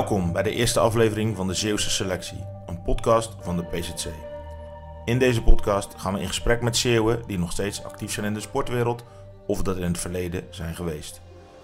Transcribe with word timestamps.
Welkom 0.00 0.32
bij 0.32 0.42
de 0.42 0.54
eerste 0.54 0.80
aflevering 0.80 1.36
van 1.36 1.46
de 1.46 1.54
Zeeuwse 1.54 1.90
Selectie, 1.90 2.44
een 2.66 2.82
podcast 2.82 3.36
van 3.40 3.56
de 3.56 3.64
PZC. 3.64 4.08
In 5.04 5.18
deze 5.18 5.42
podcast 5.42 5.94
gaan 5.96 6.14
we 6.14 6.20
in 6.20 6.26
gesprek 6.26 6.62
met 6.62 6.76
Zeeuwen 6.76 7.22
die 7.26 7.38
nog 7.38 7.52
steeds 7.52 7.84
actief 7.84 8.12
zijn 8.12 8.26
in 8.26 8.34
de 8.34 8.40
sportwereld 8.40 9.04
of 9.46 9.62
dat 9.62 9.76
in 9.76 9.82
het 9.82 9.98
verleden 9.98 10.44
zijn 10.50 10.74
geweest. 10.74 11.20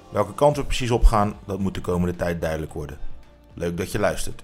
Welke 0.08 0.34
kant 0.34 0.56
we 0.56 0.64
precies 0.64 0.90
opgaan, 0.90 1.36
dat 1.46 1.58
moet 1.58 1.74
de 1.74 1.80
komende 1.80 2.16
tijd 2.16 2.40
duidelijk 2.40 2.72
worden. 2.72 2.98
Leuk 3.54 3.76
dat 3.76 3.92
je 3.92 3.98
luistert. 3.98 4.42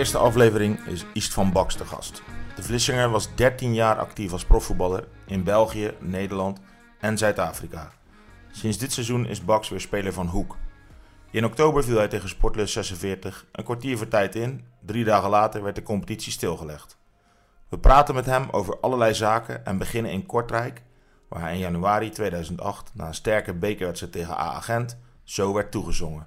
Eerste 0.00 0.18
aflevering 0.18 0.86
is 0.86 1.04
East 1.14 1.32
van 1.32 1.52
Baks 1.52 1.76
de 1.76 1.84
gast. 1.84 2.22
De 2.56 2.62
Vlissinger 2.62 3.10
was 3.10 3.34
13 3.34 3.74
jaar 3.74 3.98
actief 3.98 4.32
als 4.32 4.44
profvoetballer 4.44 5.08
in 5.26 5.44
België, 5.44 5.94
Nederland 5.98 6.60
en 7.00 7.18
Zuid-Afrika. 7.18 7.92
Sinds 8.50 8.78
dit 8.78 8.92
seizoen 8.92 9.26
is 9.26 9.44
Baks 9.44 9.68
weer 9.68 9.80
speler 9.80 10.12
van 10.12 10.26
Hoek. 10.26 10.56
In 11.30 11.44
oktober 11.44 11.84
viel 11.84 11.96
hij 11.96 12.08
tegen 12.08 12.28
Sportlust 12.28 12.72
46 12.72 13.46
een 13.52 13.64
kwartier 13.64 13.96
voor 13.96 14.08
tijd 14.08 14.34
in. 14.34 14.64
Drie 14.86 15.04
dagen 15.04 15.30
later 15.30 15.62
werd 15.62 15.74
de 15.74 15.82
competitie 15.82 16.32
stilgelegd. 16.32 16.98
We 17.68 17.78
praten 17.78 18.14
met 18.14 18.26
hem 18.26 18.48
over 18.50 18.80
allerlei 18.80 19.14
zaken 19.14 19.66
en 19.66 19.78
beginnen 19.78 20.12
in 20.12 20.26
Kortrijk, 20.26 20.82
waar 21.28 21.40
hij 21.40 21.52
in 21.52 21.58
januari 21.58 22.10
2008 22.10 22.90
na 22.94 23.06
een 23.06 23.14
sterke 23.14 23.54
bekerwedstrijd 23.54 24.12
tegen 24.12 24.38
A 24.38 24.60
Gent 24.60 24.98
zo 25.24 25.52
werd 25.52 25.70
toegezongen. 25.70 26.26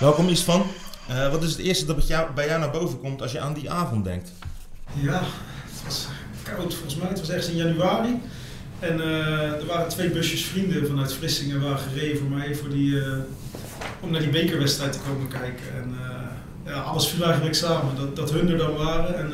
Welkom 0.00 0.28
Istvan. 0.28 0.66
Uh, 1.10 1.30
wat 1.30 1.42
is 1.42 1.50
het 1.50 1.58
eerste 1.58 1.86
dat 1.86 2.06
jou, 2.06 2.32
bij 2.34 2.46
jou 2.46 2.60
naar 2.60 2.70
boven 2.70 3.00
komt 3.00 3.22
als 3.22 3.32
je 3.32 3.40
aan 3.40 3.54
die 3.54 3.70
avond 3.70 4.04
denkt? 4.04 4.32
Ja, 4.94 5.22
het 5.64 5.82
was 5.84 6.06
koud 6.42 6.74
volgens 6.74 6.96
mij. 6.96 7.08
Het 7.08 7.18
was 7.18 7.28
ergens 7.28 7.48
in 7.48 7.56
januari. 7.56 8.20
En 8.78 8.98
uh, 8.98 9.60
er 9.60 9.66
waren 9.66 9.88
twee 9.88 10.10
busjes 10.10 10.44
vrienden 10.44 10.86
vanuit 10.86 11.12
Vlissingen 11.12 11.62
waren 11.62 11.78
gereden 11.78 12.18
voor 12.18 12.28
mij 12.28 12.54
voor 12.54 12.68
die, 12.68 12.90
uh, 12.90 13.06
om 14.00 14.10
naar 14.10 14.20
die 14.20 14.30
bekerwedstrijd 14.30 14.92
te 14.92 14.98
komen 14.98 15.28
kijken. 15.28 15.74
En 15.74 15.94
ja, 16.66 16.80
alles 16.80 17.08
viel 17.08 17.24
eigenlijk 17.24 17.54
samen. 17.54 17.96
Dat, 17.96 18.16
dat 18.16 18.32
hun 18.32 18.48
er 18.48 18.58
dan 18.58 18.74
waren 18.74 19.18
en 19.18 19.32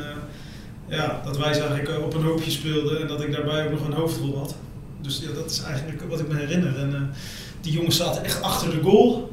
ja, 0.89 1.21
dat 1.25 1.37
wij 1.37 1.47
eigenlijk 1.47 2.05
op 2.05 2.15
een 2.15 2.23
hoopje 2.23 2.51
speelden 2.51 3.01
en 3.01 3.07
dat 3.07 3.23
ik 3.23 3.33
daarbij 3.33 3.65
ook 3.65 3.71
nog 3.71 3.87
een 3.87 3.93
hoofdrol 3.93 4.39
had. 4.39 4.55
Dus 5.01 5.19
ja, 5.19 5.33
dat 5.35 5.51
is 5.51 5.63
eigenlijk 5.63 6.03
wat 6.09 6.21
ik 6.21 6.29
me 6.29 6.37
herinner. 6.37 6.79
En 6.79 7.15
die 7.61 7.73
jongens 7.73 7.97
zaten 7.97 8.25
echt 8.25 8.43
achter 8.43 8.71
de 8.71 8.83
goal. 8.83 9.31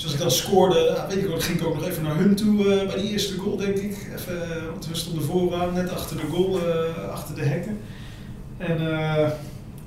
Dus 0.00 0.08
als 0.08 0.18
ik 0.18 0.24
dan 0.24 0.30
scoorde, 0.30 1.04
weet 1.08 1.18
ik 1.18 1.26
wel, 1.26 1.40
ging 1.40 1.60
ik 1.60 1.66
ook 1.66 1.74
nog 1.74 1.86
even 1.86 2.02
naar 2.02 2.16
hun 2.16 2.34
toe 2.34 2.64
uh, 2.64 2.86
bij 2.86 2.96
die 2.96 3.10
eerste 3.10 3.38
goal, 3.38 3.56
denk 3.56 3.76
ik. 3.76 4.08
Even, 4.16 4.66
want 4.70 4.86
we 4.86 4.94
stonden 4.94 5.24
vooraan, 5.24 5.72
net 5.72 5.90
achter 5.90 6.16
de 6.16 6.26
goal, 6.30 6.58
uh, 6.58 7.08
achter 7.12 7.34
de 7.34 7.42
hekken. 7.42 7.80
En 8.56 8.78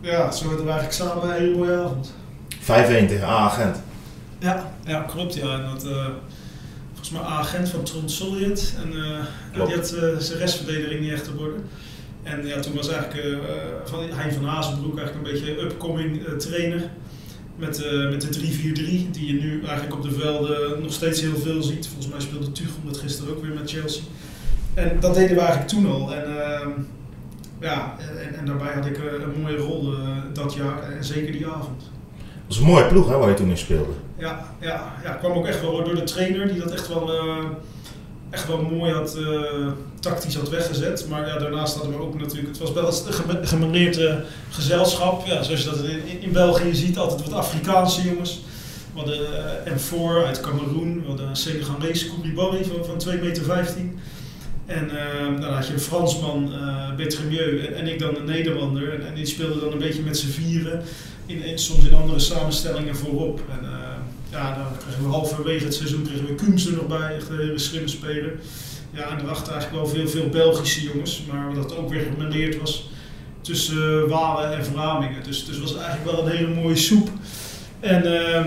ja, 0.01 0.31
zo 0.31 0.47
hadden 0.47 0.66
we 0.66 0.72
eigenlijk 0.72 0.94
samen 0.94 1.24
een 1.24 1.41
hele 1.41 1.57
mooie 1.57 1.78
avond. 1.78 2.13
5-1 2.59 2.66
tegen 2.66 3.24
A-agent. 3.24 3.78
Ja, 4.40 4.74
ja, 4.85 5.01
klopt. 5.01 5.34
Ja. 5.34 5.53
En 5.53 5.63
dat, 5.63 5.81
volgens 6.88 7.09
mij 7.09 7.22
A-agent 7.22 7.69
van 7.69 7.84
Tron 7.84 8.09
Solid. 8.09 8.74
En 8.84 8.91
die 9.66 9.75
had 9.75 9.88
zijn 10.19 10.40
restverdediging 10.40 11.00
niet 11.00 11.12
echt 11.12 11.30
op 11.30 11.40
orde. 11.40 11.59
En 12.24 12.47
ja, 12.47 12.59
toen 12.59 12.75
was 12.75 12.90
eigenlijk 12.90 13.38
van 13.84 14.00
Hein 14.00 14.34
van 14.34 14.45
Hazenbroek 14.45 14.97
eigenlijk 14.97 15.28
een 15.28 15.34
beetje 15.34 15.62
upcoming 15.62 16.28
trainer. 16.38 16.90
Met, 17.56 17.84
uh, 17.86 18.09
met 18.09 18.22
de 18.22 18.40
3-4-3, 18.40 19.12
die 19.12 19.25
je 19.25 19.41
nu 19.41 19.64
eigenlijk 19.66 19.94
op 19.96 20.02
de 20.03 20.12
velden 20.12 20.81
nog 20.81 20.94
steeds 20.94 21.22
heel 21.22 21.38
veel 21.38 21.64
ziet. 21.64 21.88
Volgens 21.88 22.08
mij 22.08 22.22
speelde 22.22 22.52
Tuchel 22.52 22.80
dat 22.86 22.97
gisteren 22.97 23.36
ook 23.36 23.41
weer 23.41 23.53
met 23.53 23.72
Chelsea. 23.72 24.03
En 24.74 25.00
dat 25.00 25.14
deden 25.14 25.36
we 25.36 25.41
eigenlijk 25.41 25.69
toen 25.69 25.92
al. 25.92 26.13
En, 26.13 26.30
uh, 26.30 26.68
ja, 27.59 27.96
en, 28.00 28.36
en, 28.38 28.46
daarbij 28.46 28.74
had 28.74 28.86
ik 28.86 28.97
uh, 28.97 29.03
een 29.03 29.42
mooie 29.42 29.58
rol 29.58 29.94
dat 30.34 30.53
jaar, 30.53 30.92
en 30.92 31.03
zeker 31.03 31.31
die 31.31 31.47
avond. 31.47 31.80
Dat 31.80 32.47
was 32.47 32.58
een 32.58 32.63
mooie 32.63 32.86
ploeg 32.88 33.09
hè, 33.09 33.18
waar 33.18 33.30
je 33.30 33.36
toen 33.36 33.50
in 33.50 33.58
speelde. 33.58 33.94
Ja, 34.18 34.46
ja, 34.59 34.94
ja, 35.03 35.13
kwam 35.13 35.31
ook 35.31 35.47
echt 35.47 35.62
wel 35.62 35.84
door 35.84 35.96
de 35.96 36.03
trainer, 36.03 36.47
die 36.47 36.59
dat 36.59 36.72
echt 36.72 36.88
wel, 36.88 37.12
echt 38.33 38.47
wel 38.47 38.61
mooi 38.61 38.94
had, 38.94 39.17
tactisch 39.99 40.35
had 40.35 40.49
weggezet. 40.49 41.05
Maar 41.09 41.27
ja, 41.27 41.38
daarnaast 41.38 41.75
hadden 41.75 41.97
we 41.97 42.03
ook 42.03 42.19
natuurlijk, 42.19 42.47
het 42.47 42.57
was 42.57 42.73
wel 42.73 42.88
een 42.88 43.47
gemeneerd 43.47 43.99
gezelschap. 44.49 45.25
Ja, 45.25 45.44
zoals 45.44 45.63
je 45.63 45.69
dat 45.69 45.83
in, 45.83 46.21
in 46.21 46.31
België 46.31 46.75
ziet, 46.75 46.97
altijd 46.97 47.29
wat 47.29 47.39
Afrikaanse 47.39 48.01
jongens. 48.01 48.41
We 48.94 48.99
hadden 48.99 49.19
uh, 49.66 49.73
M4 49.73 50.25
uit 50.25 50.41
Cameroen, 50.41 51.01
we 51.01 51.07
hadden 51.07 51.27
een 51.27 51.35
Senegalese 51.35 52.07
Koulibaly 52.07 52.63
van, 52.63 52.85
van 52.85 53.13
2,15 53.13 53.21
meter. 53.21 53.44
En 54.65 54.91
uh, 54.91 55.41
dan 55.41 55.53
had 55.53 55.67
je 55.67 55.73
een 55.73 55.79
Fransman, 55.79 56.53
uh, 56.53 57.05
en, 57.05 57.75
en, 57.75 57.88
ik 57.88 58.00
dan 58.00 58.15
een 58.15 58.25
Nederlander. 58.25 58.94
En, 58.94 59.07
en 59.07 59.13
die 59.13 59.25
speelden 59.25 59.59
dan 59.59 59.71
een 59.71 59.77
beetje 59.77 60.01
met 60.01 60.17
z'n 60.17 60.29
vieren, 60.29 60.81
in, 61.25 61.44
in, 61.44 61.59
soms 61.59 61.85
in 61.85 61.94
andere 61.94 62.19
samenstellingen 62.19 62.95
voorop. 62.95 63.41
En 63.50 63.67
ja, 64.33 64.55
dan 64.55 64.77
kregen 64.77 65.03
we 65.03 65.09
halverwege 65.09 65.66
het 65.66 65.73
seizoen 65.73 66.01
kregen 66.01 66.25
we 66.25 66.35
Kums 66.35 66.66
er 66.67 66.73
nog 66.73 66.88
bij, 66.88 67.16
echt 67.16 67.29
een 67.29 67.38
hele 67.38 67.57
slimme 67.57 67.88
speler. 67.88 68.33
Ja, 68.91 69.09
en 69.09 69.19
erachter 69.23 69.53
eigenlijk 69.53 69.83
wel 69.83 69.94
veel, 69.94 70.07
veel 70.07 70.29
Belgische 70.29 70.81
jongens, 70.81 71.23
maar 71.31 71.53
wat 71.53 71.69
dat 71.69 71.77
ook 71.77 71.89
weer 71.89 72.07
gemeleerd 72.13 72.59
was 72.59 72.89
tussen 73.41 74.09
Walen 74.09 74.57
en 74.57 74.66
Vlamingen. 74.66 75.23
Dus, 75.23 75.45
dus 75.45 75.59
was 75.59 75.75
eigenlijk 75.75 76.11
wel 76.11 76.25
een 76.25 76.38
hele 76.38 76.47
mooie 76.47 76.75
soep. 76.75 77.09
En 77.79 78.05
uh, 78.05 78.45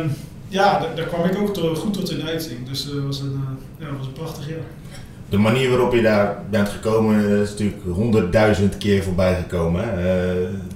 ja, 0.48 0.78
daar, 0.78 0.94
daar, 0.94 1.06
kwam 1.06 1.24
ik 1.24 1.38
ook 1.38 1.54
to, 1.54 1.74
goed 1.74 1.92
tot 1.92 2.10
in 2.10 2.26
uiting. 2.26 2.68
Dus 2.68 2.84
dat 2.84 2.94
uh, 2.94 3.04
was, 3.04 3.20
een, 3.20 3.40
uh, 3.80 3.86
ja, 3.86 3.96
was 3.96 4.06
een 4.06 4.12
prachtig 4.12 4.48
jaar. 4.48 4.66
De 5.28 5.38
manier 5.38 5.70
waarop 5.70 5.92
je 5.92 6.02
daar 6.02 6.42
bent 6.50 6.68
gekomen 6.68 7.40
is 7.42 7.50
natuurlijk 7.50 7.82
honderdduizend 7.84 8.78
keer 8.78 9.02
voorbij 9.02 9.34
gekomen. 9.34 9.84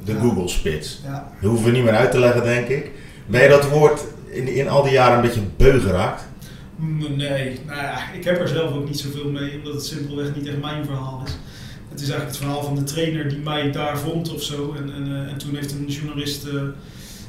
De 0.05 0.13
ja. 0.13 0.21
Google 0.21 0.49
Spits. 0.49 1.01
Ja. 1.05 1.33
Dat 1.41 1.51
hoeven 1.51 1.67
we 1.67 1.77
niet 1.77 1.85
meer 1.85 1.97
uit 1.97 2.11
te 2.11 2.19
leggen, 2.19 2.43
denk 2.43 2.69
ik. 2.69 2.91
Ben 3.27 3.43
je 3.43 3.49
dat 3.49 3.69
woord 3.69 4.01
in, 4.31 4.49
in 4.49 4.69
al 4.69 4.83
die 4.83 4.93
jaren 4.93 5.17
een 5.17 5.23
beetje 5.23 5.41
beu 5.57 5.81
geraakt? 5.81 6.29
Nee, 7.17 7.59
nou 7.67 7.83
ja, 7.83 8.11
ik 8.13 8.25
heb 8.25 8.41
er 8.41 8.49
zelf 8.49 8.73
ook 8.73 8.87
niet 8.89 9.01
zoveel 9.01 9.31
mee, 9.31 9.57
omdat 9.57 9.73
het 9.73 9.85
simpelweg 9.85 10.35
niet 10.35 10.47
echt 10.47 10.61
mijn 10.61 10.85
verhaal 10.85 11.23
is. 11.27 11.37
Het 11.89 12.01
is 12.01 12.09
eigenlijk 12.09 12.39
het 12.39 12.47
verhaal 12.47 12.63
van 12.63 12.75
de 12.75 12.83
trainer 12.83 13.29
die 13.29 13.39
mij 13.39 13.73
daar 13.73 13.99
vond 13.99 14.35
of 14.35 14.43
zo. 14.43 14.75
En, 14.77 14.95
en, 14.95 15.29
en 15.29 15.39
toen 15.39 15.55
heeft 15.55 15.73
een 15.73 15.87
journalist 15.87 16.47
uh, 16.47 16.63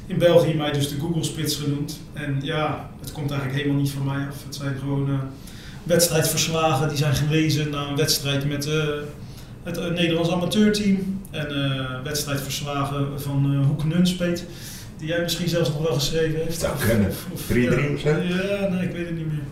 in 0.06 0.18
België 0.18 0.54
mij 0.54 0.72
dus 0.72 0.88
de 0.88 0.98
Google 1.00 1.24
Spits 1.24 1.56
genoemd. 1.56 2.00
En 2.12 2.38
ja, 2.42 2.90
het 3.00 3.12
komt 3.12 3.30
eigenlijk 3.30 3.60
helemaal 3.60 3.82
niet 3.82 3.90
van 3.90 4.04
mij 4.04 4.26
af. 4.26 4.44
Het 4.44 4.54
zijn 4.54 4.78
gewoon 4.78 5.08
uh, 5.08 5.14
wedstrijdverslagen 5.82 6.88
die 6.88 6.96
zijn 6.96 7.14
gelezen 7.14 7.70
na 7.70 7.86
een 7.88 7.96
wedstrijd 7.96 8.48
met 8.48 8.68
het 9.62 9.94
Nederlands 9.94 10.30
amateurteam. 10.30 11.20
En 11.30 11.48
wedstrijdverslagen 12.04 13.20
van 13.20 13.64
Hoek 13.66 13.84
Nunspeet 13.84 14.44
die 15.02 15.10
jij 15.10 15.22
misschien 15.22 15.48
zelfs 15.48 15.68
nog 15.68 15.82
wel 15.82 15.94
geschreven 15.94 16.40
heeft. 16.44 16.60
Zou 16.60 16.78
kunnen. 16.78 17.10
3-3 17.10 17.94
of 17.94 18.00
zo? 18.00 18.08
Ja, 18.08 18.68
nee, 18.68 18.88
ik 18.88 18.92
weet 18.92 19.06
het 19.06 19.16
niet 19.16 19.26
meer. 19.26 19.42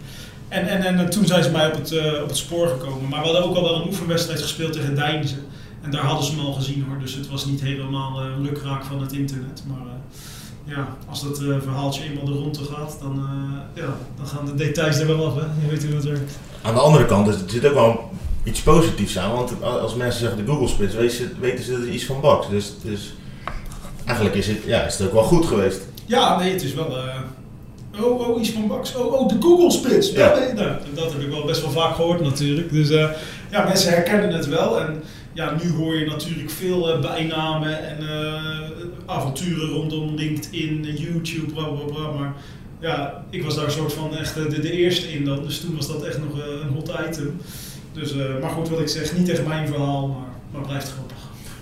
En, 0.49 0.67
en, 0.69 0.99
en 0.99 1.11
toen 1.11 1.27
zijn 1.27 1.43
ze 1.43 1.51
mij 1.51 1.67
op 1.67 1.75
het, 1.75 1.93
uh, 1.93 2.23
op 2.23 2.29
het 2.29 2.37
spoor 2.37 2.69
gekomen. 2.69 3.09
Maar 3.09 3.21
we 3.21 3.25
hadden 3.25 3.45
ook 3.45 3.57
al 3.57 3.63
wel 3.63 3.75
een 3.75 3.87
oefenwedstrijd 3.87 4.41
gespeeld 4.41 4.73
tegen 4.73 4.95
Deinzen. 4.95 5.39
En 5.83 5.91
daar 5.91 6.03
hadden 6.03 6.25
ze 6.25 6.35
me 6.35 6.43
al 6.43 6.53
gezien 6.53 6.85
hoor. 6.89 6.99
Dus 6.99 7.15
het 7.15 7.29
was 7.29 7.45
niet 7.45 7.61
helemaal 7.61 8.25
uh, 8.25 8.39
lukraak 8.39 8.85
van 8.85 9.01
het 9.01 9.13
internet. 9.13 9.63
Maar 9.67 9.87
uh, 9.87 9.93
ja, 10.65 10.97
als 11.09 11.23
dat 11.23 11.41
eh, 11.41 11.47
verhaaltje 11.63 12.05
eenmaal 12.05 12.25
de 12.25 12.33
ronde 12.33 12.65
gaat, 12.65 12.97
dan, 13.01 13.19
eh, 13.19 13.83
ja, 13.83 13.97
dan 14.17 14.27
gaan 14.27 14.47
de 14.47 14.55
details 14.55 14.99
er 14.99 15.07
wel 15.07 15.27
af. 15.27 15.35
Hè? 15.35 15.41
Je 15.41 15.71
weet 15.71 15.85
hoe 15.85 15.95
het 15.95 16.05
werkt. 16.05 16.39
Aan 16.63 16.75
de 16.75 16.81
andere 16.81 17.07
kant 17.07 17.29
is 17.29 17.35
het 17.35 17.51
zit 17.51 17.67
ook 17.67 17.75
wel 17.75 18.11
iets 18.45 18.61
positiefs 18.61 19.19
aan. 19.19 19.33
Want 19.33 19.63
als 19.63 19.95
mensen 19.95 20.21
zeggen 20.21 20.45
de 20.45 20.51
Google 20.51 20.69
Splits, 20.69 20.95
weten 20.95 21.17
ze, 21.17 21.29
weten 21.41 21.65
ze 21.65 21.71
dat 21.71 21.81
er 21.81 21.91
iets 21.91 22.05
van 22.05 22.21
Box. 22.21 22.49
Dus, 22.49 22.73
dus 22.83 23.15
eigenlijk 24.11 24.35
is 24.35 24.47
het, 24.47 24.59
ja, 24.67 24.83
is 24.87 24.99
het 24.99 25.07
ook 25.07 25.13
wel 25.13 25.23
goed 25.23 25.47
geweest. 25.47 25.81
Ja, 26.07 26.39
nee, 26.39 26.53
het 26.53 26.63
is 26.63 26.75
wel. 26.75 26.97
eh, 26.97 28.05
oh, 28.05 28.29
oh, 28.29 28.41
iets 28.41 28.51
van 28.51 28.67
Bax. 28.67 28.97
Oh, 28.97 29.13
oh, 29.13 29.29
de 29.29 29.37
Google 29.41 29.71
Splits. 29.71 30.13
Ja. 30.13 30.39
Nee, 30.39 30.53
nou, 30.53 30.77
dat 30.95 31.13
heb 31.13 31.21
ik 31.21 31.29
wel 31.31 31.45
best 31.45 31.61
wel 31.63 31.71
vaak 31.71 31.95
gehoord 31.95 32.21
natuurlijk. 32.21 32.73
Dus 32.73 32.91
eh, 32.91 33.11
ja, 33.51 33.65
mensen 33.65 33.93
herkennen 33.93 34.33
het 34.33 34.47
wel. 34.47 34.81
En 34.81 35.03
ja, 35.33 35.57
nu 35.63 35.71
hoor 35.73 35.97
je 35.97 36.07
natuurlijk 36.07 36.51
veel 36.51 36.93
eh, 36.93 37.01
bijnamen 37.01 37.89
en 37.89 37.99
avonturen 39.07 39.69
rondom 39.69 40.15
LinkedIn, 40.15 40.97
YouTube, 40.97 41.53
bla 41.53 41.65
bla 41.65 41.85
bla. 41.85 42.11
Maar 42.19 42.33
ja, 42.81 43.25
ik 43.31 43.43
was 43.45 43.55
daar 43.55 43.65
een 43.65 43.71
soort 43.71 43.93
van 43.93 44.17
echt 44.17 44.35
de, 44.35 44.61
de 44.61 44.73
eerste 44.73 45.13
in 45.13 45.25
dan. 45.25 45.43
Dus 45.43 45.61
toen 45.61 45.77
was 45.77 45.89
dat 45.89 46.03
echt 46.03 46.19
nog 46.19 46.33
een 46.63 46.75
hot 46.75 46.93
item. 47.09 47.41
Dus, 47.93 48.15
maar 48.41 48.51
goed, 48.51 48.69
wat 48.69 48.81
ik 48.81 48.89
zeg, 48.89 49.17
niet 49.17 49.29
echt 49.29 49.47
mijn 49.47 49.67
verhaal, 49.69 50.09
maar, 50.09 50.29
maar 50.53 50.69
blijft 50.69 50.93
grappig. 50.93 51.10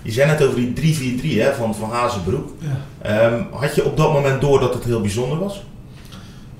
Je 0.01 0.11
zei 0.11 0.27
net 0.27 0.43
over 0.43 0.73
die 0.73 1.19
3-4-3 1.21 1.41
hè, 1.41 1.53
van 1.53 1.75
Van 1.75 1.89
Hazenbroek. 1.89 2.53
Ja. 2.59 2.81
Ehm, 3.01 3.43
had 3.51 3.75
je 3.75 3.85
op 3.85 3.97
dat 3.97 4.13
moment 4.13 4.41
door 4.41 4.59
dat 4.59 4.73
het 4.73 4.83
heel 4.83 5.01
bijzonder 5.01 5.39
was? 5.39 5.63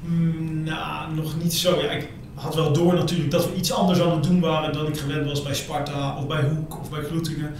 Mm, 0.02 0.64
nou, 0.64 1.16
nog 1.16 1.34
niet 1.44 1.54
zo. 1.54 1.82
Ja, 1.82 1.92
ik 1.92 2.08
had 2.34 2.56
wel 2.56 2.74
door 2.74 2.94
natuurlijk 2.94 3.32
dat 3.32 3.46
we 3.50 3.56
iets 3.56 3.72
anders 3.72 4.02
aan 4.02 4.12
het 4.12 4.24
doen 4.24 4.40
waren 4.40 4.74
dan 4.74 4.88
ik 4.88 4.98
gewend 4.98 5.28
was 5.28 5.44
bij 5.44 5.54
Sparta 5.54 6.18
of 6.18 6.28
bij 6.28 6.42
Hoek 6.44 6.80
of 6.80 6.90
bij 6.90 7.04
Groetingen. 7.04 7.54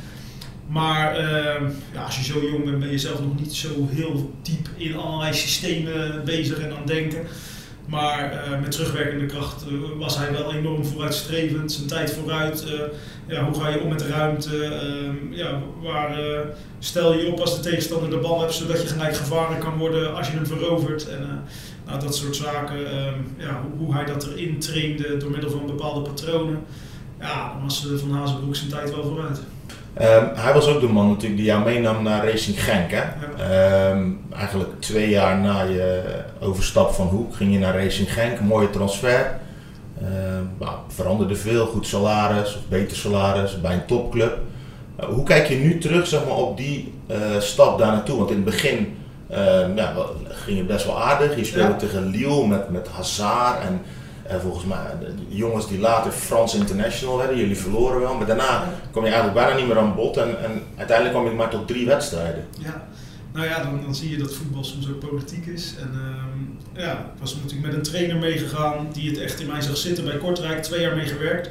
Maar 0.68 1.16
ehm, 1.16 1.64
ja, 1.94 2.04
als 2.04 2.18
je 2.18 2.24
zo 2.24 2.40
jong 2.52 2.64
bent, 2.64 2.80
ben 2.80 2.92
je 2.92 2.98
zelf 2.98 3.22
nog 3.22 3.40
niet 3.40 3.56
zo 3.56 3.70
heel 3.90 4.34
diep 4.42 4.70
in 4.78 4.96
allerlei 4.96 5.34
systemen 5.34 6.22
bezig 6.26 6.60
en 6.60 6.72
aan 6.72 6.78
het 6.78 6.88
denken. 6.88 7.26
Maar 7.86 8.32
eh, 8.32 8.60
met 8.62 8.72
terugwerkende 8.72 9.26
kracht 9.26 9.64
eh, 9.68 10.00
was 10.00 10.18
hij 10.18 10.32
wel 10.32 10.54
enorm 10.54 10.86
vooruitstrevend, 10.86 11.72
zijn 11.72 11.88
tijd 11.88 12.14
vooruit. 12.14 12.66
Ja, 13.30 13.44
hoe 13.44 13.62
ga 13.62 13.70
je 13.70 13.82
om 13.82 13.90
met 13.90 14.00
de 14.00 14.08
ruimte? 14.08 14.64
Ehm, 14.64 15.34
ja, 15.34 15.60
waar 15.82 16.20
eh, 16.20 16.40
stel 16.80 17.14
je 17.14 17.32
op 17.32 17.40
als 17.40 17.56
de 17.56 17.70
tegenstander 17.70 18.10
de 18.10 18.18
bal 18.18 18.40
hebt, 18.40 18.54
zodat 18.54 18.82
je 18.82 18.88
gelijk 18.88 19.16
gevaren 19.16 19.60
kan 19.60 19.78
worden 19.78 20.16
als 20.16 20.28
je 20.28 20.34
hem 20.34 20.46
verovert. 20.46 21.10
En, 21.10 21.22
eh, 21.22 21.28
nou, 21.86 22.00
dat 22.00 22.16
soort 22.16 22.36
zaken, 22.36 22.92
ehm, 22.92 23.20
ja, 23.38 23.62
hoe, 23.62 23.86
hoe 23.86 23.94
hij 23.94 24.06
dat 24.06 24.28
erin 24.28 24.60
trainde 24.60 25.18
door 25.18 25.32
middel 25.32 25.50
van 25.50 25.66
bepaalde 25.66 26.02
patronen. 26.02 26.64
Ja, 27.20 27.52
dan 27.54 27.64
was 27.64 27.88
eh, 27.88 27.98
Van 27.98 28.12
Hazenbroek 28.12 28.56
zijn 28.56 28.70
tijd 28.70 28.96
wel 28.96 29.04
vooruit. 29.04 29.42
Ehm, 29.94 30.26
hij 30.36 30.54
was 30.54 30.68
ook 30.68 30.82
de 30.82 30.88
man 30.88 31.08
natuurlijk 31.08 31.38
die 31.38 31.46
jou 31.46 31.64
meenam 31.64 32.04
naar 32.04 32.26
Racing 32.26 32.64
Genk. 32.64 32.92
Hè? 32.92 33.04
Ja. 33.04 34.04
Eigenlijk 34.34 34.82
twee 34.82 35.10
jaar 35.10 35.40
na 35.40 35.62
je 35.62 36.04
overstap 36.40 36.94
van 36.94 37.08
Hoek 37.08 37.36
ging 37.36 37.54
je 37.54 37.60
naar 37.60 37.84
Racing 37.84 38.14
Genk. 38.14 38.40
Mooie 38.40 38.70
transfer. 38.70 39.40
Ehm, 40.02 40.44
nou, 40.60 40.72
veranderde 40.88 41.36
veel, 41.36 41.66
goed 41.66 41.88
salaris 41.88 42.56
of 42.56 42.62
beter 42.70 42.98
salaris 42.98 43.62
bij 43.62 43.74
een 43.74 43.86
topclub. 43.86 44.38
Eh, 44.96 45.06
hoe 45.06 45.24
kijk 45.24 45.48
je 45.48 45.56
nu 45.56 45.78
terug 45.78 46.08
zeg 46.08 46.26
maar, 46.26 46.36
op 46.36 46.58
die 46.58 46.94
eh, 47.08 47.18
stap 47.40 47.80
daar 47.80 47.92
naartoe? 47.92 48.18
Want 48.18 48.30
in 48.30 48.36
het 48.36 48.46
begin 48.46 48.98
ehm, 49.30 49.72
ging 50.28 50.58
je 50.58 50.64
best 50.64 50.86
wel 50.86 51.02
aardig. 51.02 51.36
Je 51.36 51.44
speelde 51.44 51.72
Ja. 51.72 51.78
tegen 51.78 52.06
Lille 52.06 52.48
met, 52.48 52.70
met 52.70 52.88
Hazard 52.88 53.62
en 53.62 53.82
eh, 54.24 54.36
volgens 54.42 54.66
mij 54.66 54.78
de 55.00 55.14
jongens 55.36 55.68
die 55.68 55.80
later 55.80 56.12
Frans 56.12 56.56
International 56.56 57.18
werden. 57.18 57.38
Jullie 57.38 57.58
verloren 57.58 58.00
wel, 58.00 58.14
maar 58.14 58.26
daarna 58.28 58.64
kwam 58.92 59.04
je 59.06 59.12
eigenlijk 59.12 59.40
bijna 59.40 59.58
niet 59.60 59.68
meer 59.68 59.78
aan 59.78 59.96
bod. 59.96 60.18
En, 60.18 60.44
en 60.44 60.62
uiteindelijk 60.78 61.18
kwam 61.18 61.30
je 61.30 61.36
maar 61.38 61.50
tot 61.50 61.68
drie 61.68 61.86
wedstrijden. 61.86 62.46
Ja, 62.60 62.84
nou 63.34 63.46
ja, 63.46 63.64
dan, 63.86 63.96
zie 63.96 64.10
je 64.10 64.18
dat 64.18 64.34
voetbal 64.34 64.64
soms 64.64 64.90
ook 64.90 65.00
politiek 65.00 65.46
is. 65.46 65.74
En 65.80 65.92
ehm, 65.94 66.82
ja, 66.82 66.92
ik 66.94 67.20
was 67.20 67.36
natuurlijk 67.36 67.66
met 67.66 67.76
een 67.76 67.82
trainer 67.82 68.18
meegegaan 68.18 68.88
die 68.94 69.10
het 69.10 69.20
echt 69.20 69.40
in 69.40 69.48
mij 69.48 69.62
zag 69.62 69.78
zitten 69.78 70.04
bij 70.04 70.18
Kortrijk, 70.18 70.64
twee 70.64 70.82
jaar 70.82 70.96
mee 70.96 71.06
gewerkt. 71.06 71.50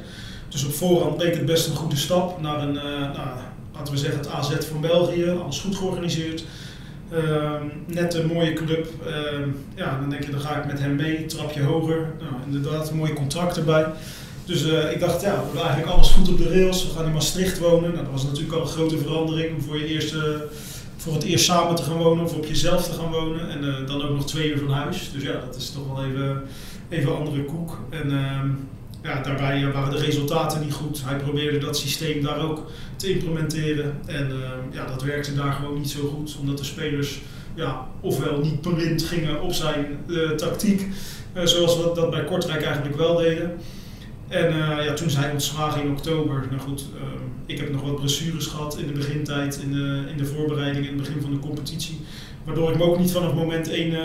Dus 0.49 0.65
op 0.65 0.73
voorhand 0.73 1.21
leek 1.21 1.33
het 1.33 1.45
best 1.45 1.67
een 1.67 1.75
goede 1.75 1.95
stap 1.95 2.41
naar 2.41 2.61
een, 2.61 2.77
eh, 2.77 2.83
nou, 2.83 3.27
laten 3.73 3.93
we 3.93 3.99
zeggen, 3.99 4.19
het 4.19 4.29
AZ 4.29 4.55
van 4.69 4.81
België, 4.81 5.29
alles 5.29 5.59
goed 5.59 5.75
georganiseerd. 5.75 6.43
Ehm, 7.11 7.65
net 7.85 8.13
een 8.13 8.27
mooie 8.27 8.53
club. 8.53 8.87
Ehm, 9.05 9.49
ja, 9.75 9.99
dan 9.99 10.09
denk 10.09 10.23
je, 10.23 10.31
dan 10.31 10.39
ga 10.39 10.57
ik 10.57 10.65
met 10.65 10.79
hem 10.79 10.95
mee, 10.95 11.25
trapje 11.25 11.63
hoger. 11.63 12.13
Nou, 12.19 12.33
inderdaad, 12.45 12.89
een 12.89 12.97
mooi 12.97 13.13
contract 13.13 13.57
erbij. 13.57 13.85
Dus 14.45 14.71
eh, 14.71 14.91
ik 14.91 14.99
dacht, 14.99 15.21
ja, 15.21 15.31
we 15.31 15.43
hebben 15.43 15.61
eigenlijk 15.61 15.91
alles 15.91 16.09
goed 16.09 16.29
op 16.29 16.37
de 16.37 16.49
rails. 16.49 16.83
We 16.87 16.93
gaan 16.93 17.05
in 17.05 17.13
Maastricht 17.13 17.59
wonen. 17.59 17.91
Nou, 17.91 18.03
dat 18.03 18.13
was 18.13 18.23
natuurlijk 18.23 18.53
al 18.53 18.61
een 18.61 18.67
grote 18.67 18.97
verandering 18.97 19.63
voor, 19.63 19.77
je 19.77 19.87
eerste, 19.87 20.47
voor 20.99 21.13
het 21.13 21.23
eerst 21.23 21.45
samen 21.45 21.75
te 21.75 21.83
gaan 21.83 21.97
wonen 21.97 22.23
of 22.23 22.33
op 22.33 22.45
jezelf 22.45 22.87
te 22.87 22.93
gaan 22.99 23.11
wonen. 23.11 23.49
En 23.49 23.63
eh, 23.63 23.87
dan 23.87 24.01
ook 24.01 24.15
nog 24.15 24.25
twee 24.25 24.51
uur 24.51 24.57
van 24.57 24.71
huis. 24.71 25.09
Dus 25.13 25.23
ja, 25.23 25.31
dat 25.31 25.55
is 25.55 25.71
toch 25.71 25.87
wel 25.93 26.05
even, 26.05 26.41
even 26.89 27.15
andere 27.15 27.43
koek. 27.43 27.77
En 27.89 28.11
ehm, 28.11 28.49
ja, 29.03 29.21
daarbij 29.21 29.63
eh, 29.63 29.73
waren 29.73 29.91
de 29.91 30.05
resultaten 30.05 30.61
niet 30.61 30.73
goed. 30.73 31.01
Hij 31.05 31.17
probeerde 31.17 31.57
dat 31.57 31.77
systeem 31.77 32.23
daar 32.23 32.49
ook 32.49 32.71
te 32.95 33.13
implementeren. 33.13 33.99
En 34.05 34.31
ehm, 34.31 34.59
ja, 34.71 34.85
dat 34.85 35.03
werkte 35.03 35.35
daar 35.35 35.53
gewoon 35.53 35.77
niet 35.77 35.89
zo 35.89 36.07
goed. 36.07 36.37
Omdat 36.39 36.57
de 36.57 36.63
spelers 36.63 37.21
ja, 37.55 37.87
ofwel 38.01 38.39
niet 38.39 38.61
blind 38.61 39.03
gingen 39.03 39.41
op 39.41 39.53
zijn 39.53 39.97
eh, 40.09 40.29
tactiek. 40.29 40.87
zoals 41.43 41.77
we 41.77 41.91
dat 41.95 42.09
bij 42.09 42.23
Kortrijk 42.23 42.63
eigenlijk 42.63 42.97
wel 42.97 43.15
deden. 43.15 43.57
En 44.29 44.47
eh, 44.47 44.85
ja, 44.85 44.93
toen 44.93 45.09
hij 45.09 45.31
ontslagen 45.31 45.81
in 45.81 45.91
oktober. 45.91 46.47
Nou 46.49 46.61
goed, 46.61 46.85
ehm, 46.95 47.23
ik 47.45 47.57
heb 47.57 47.71
nog 47.71 47.81
wat 47.81 47.99
blessures 47.99 48.45
gehad 48.45 48.77
in 48.77 48.87
de 48.87 48.93
begintijd, 48.93 49.59
in 49.63 49.71
de, 49.71 50.03
in 50.11 50.17
de 50.17 50.25
voorbereiding, 50.25 50.85
in 50.85 50.93
het 50.93 51.01
begin 51.01 51.21
van 51.21 51.31
de 51.31 51.39
competitie. 51.39 51.99
Waardoor 52.43 52.71
ik 52.71 52.77
me 52.77 52.83
ook 52.83 52.99
niet 52.99 53.11
vanaf 53.11 53.33
moment 53.33 53.69
1 53.69 53.97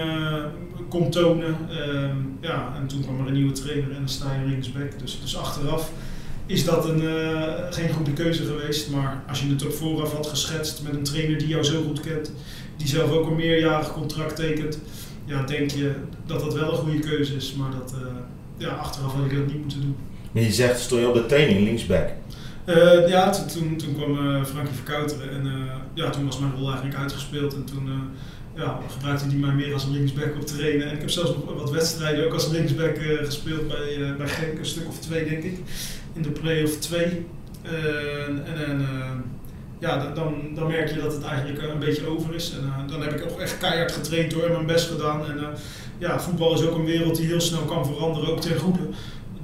kon 0.88 1.10
tonen. 1.10 1.56
Ehm, 1.70 2.16
ja, 2.40 2.74
en 2.80 2.86
toen 2.86 3.02
kwam 3.02 3.20
er 3.20 3.26
een 3.26 3.32
nieuwe 3.32 3.52
trainer 3.52 3.90
en 3.90 3.98
dan 3.98 4.08
sta 4.08 4.34
je 4.34 4.48
linksback. 4.48 4.98
Dus, 4.98 5.20
dus 5.20 5.36
achteraf 5.36 5.90
is 6.46 6.64
dat 6.64 6.88
een, 6.88 7.08
eh, 7.08 7.52
geen 7.70 7.92
goede 7.92 8.12
keuze 8.12 8.44
geweest. 8.44 8.90
Maar 8.90 9.24
als 9.28 9.42
je 9.42 9.48
het 9.48 9.64
op 9.64 9.72
vooraf 9.72 10.12
had 10.12 10.26
geschetst 10.26 10.82
met 10.82 10.94
een 10.94 11.02
trainer 11.02 11.38
die 11.38 11.48
jou 11.48 11.62
zo 11.62 11.82
goed 11.82 12.00
kent, 12.00 12.32
die 12.76 12.88
zelf 12.88 13.10
ook 13.10 13.26
een 13.26 13.36
meerjarig 13.36 13.92
contract 13.92 14.36
tekent, 14.36 14.78
ja, 15.24 15.42
denk 15.42 15.70
je 15.70 15.92
dat 16.26 16.40
dat 16.40 16.54
wel 16.54 16.72
een 16.72 16.78
goede 16.78 16.98
keuze 16.98 17.34
is. 17.34 17.54
Maar 17.54 17.70
dat, 17.70 17.92
eh, 17.92 18.06
ja, 18.56 18.68
achteraf 18.68 19.12
had 19.12 19.24
ik 19.24 19.36
dat 19.36 19.46
niet 19.46 19.60
moeten 19.60 19.80
doen. 19.80 19.96
Je 20.34 20.52
zegt, 20.52 20.80
stond 20.80 21.00
je 21.00 21.08
op 21.08 21.14
de 21.14 21.26
training 21.26 21.64
linksback. 21.64 22.08
Eh, 22.64 23.08
ja, 23.08 23.30
toen, 23.30 23.76
toen, 23.76 23.94
kwam 23.96 24.34
eh, 24.34 24.44
Frankie 24.44 24.74
Verkouteren 24.74 25.30
en 25.30 25.46
eh, 25.46 25.74
ja, 25.94 26.10
toen 26.10 26.26
was 26.26 26.38
mijn 26.38 26.52
rol 26.56 26.66
eigenlijk 26.66 26.98
uitgespeeld. 26.98 27.54
En 27.54 27.64
toen 27.64 27.88
ja, 28.56 28.80
gebruikte 28.90 29.24
hij 29.26 29.34
mij 29.36 29.54
meer 29.54 29.72
als 29.72 29.86
linksback 29.86 30.34
op 30.34 30.46
trainen. 30.46 30.86
En 30.86 30.94
ik 30.94 31.00
heb 31.00 31.10
zelfs 31.10 31.30
nog 31.30 31.54
wat 31.58 31.70
wedstrijden 31.70 32.24
ook 32.24 32.32
als 32.32 32.48
linksback 32.48 32.96
gespeeld 33.24 33.68
bij, 33.68 34.14
bij 34.18 34.28
Genk, 34.28 34.58
een 34.58 34.66
stuk 34.66 34.88
of 34.88 34.98
twee 34.98 35.28
denk 35.28 35.42
ik, 35.42 35.58
in 36.12 36.22
de 36.22 36.30
play-off 36.30 36.78
2. 36.78 37.26
Eh, 37.62 38.26
en 38.26 38.44
en 38.66 38.86
ja, 39.78 39.98
da- 39.98 40.10
dan, 40.14 40.34
dan 40.54 40.66
merk 40.66 40.88
je 40.88 41.00
dat 41.00 41.12
het 41.12 41.22
eigenlijk 41.22 41.62
een 41.62 41.78
beetje 41.78 42.06
over 42.06 42.34
is. 42.34 42.52
En 42.52 42.88
dan 42.88 43.02
heb 43.02 43.12
ik 43.12 43.30
ook 43.30 43.40
echt 43.40 43.58
keihard 43.58 43.92
getraind 43.92 44.30
door 44.30 44.44
en 44.44 44.52
mijn 44.52 44.66
best 44.66 44.90
gedaan. 44.90 45.26
En 45.26 45.38
ja, 45.98 46.20
voetbal 46.20 46.54
is 46.54 46.66
ook 46.66 46.76
een 46.76 46.84
wereld 46.84 47.16
die 47.16 47.26
heel 47.26 47.40
snel 47.40 47.62
kan 47.62 47.86
veranderen, 47.86 48.28
ook 48.30 48.40
ten 48.40 48.58
goede. 48.58 48.88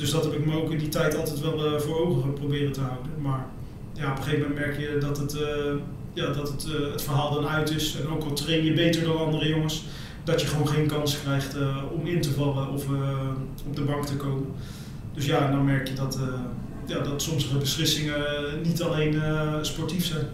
Dus 0.01 0.11
dat 0.11 0.25
heb 0.25 0.33
ik 0.33 0.47
me 0.47 0.63
ook 0.63 0.71
in 0.71 0.79
die 0.79 0.89
tijd 0.89 1.17
altijd 1.17 1.41
wel 1.41 1.67
eh, 1.67 1.81
voor 1.81 2.07
ogen 2.07 2.33
proberen 2.33 2.73
te 2.73 2.81
houden. 2.81 3.11
Maar 3.19 3.47
ja, 3.93 4.11
op 4.11 4.17
een 4.17 4.23
gegeven 4.23 4.49
moment 4.49 4.67
merk 4.67 4.79
je 4.79 4.99
dat 5.01 5.19
het, 5.19 5.35
eh, 5.35 5.75
ja, 6.13 6.27
dat 6.33 6.49
het, 6.49 6.65
eh, 6.65 6.93
het 6.93 7.03
verhaal 7.03 7.35
dan 7.35 7.49
uit 7.49 7.71
is. 7.71 7.97
En 8.01 8.09
ook 8.13 8.25
al 8.25 8.33
train 8.33 8.65
je 8.65 8.73
beter 8.73 9.05
dan 9.05 9.19
andere 9.19 9.49
jongens, 9.49 9.85
dat 10.25 10.41
je 10.41 10.47
gewoon 10.47 10.69
geen 10.69 10.87
kans 10.87 11.21
krijgt 11.21 11.57
om 11.93 12.07
in 12.07 12.21
te 12.21 12.33
vallen 12.33 12.71
of 12.71 12.85
op 13.67 13.77
de 13.77 13.83
bank 13.83 14.07
te 14.07 14.17
komen. 14.17 14.47
Dus 15.15 15.27
ja, 15.27 15.51
dan 15.51 15.65
merk 15.65 15.89
je 15.89 15.95
dat, 15.95 16.19
ja, 16.87 16.99
dat 16.99 17.23
sommige 17.23 17.59
beslissingen 17.59 18.23
niet 18.63 18.83
alleen 18.83 19.23
sportief 19.61 20.05
zijn. 20.05 20.27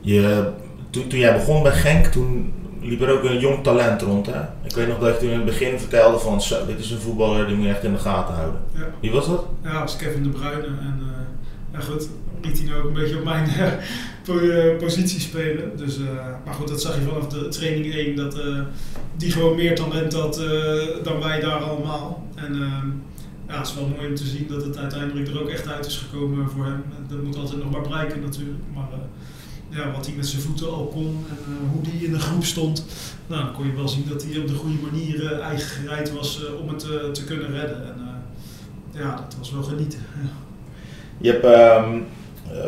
Je, 0.00 0.50
toen, 0.90 1.08
toen 1.08 1.18
jij 1.18 1.32
begon 1.32 1.62
bij 1.62 1.72
Genk, 1.72 2.06
toen 2.06 2.52
liep 2.80 3.00
er 3.00 3.12
ook 3.12 3.24
een 3.24 3.38
jong 3.38 3.62
talent 3.62 4.02
rond. 4.02 4.26
Hè? 4.26 4.40
Ik 4.62 4.74
weet 4.74 4.88
nog 4.88 4.98
dat 4.98 5.14
je 5.14 5.18
toen 5.20 5.28
in 5.28 5.36
het 5.36 5.44
begin 5.44 5.78
vertelde 5.78 6.18
van, 6.18 6.42
zo, 6.42 6.66
dit 6.66 6.78
is 6.78 6.90
een 6.90 7.00
voetballer, 7.00 7.46
die 7.46 7.56
moet 7.56 7.64
je 7.64 7.70
echt 7.70 7.84
in 7.84 7.92
de 7.92 7.98
gaten 7.98 8.34
houden. 8.34 8.60
Ja. 8.74 8.90
Wie 9.00 9.10
was 9.10 9.26
dat? 9.26 9.46
Ja, 9.62 9.80
als 9.80 9.96
Kevin 9.96 10.22
de 10.22 10.28
Bruyne. 10.28 10.66
En 10.66 11.00
eh, 11.00 11.72
ja, 11.72 11.80
goed, 11.80 12.08
liet 12.42 12.58
hij 12.58 12.66
nou 12.66 12.78
ook 12.78 12.86
een 12.86 12.92
beetje 12.92 13.16
op 13.16 13.24
mijn 13.24 13.48
eh, 13.48 14.70
eh, 14.70 14.78
positie 14.78 15.20
spelen. 15.20 15.76
Dus, 15.76 15.98
maar 16.44 16.54
goed, 16.54 16.68
dat 16.68 16.80
zag 16.80 16.94
je 16.94 17.00
vanaf 17.00 17.26
de 17.26 17.48
training 17.48 17.94
1, 17.94 18.16
dat 18.16 18.36
die 19.16 19.30
gewoon 19.30 19.56
meer 19.56 19.74
talent 19.74 20.12
had 20.12 20.40
dan 21.02 21.20
wij 21.20 21.40
daar 21.40 21.60
allemaal. 21.60 22.26
En 22.34 22.52
ehm, 22.52 22.88
ja, 23.48 23.58
het 23.58 23.66
is 23.66 23.74
wel 23.74 23.92
mooi 23.96 24.08
om 24.08 24.14
te 24.14 24.26
zien 24.26 24.46
dat 24.48 24.64
het 24.64 24.78
uiteindelijk 24.78 25.28
er 25.28 25.40
ook 25.40 25.48
echt 25.48 25.68
uit 25.68 25.86
is 25.86 25.96
gekomen 25.96 26.50
voor 26.50 26.64
hem. 26.64 26.82
Dat 27.08 27.22
moet 27.22 27.36
altijd 27.36 27.62
nog 27.62 27.70
maar 27.70 27.88
blijken 27.88 28.20
natuurlijk. 28.20 28.60
Maar 28.74 28.88
ja, 29.76 29.90
wat 29.90 30.06
hij 30.06 30.14
met 30.16 30.26
zijn 30.26 30.42
voeten 30.42 30.72
al 30.72 30.86
kon 30.86 31.26
en 31.30 31.36
eh, 31.36 31.70
hoe 31.72 31.82
hij 31.82 32.06
in 32.06 32.12
de 32.12 32.18
groep 32.18 32.44
stond. 32.44 32.84
Nou, 33.26 33.44
dan 33.44 33.52
kon 33.52 33.66
je 33.66 33.74
wel 33.74 33.88
zien 33.88 34.06
dat 34.08 34.22
hij 34.22 34.40
op 34.40 34.48
de 34.48 34.54
goede 34.54 34.78
manier 34.90 35.32
eh, 35.32 35.46
eigen 35.46 35.68
gereid 35.68 36.12
was 36.12 36.44
eh, 36.44 36.60
om 36.60 36.68
het 36.68 37.14
te 37.14 37.24
kunnen 37.24 37.52
redden. 37.52 37.76
En, 37.76 37.94
ja, 38.90 39.14
dat 39.14 39.36
was 39.38 39.52
wel 39.52 39.62
genieten. 39.62 39.98
Je 41.20 41.30
hebt 41.30 41.44
ehm, 41.44 41.98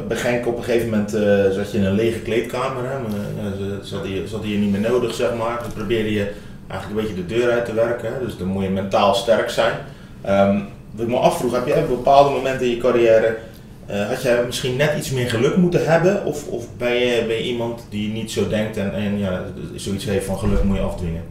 Genk 0.08 0.46
op 0.46 0.56
een 0.56 0.64
gegeven 0.64 0.88
moment 0.88 1.14
uh, 1.14 1.50
zat 1.50 1.72
je 1.72 1.78
in 1.78 1.84
een 1.84 1.94
lege 1.94 2.18
kleedkamer. 2.18 2.90
Hè? 2.90 2.98
Maar, 3.00 3.52
zat, 3.82 4.06
je, 4.06 4.28
zat 4.28 4.42
je 4.42 4.56
niet 4.56 4.70
meer 4.70 4.90
nodig, 4.90 5.14
zeg 5.14 5.34
maar. 5.34 5.58
Dan 5.62 5.72
probeerde 5.72 6.12
je 6.12 6.32
eigenlijk 6.66 7.00
een 7.00 7.06
beetje 7.06 7.26
de 7.26 7.34
deur 7.34 7.52
uit 7.52 7.64
te 7.64 7.74
werken. 7.74 8.12
Dus 8.20 8.36
dan 8.36 8.46
moet 8.46 8.62
je 8.62 8.70
mentaal 8.70 9.14
sterk 9.14 9.50
zijn. 9.50 9.74
Um, 10.28 10.66
wat 10.90 11.06
ik 11.06 11.12
me 11.12 11.16
afvroeg, 11.16 11.52
heb 11.52 11.66
je 11.66 11.76
op 11.76 11.88
bepaalde 11.88 12.30
momenten 12.30 12.66
in 12.66 12.72
je 12.72 12.78
carrière 12.78 13.36
uh, 13.90 14.08
had 14.08 14.22
jij 14.22 14.44
misschien 14.46 14.76
net 14.76 14.98
iets 14.98 15.10
meer 15.10 15.30
geluk 15.30 15.56
moeten 15.56 15.86
hebben? 15.86 16.24
Of, 16.24 16.48
of 16.48 16.76
ben, 16.76 16.94
je, 16.94 17.42
iemand 17.42 17.86
die 17.88 18.12
niet 18.12 18.30
zo 18.30 18.48
denkt 18.48 18.76
en, 18.76 18.92
en 18.94 19.18
ja, 19.18 19.44
zoiets 19.74 20.04
heeft 20.04 20.26
van 20.26 20.38
geluk 20.38 20.62
moet 20.62 20.76
je 20.76 20.82
afdwingen? 20.82 21.22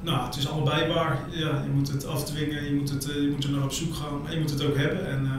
Nou, 0.00 0.26
het 0.26 0.36
is 0.36 0.48
allebei 0.48 0.92
waar. 0.92 1.18
Ja, 1.30 1.62
je 1.64 1.70
moet 1.74 1.92
het 1.92 2.06
afdwingen, 2.06 2.64
je 2.64 2.72
moet, 2.72 2.90
het, 2.90 3.08
uh, 3.08 3.14
je 3.14 3.30
moet 3.34 3.44
er 3.44 3.50
naar 3.50 3.64
op 3.64 3.72
zoek 3.72 3.94
gaan, 3.94 4.22
maar 4.22 4.32
je 4.32 4.40
moet 4.40 4.50
het 4.50 4.64
ook 4.64 4.76
hebben. 4.76 5.06
En 5.06 5.22
uh, 5.22 5.30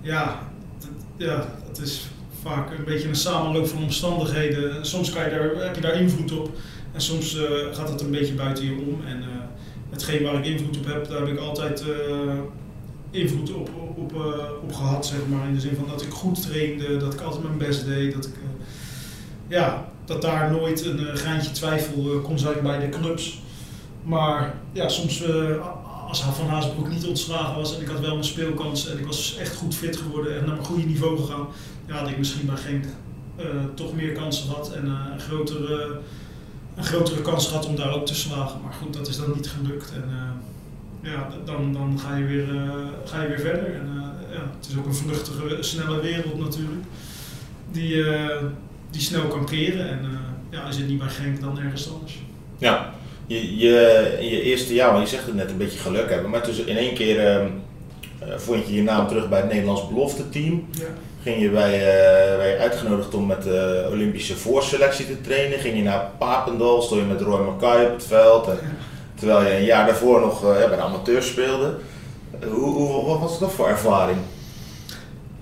ja, 0.00 0.38
het, 0.78 0.88
ja, 1.16 1.46
het 1.68 1.78
is 1.78 2.06
vaak 2.42 2.70
een 2.78 2.84
beetje 2.84 3.08
een 3.08 3.16
samenloop 3.16 3.66
van 3.66 3.82
omstandigheden. 3.82 4.86
Soms 4.86 5.10
kan 5.10 5.24
je 5.24 5.30
daar, 5.30 5.64
heb 5.64 5.74
je 5.74 5.80
daar 5.80 6.00
invloed 6.00 6.32
op 6.32 6.50
en 6.92 7.00
soms 7.00 7.38
gaat 7.72 7.88
het 7.88 8.00
een 8.00 8.10
beetje 8.10 8.34
buiten 8.34 8.64
je 8.64 8.72
om. 8.72 9.00
En 9.06 9.24
hetgeen 9.90 10.22
waar 10.22 10.34
ik 10.34 10.46
invloed 10.46 10.78
op 10.78 10.86
heb, 10.86 11.08
daar 11.08 11.20
heb 11.20 11.28
ik 11.28 11.38
altijd 11.38 11.84
invloed 13.10 13.52
op, 13.52 13.70
op, 13.96 14.12
uh, 14.14 14.22
op 14.62 14.72
gehad, 14.72 15.06
zeg 15.06 15.18
maar. 15.28 15.48
In 15.48 15.54
de 15.54 15.60
zin 15.60 15.76
van 15.76 15.88
dat 15.88 16.02
ik 16.02 16.10
goed 16.10 16.42
trainde, 16.42 16.96
dat 16.96 17.14
ik 17.14 17.20
altijd 17.20 17.42
mijn 17.42 17.58
best 17.58 17.84
deed. 17.84 18.14
Dat, 18.14 18.26
ik, 18.26 18.34
uh, 18.34 18.66
ja, 19.48 19.88
dat 20.04 20.22
daar 20.22 20.50
nooit 20.50 20.84
een 20.84 21.00
uh, 21.00 21.14
graantje 21.14 21.50
twijfel 21.50 22.20
kon 22.22 22.38
zijn 22.38 22.62
bij 22.62 22.78
de 22.78 22.88
clubs. 22.88 23.42
Maar 24.02 24.54
ja, 24.72 24.88
soms 24.88 25.24
als 26.08 26.22
Van 26.22 26.48
Hazenbroek 26.48 26.88
niet 26.88 27.06
ontslagen 27.06 27.56
was 27.56 27.76
en 27.76 27.82
ik 27.82 27.88
had 27.88 28.00
wel 28.00 28.12
mijn 28.12 28.24
speelkans 28.24 28.88
en 28.88 28.98
ik 28.98 29.06
was 29.06 29.36
echt 29.36 29.56
goed 29.56 29.74
fit 29.74 29.96
geworden 29.96 30.38
en 30.38 30.44
naar 30.46 30.58
een 30.58 30.64
goede 30.64 30.86
niveau 30.86 31.18
gegaan, 31.18 31.46
ja, 31.86 31.94
had 31.94 32.08
ik 32.08 32.18
misschien 32.18 32.46
bij 32.46 32.56
Genk 32.56 32.84
toch 33.74 33.94
meer 33.94 34.12
kansen 34.12 34.48
gehad 34.48 34.72
en 34.72 34.86
een, 34.86 35.20
grotere, 35.20 35.98
een 36.76 36.84
grotere 36.84 37.22
kans 37.22 37.46
gehad 37.46 37.66
om 37.66 37.76
daar 37.76 37.94
ook 37.94 38.06
te 38.06 38.14
slagen. 38.14 38.60
Maar 38.62 38.72
goed, 38.72 38.94
dat 38.94 39.08
is 39.08 39.16
dan 39.16 39.32
niet 39.34 39.48
gelukt. 39.48 39.92
En, 39.92 40.10
ja, 41.06 41.28
dan, 41.44 41.72
dan 41.72 41.98
ga, 41.98 42.16
je 42.16 42.24
weer, 42.24 42.48
uh, 42.48 42.62
ga 43.04 43.22
je 43.22 43.28
weer 43.28 43.40
verder. 43.40 43.74
En, 43.74 43.88
uh, 43.96 44.36
ja, 44.36 44.42
het 44.58 44.68
is 44.68 44.78
ook 44.78 44.86
een 44.86 44.94
vluchtige, 44.94 45.56
snelle 45.60 46.00
wereld 46.00 46.38
natuurlijk, 46.38 46.84
die, 47.70 47.94
uh, 47.94 48.36
die 48.90 49.00
snel 49.00 49.26
kan 49.26 49.46
keren. 49.46 49.88
En 49.88 50.00
ja, 50.50 50.60
als 50.60 50.74
je 50.74 50.80
het 50.80 50.90
niet 50.90 50.98
bij 50.98 51.08
Genk, 51.08 51.40
dan 51.40 51.58
ergens 51.58 51.92
anders. 51.92 52.18
Ja, 52.58 52.94
je, 53.26 53.56
je, 53.56 54.16
in 54.20 54.28
je 54.28 54.42
eerste 54.42 54.74
jaar, 54.74 55.00
je 55.00 55.06
zegt 55.06 55.26
het 55.26 55.34
net, 55.34 55.50
een 55.50 55.56
beetje 55.56 55.78
geluk 55.78 56.10
hebben, 56.10 56.30
maar 56.30 56.42
tussen 56.42 56.66
in 56.66 56.76
één 56.76 56.94
keer 56.94 57.26
ehm, 57.26 57.46
vond 58.36 58.66
je 58.66 58.74
je 58.74 58.82
naam 58.82 59.08
terug 59.08 59.28
bij 59.28 59.40
het 59.40 59.50
Nederlands 59.50 59.88
belofte 59.88 60.28
team. 60.28 60.66
Ja. 60.70 60.84
Ging 61.22 61.40
je 61.40 61.50
bij, 61.50 61.78
bij 62.36 62.58
uitgenodigd 62.58 63.14
om 63.14 63.26
met 63.26 63.42
de 63.42 63.88
Olympische 63.90 64.36
voorselectie 64.36 65.06
te 65.06 65.20
trainen? 65.20 65.58
Ging 65.58 65.76
je 65.76 65.82
naar 65.82 66.10
Papendal, 66.18 66.82
stond 66.82 67.00
je 67.00 67.06
met 67.06 67.20
Roy 67.20 67.44
Mackay 67.44 67.84
op 67.84 67.92
het 67.92 68.06
veld? 68.06 68.48
En, 68.48 68.58
Terwijl 69.16 69.46
je 69.46 69.56
een 69.56 69.64
jaar 69.64 69.86
daarvoor 69.86 70.20
nog 70.20 70.44
uh, 70.44 70.68
bij 70.68 70.76
de 70.76 70.82
amateurs 70.82 71.26
speelde. 71.26 71.74
Hoe, 72.44 72.74
hoe, 72.74 73.06
wat 73.06 73.20
was 73.20 73.38
dat 73.38 73.52
voor 73.52 73.68
ervaring? 73.68 74.18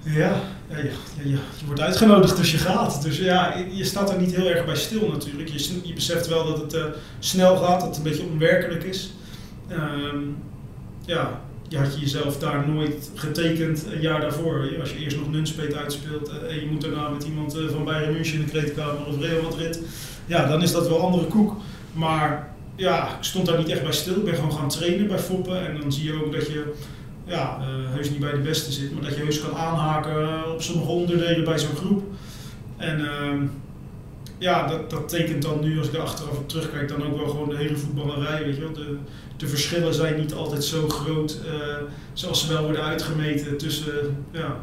Ja, 0.02 0.40
ja, 0.68 0.76
je 1.22 1.38
wordt 1.66 1.80
uitgenodigd 1.80 2.36
dus 2.36 2.52
je 2.52 2.58
gaat. 2.58 3.02
Dus 3.02 3.18
ja, 3.18 3.54
je 3.70 3.84
staat 3.84 4.10
er 4.10 4.18
niet 4.18 4.34
heel 4.36 4.46
erg 4.46 4.64
bij 4.64 4.76
stil 4.76 5.08
natuurlijk. 5.08 5.48
Je, 5.48 5.80
je 5.82 5.92
beseft 5.92 6.26
wel 6.26 6.46
dat 6.46 6.58
het 6.58 6.74
uh, 6.74 6.84
snel 7.18 7.56
gaat, 7.56 7.80
dat 7.80 7.88
het 7.88 7.96
een 7.96 8.02
beetje 8.02 8.26
onwerkelijk 8.32 8.84
is. 8.84 9.14
Um, 9.70 10.36
ja, 11.04 11.40
je 11.68 11.78
had 11.78 11.94
je 11.94 12.00
jezelf 12.00 12.38
daar 12.38 12.68
nooit 12.68 13.10
getekend 13.14 13.84
een 13.92 14.00
jaar 14.00 14.20
daarvoor. 14.20 14.68
Als 14.80 14.90
je 14.90 14.98
eerst 14.98 15.16
nog 15.16 15.30
Nunspeet 15.30 15.74
uitspeelt 15.74 16.28
uh, 16.28 16.50
en 16.50 16.60
je 16.60 16.68
moet 16.70 16.80
daarna 16.80 17.08
met 17.08 17.24
iemand 17.24 17.56
van 17.70 17.84
Bayern 17.84 18.12
München 18.12 18.38
in 18.38 18.44
de 18.44 18.50
kleedkamer 18.50 19.06
of 19.06 19.20
Real 19.20 19.42
Madrid. 19.42 19.80
Ja, 20.26 20.46
dan 20.46 20.62
is 20.62 20.72
dat 20.72 20.88
wel 20.88 21.00
andere 21.00 21.26
koek. 21.26 21.56
Maar 21.92 22.53
ja, 22.76 23.16
ik 23.16 23.24
stond 23.24 23.46
daar 23.46 23.58
niet 23.58 23.68
echt 23.68 23.82
bij 23.82 23.92
stil. 23.92 24.16
Ik 24.16 24.24
ben 24.24 24.34
gewoon 24.34 24.52
gaan 24.52 24.68
trainen 24.68 25.06
bij 25.06 25.18
Foppen. 25.18 25.66
En 25.66 25.80
dan 25.80 25.92
zie 25.92 26.04
je 26.04 26.24
ook 26.24 26.32
dat 26.32 26.46
je 26.46 26.72
ja, 27.24 27.58
uh, 27.60 27.94
heus 27.94 28.10
niet 28.10 28.20
bij 28.20 28.32
de 28.32 28.38
beste 28.38 28.72
zit, 28.72 28.92
maar 28.92 29.02
dat 29.02 29.14
je 29.14 29.22
heus 29.22 29.40
kan 29.40 29.56
aanhaken 29.56 30.52
op 30.52 30.62
sommige 30.62 30.90
onderdelen 30.90 31.44
bij 31.44 31.58
zo'n 31.58 31.76
groep. 31.76 32.02
En 32.76 33.00
uh, 33.00 33.42
ja, 34.38 34.66
dat, 34.66 34.90
dat 34.90 35.08
tekent 35.08 35.42
dan 35.42 35.60
nu, 35.60 35.78
als 35.78 35.88
ik 35.88 35.94
er 35.94 36.00
achteraf 36.00 36.38
op 36.38 36.48
terugkijk, 36.48 36.88
dan 36.88 37.06
ook 37.06 37.16
wel 37.16 37.28
gewoon 37.28 37.48
de 37.48 37.56
hele 37.56 37.76
voetballerij. 37.76 38.44
Weet 38.44 38.54
je 38.54 38.60
wel. 38.60 38.72
De, 38.72 38.96
de 39.36 39.48
verschillen 39.48 39.94
zijn 39.94 40.20
niet 40.20 40.34
altijd 40.34 40.64
zo 40.64 40.88
groot 40.88 41.40
uh, 41.46 41.52
zoals 42.12 42.46
ze 42.46 42.52
wel 42.52 42.62
worden 42.62 42.82
uitgemeten 42.82 43.56
tussen 43.56 44.24
ja, 44.30 44.56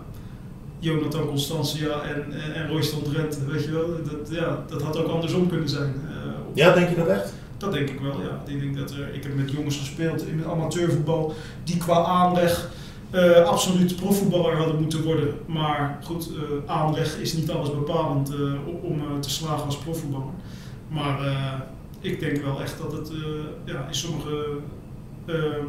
Jonathan 0.79 1.27
Constantia 1.27 2.01
en, 2.01 2.33
en, 2.33 2.53
en 2.53 2.67
Royston 2.67 3.03
Drenthe. 3.03 3.45
Weet 3.45 3.63
je 3.63 3.71
wel. 3.71 3.87
Dat, 4.03 4.29
ja, 4.29 4.63
dat 4.67 4.81
had 4.81 4.97
ook 4.97 5.07
andersom 5.07 5.49
kunnen 5.49 5.69
zijn. 5.69 5.93
Ja, 6.53 6.73
denk 6.73 6.89
je 6.89 6.95
dat 6.95 7.07
echt? 7.07 7.33
Dat 7.61 7.73
denk 7.73 7.89
ik 7.89 7.99
wel, 7.99 8.21
ja. 8.21 8.43
Ik, 8.53 8.59
denk 8.59 8.77
dat 8.77 8.91
er, 8.91 9.13
ik 9.13 9.23
heb 9.23 9.35
met 9.35 9.51
jongens 9.51 9.77
gespeeld 9.77 10.27
in 10.27 10.45
amateurvoetbal 10.45 11.33
die 11.63 11.77
qua 11.77 12.03
aanleg 12.03 12.69
uh, 13.11 13.45
absoluut 13.45 13.95
profvoetballer 13.95 14.57
hadden 14.57 14.81
moeten 14.81 15.03
worden. 15.03 15.33
Maar 15.45 15.99
goed, 16.03 16.29
uh, 16.29 16.71
aanleg 16.71 17.17
is 17.17 17.33
niet 17.33 17.51
alles 17.51 17.69
bepalend 17.69 18.31
uh, 18.31 18.53
om 18.81 19.21
te 19.21 19.29
slagen 19.29 19.65
als 19.65 19.77
profvoetballer. 19.77 20.33
Maar 20.87 21.19
ik 21.99 22.19
denk 22.19 22.43
wel 22.43 22.61
echt 22.61 22.77
dat 22.77 22.91
het 22.91 23.11
ja, 23.65 23.85
in 23.87 23.95
sommige 23.95 24.45
ehm, 25.25 25.65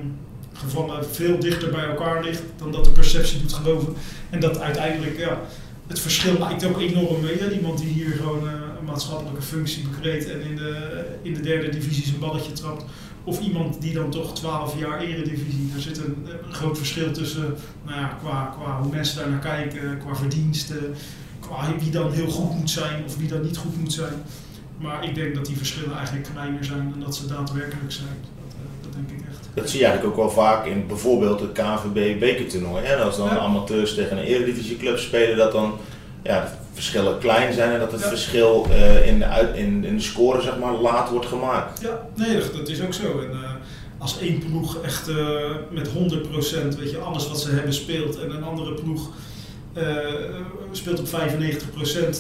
gevallen 0.53 1.07
veel 1.07 1.39
dichter 1.39 1.71
bij 1.71 1.85
elkaar 1.85 2.25
ligt 2.25 2.43
dan 2.57 2.73
dat 2.73 2.85
de 2.85 2.91
perceptie 2.91 3.41
doet 3.41 3.53
geloven. 3.53 3.95
En 4.31 4.41
dat 4.41 4.61
uiteindelijk 4.61 5.19
ja, 5.19 5.41
het 5.87 6.01
verschil 6.01 6.39
maakt 6.39 6.67
ook 6.67 6.81
enorm 6.81 7.21
mee. 7.21 7.55
Iemand 7.55 7.79
die 7.79 7.89
hier 7.89 8.13
gewoon 8.13 8.49
maatschappelijke 8.85 9.43
functie 9.43 9.89
bekleedt 9.89 10.31
en 10.31 10.41
in 10.41 10.57
de, 10.57 11.05
in 11.23 11.35
de 11.35 11.41
derde 11.41 11.69
divisie 11.69 12.05
zijn 12.05 12.19
balletje 12.19 12.53
trapt. 12.53 12.85
Of 13.25 13.41
iemand 13.41 13.81
die 13.81 13.95
dan 13.95 14.11
toch 14.11 14.35
12 14.35 14.79
jaar 14.79 15.01
eredivisie. 15.01 15.73
Er 15.75 15.81
zit 15.81 15.99
een, 15.99 16.27
een 16.47 16.55
groot 16.55 16.79
verschil 16.79 17.13
tussen 17.13 17.55
nou 17.85 18.01
ja, 18.01 18.19
qua, 18.23 18.55
qua 18.59 18.81
hoe 18.81 18.91
mensen 18.91 19.17
daar 19.19 19.31
naar 19.31 19.39
kijken, 19.39 19.99
qua 19.99 20.15
verdiensten, 20.15 20.95
qua 21.41 21.75
wie 21.79 21.91
dan 21.91 22.13
heel 22.13 22.29
goed 22.29 22.55
moet 22.55 22.71
zijn 22.71 23.05
of 23.05 23.17
wie 23.17 23.29
dan 23.29 23.43
niet 23.43 23.57
goed 23.57 23.81
moet 23.81 23.93
zijn. 23.93 24.15
Maar 24.79 25.05
ik 25.05 25.15
denk 25.15 25.35
dat 25.35 25.47
die 25.47 25.57
verschillen 25.57 25.97
eigenlijk 25.97 26.29
kleiner 26.33 26.65
zijn 26.65 26.91
dan 26.91 27.01
dat 27.01 27.17
ze 27.17 27.27
daadwerkelijk 27.27 27.93
zijn. 27.93 28.17
Dat, 28.21 28.57
dat 28.83 28.93
denk 28.93 29.21
ik 29.21 29.27
echt. 29.29 29.49
Dat 29.55 29.71
zie 29.71 29.81
je 29.81 29.87
eigenlijk 29.87 30.15
ook 30.19 30.25
wel 30.25 30.45
vaak 30.45 30.67
in 30.67 30.87
bijvoorbeeld 30.87 31.41
het 31.41 31.53
KVB 31.53 32.19
bekertoernooi. 32.19 32.85
En 32.85 33.03
als 33.03 33.17
dan 33.17 33.27
ja. 33.27 33.39
amateurs 33.39 33.95
tegen 33.95 34.19
een 34.19 34.25
eredivisieclub 34.25 34.99
spelen, 34.99 35.37
dat 35.37 35.53
dan 35.53 35.75
ja, 36.23 36.59
verschillen 36.73 37.19
klein 37.19 37.53
zijn 37.53 37.73
en 37.73 37.79
dat 37.79 37.93
het 37.93 38.05
verschil 38.05 38.67
uh, 38.71 39.07
in, 39.07 39.19
de 39.19 39.25
uit, 39.25 39.57
in, 39.57 39.85
in 39.85 39.97
de 39.97 40.03
score 40.03 40.43
zeg 40.43 40.59
maar, 40.59 40.73
laat 40.73 41.11
wordt 41.11 41.27
gemaakt. 41.27 41.81
Ja, 41.81 42.09
nee, 42.15 42.39
dat, 42.57 42.69
is 42.69 42.83
ook 42.83 42.95
zo. 42.95 43.21
En, 43.21 43.31
uh, 43.31 43.51
als 43.99 44.19
één 44.19 44.39
ploeg 44.39 44.83
echt 44.83 45.09
uh, 45.09 45.17
met 45.71 45.89
100% 45.89 45.93
weet 46.79 46.91
je, 46.91 46.99
alles 46.99 47.29
wat 47.29 47.41
ze 47.41 47.51
hebben 47.51 47.75
speelt 47.75 48.19
en 48.21 48.31
een 48.31 48.45
andere 48.45 48.75
ploeg 48.75 49.11
speelt 50.73 51.01
op 51.01 51.07
95%, 51.07 51.11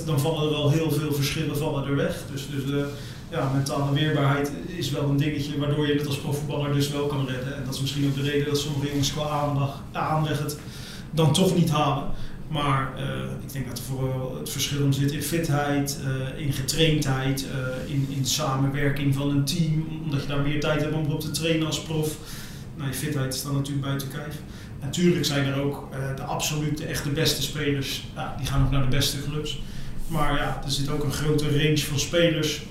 dan 0.06 0.20
vallen 0.20 0.50
er 0.50 0.56
al 0.56 0.70
heel 0.70 0.90
veel 0.90 1.12
verschillen 1.12 1.56
vallen 1.56 1.86
er 1.86 1.96
weg. 1.96 2.16
Dus, 2.32 2.46
dus 2.50 2.84
ja, 3.30 3.50
mentale 3.54 3.92
weerbaarheid 3.92 4.52
is 4.66 4.90
wel 4.90 5.02
een 5.02 5.16
dingetje 5.16 5.58
waardoor 5.58 5.86
je 5.86 5.94
het 5.94 6.06
als 6.06 6.18
profvoetballer 6.18 6.72
dus 6.72 6.90
wel 6.90 7.06
kan 7.06 7.26
redden. 7.26 7.56
En 7.56 7.64
dat 7.64 7.74
is 7.74 7.80
misschien 7.80 8.06
ook 8.06 8.14
de 8.14 8.30
reden 8.30 8.48
dat 8.48 8.58
sommige 8.58 8.86
jongens 8.86 9.12
qua 9.12 9.28
aanleg, 9.28 9.68
aanleg 9.92 10.38
het 10.38 10.58
dan 11.10 11.32
toch 11.32 11.54
niet 11.56 11.70
halen. 11.70 12.04
Maar 12.52 12.92
uh, 12.96 13.04
ik 13.42 13.52
denk 13.52 13.66
dat 13.68 13.78
er 13.78 13.84
vooral 13.84 14.36
het 14.38 14.50
verschil 14.50 14.84
in 14.84 14.92
zit 14.92 15.12
in 15.12 15.22
fitheid, 15.22 15.98
uh, 16.04 16.46
in 16.46 16.52
getraindheid, 16.52 17.44
uh, 17.54 17.94
in, 17.94 18.06
in 18.10 18.26
samenwerking 18.26 19.14
van 19.14 19.30
een 19.30 19.44
team. 19.44 19.86
Omdat 20.04 20.22
je 20.22 20.28
daar 20.28 20.42
meer 20.42 20.60
tijd 20.60 20.80
hebt 20.80 20.94
om 20.94 21.06
op 21.06 21.20
te 21.20 21.30
trainen 21.30 21.66
als 21.66 21.82
prof. 21.82 22.16
Nou, 22.76 22.88
je 22.88 22.96
fitheid 22.96 23.34
is 23.34 23.42
dan 23.42 23.54
natuurlijk 23.54 23.86
buiten 23.86 24.08
kijf. 24.08 24.36
Natuurlijk 24.80 25.24
zijn 25.24 25.46
er 25.46 25.62
ook 25.62 25.88
de 26.16 26.22
absolute, 26.22 26.84
echt 26.84 27.04
de 27.04 27.10
beste 27.10 27.42
spelers. 27.42 28.04
Ja, 28.14 28.34
die 28.38 28.46
gaan 28.46 28.64
ook 28.64 28.70
naar 28.70 28.82
de 28.82 28.96
beste 28.96 29.22
clubs. 29.22 29.62
Maar 30.06 30.34
ja, 30.34 30.60
er 30.64 30.70
zit 30.70 30.88
ook 30.90 31.04
een 31.04 31.12
grote 31.12 31.44
range 31.44 31.78
van 31.78 31.98
spelers 31.98 32.62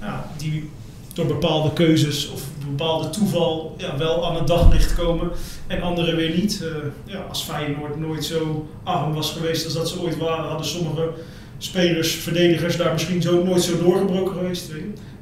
ja, 0.00 0.30
die 0.36 0.70
door 1.14 1.26
bepaalde 1.26 1.72
keuzes 1.72 2.30
of 2.30 2.42
bepaalde 2.68 3.10
toeval 3.10 3.74
ja, 3.78 3.96
wel 3.96 4.28
aan 4.28 4.34
het 4.34 4.46
daglicht 4.46 4.94
komen 4.94 5.30
en 5.66 5.82
anderen 5.82 6.16
weer 6.16 6.34
niet. 6.36 6.60
Uh, 6.62 6.76
ja, 7.04 7.20
als 7.28 7.42
Feyenoord 7.42 7.98
nooit 7.98 8.24
zo 8.24 8.68
arm 8.84 9.14
was 9.14 9.32
geweest 9.32 9.64
als 9.64 9.74
dat 9.74 9.88
ze 9.88 10.00
ooit 10.00 10.18
waren, 10.18 10.48
hadden 10.48 10.66
sommige 10.66 11.10
spelers, 11.58 12.14
verdedigers 12.14 12.76
daar 12.76 12.92
misschien 12.92 13.22
zo, 13.22 13.44
nooit 13.44 13.62
zo 13.62 13.78
doorgebroken 13.78 14.34
geweest. 14.34 14.72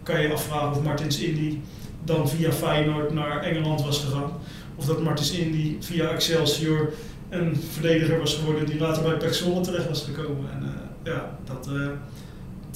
Kan 0.02 0.21
je 0.21 0.33
afvragen 0.33 0.71
of 0.71 0.83
Martins 0.83 1.18
Indy 1.18 1.59
dan 2.04 2.28
via 2.28 2.52
Feyenoord 2.52 3.12
naar 3.12 3.42
Engeland 3.42 3.83
was 3.83 3.99
gegaan. 3.99 4.33
Of 4.76 4.85
dat 4.85 5.02
Martins 5.02 5.30
Indy 5.30 5.76
via 5.80 6.09
Excelsior 6.09 6.92
een 7.28 7.62
verdediger 7.73 8.18
was 8.18 8.35
geworden 8.35 8.66
die 8.66 8.78
later 8.78 9.02
bij 9.02 9.16
Pek 9.16 9.33
terecht 9.62 9.88
was 9.88 10.02
gekomen. 10.02 10.50
En 10.52 10.62
uh, 10.62 11.12
ja, 11.12 11.38
dat... 11.45 11.68
Uh, 11.73 11.87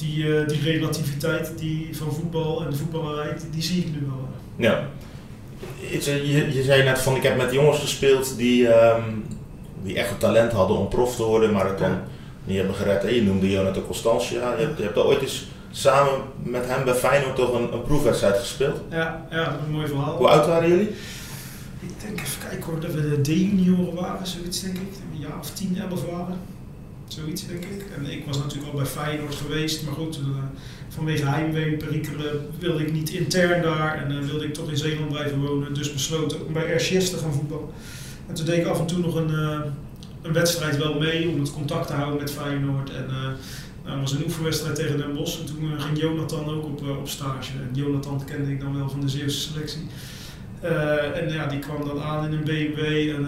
die, 0.03 0.25
uh, 0.25 0.49
die 0.49 0.63
relativiteit 0.63 1.53
die 1.57 1.89
van 1.97 2.13
voetbal 2.13 2.65
en 2.65 2.71
de 2.71 2.77
voetballerij, 2.77 3.37
die, 3.51 3.63
zie 3.63 3.85
ik 3.85 3.93
nu 3.93 4.07
wel. 4.07 4.29
Ja. 4.57 4.89
Je, 5.91 6.49
je 6.53 6.63
zei 6.63 6.83
net 6.83 6.99
van 6.99 7.17
ik 7.17 7.23
heb 7.23 7.37
met 7.37 7.53
jongens 7.53 7.79
gespeeld 7.79 8.37
die, 8.37 8.67
um, 8.69 9.25
die 9.83 9.97
echt 9.97 10.11
het 10.11 10.21
talent 10.21 10.53
hadden 10.53 10.77
om 10.77 10.89
prof 10.89 11.17
te 11.17 11.23
worden, 11.23 11.53
maar 11.53 11.69
het 11.69 11.79
dan 11.79 11.99
die 12.45 12.57
hebben 12.57 12.75
gered. 12.75 13.03
Hè? 13.03 13.09
Je 13.09 13.23
noemde 13.23 13.51
Jonathan 13.51 13.87
Constantia. 13.87 14.55
Je 14.57 14.65
hebt, 14.65 14.79
je 14.79 14.85
hebt 14.85 14.97
al 14.97 15.07
ooit 15.07 15.21
eens 15.21 15.47
samen 15.71 16.21
met 16.43 16.67
hem 16.67 16.85
bij 16.85 16.95
Feyenoord 16.95 17.37
toch 17.37 17.55
een, 17.55 17.73
een 17.73 17.83
proefwedstrijd 17.83 18.39
gespeeld. 18.39 18.81
Ja, 18.91 19.27
ja, 19.31 19.45
dat 19.45 19.55
is 19.55 19.67
een 19.67 19.73
mooi 19.73 19.87
verhaal. 19.87 20.17
Hoe 20.17 20.29
oud 20.29 20.47
waren 20.47 20.69
jullie? 20.69 20.89
Ik 21.81 22.01
denk 22.01 22.21
even 22.21 22.49
kijken 22.49 22.71
hoor, 22.71 22.81
dat 22.81 22.93
we 22.93 23.01
de 23.01 23.21
D-junioren 23.21 23.95
waren, 23.95 24.27
zoiets 24.27 24.61
denk 24.61 24.77
ik. 24.77 24.93
Een 25.13 25.21
jaar 25.21 25.39
of 25.41 25.51
10, 25.51 25.79
11 25.91 26.05
waren. 26.11 26.39
Zoiets 27.15 27.47
denk 27.47 27.65
ik. 27.65 27.85
En 27.97 28.11
ik 28.11 28.25
was 28.27 28.39
natuurlijk 28.39 28.73
al 28.73 28.79
bij 28.79 28.87
Feyenoord 28.87 29.35
geweest, 29.35 29.85
maar 29.85 29.95
goed, 29.95 30.19
uh, 30.19 30.25
vanwege 30.89 31.27
heimwee, 31.27 31.77
perikelen 31.77 32.47
wilde 32.59 32.83
ik 32.83 32.93
niet 32.93 33.11
intern 33.11 33.63
daar 33.63 34.05
en 34.05 34.13
uh, 34.13 34.29
wilde 34.29 34.45
ik 34.45 34.55
toch 34.55 34.71
in 34.71 34.77
Zeeland 34.77 35.09
blijven 35.09 35.41
wonen. 35.41 35.75
Dus 35.75 35.93
besloten 35.93 36.47
om 36.47 36.53
bij 36.53 36.75
RCS 36.75 37.11
te 37.11 37.17
gaan 37.17 37.33
voetballen. 37.33 37.69
En 38.29 38.35
toen 38.35 38.47
deed 38.47 38.59
ik 38.59 38.67
af 38.67 38.79
en 38.79 38.87
toe 38.87 38.99
nog 38.99 39.15
een, 39.15 39.31
uh, 39.31 39.61
een 40.23 40.33
wedstrijd 40.33 40.77
wel 40.77 40.99
mee 40.99 41.29
om 41.29 41.41
het 41.41 41.53
contact 41.53 41.87
te 41.87 41.93
houden 41.93 42.21
met 42.21 42.31
Feyenoord. 42.31 42.91
En 42.91 43.07
nou, 43.85 44.01
was 44.01 44.13
een 44.13 44.25
oefenwedstrijd 44.25 44.77
tegen 44.77 44.97
Den 44.97 45.15
Bosch 45.15 45.39
en 45.41 45.47
toen 45.47 45.81
ging 45.81 46.01
Jonathan 46.01 46.49
ook 46.49 46.65
op, 46.65 46.83
op 47.01 47.09
stage. 47.09 47.53
En 47.53 47.69
Jonathan 47.73 48.25
kende 48.25 48.51
ik 48.51 48.61
dan 48.61 48.77
wel 48.77 48.89
van 48.89 49.01
de 49.01 49.09
Zeeuwse 49.09 49.41
selectie. 49.41 49.87
En 51.15 51.33
ja, 51.33 51.47
die 51.47 51.59
kwam 51.59 51.87
dan 51.87 52.03
aan 52.03 52.25
in 52.25 52.33
een 52.33 52.45
BMW 52.45 52.79
en 53.15 53.27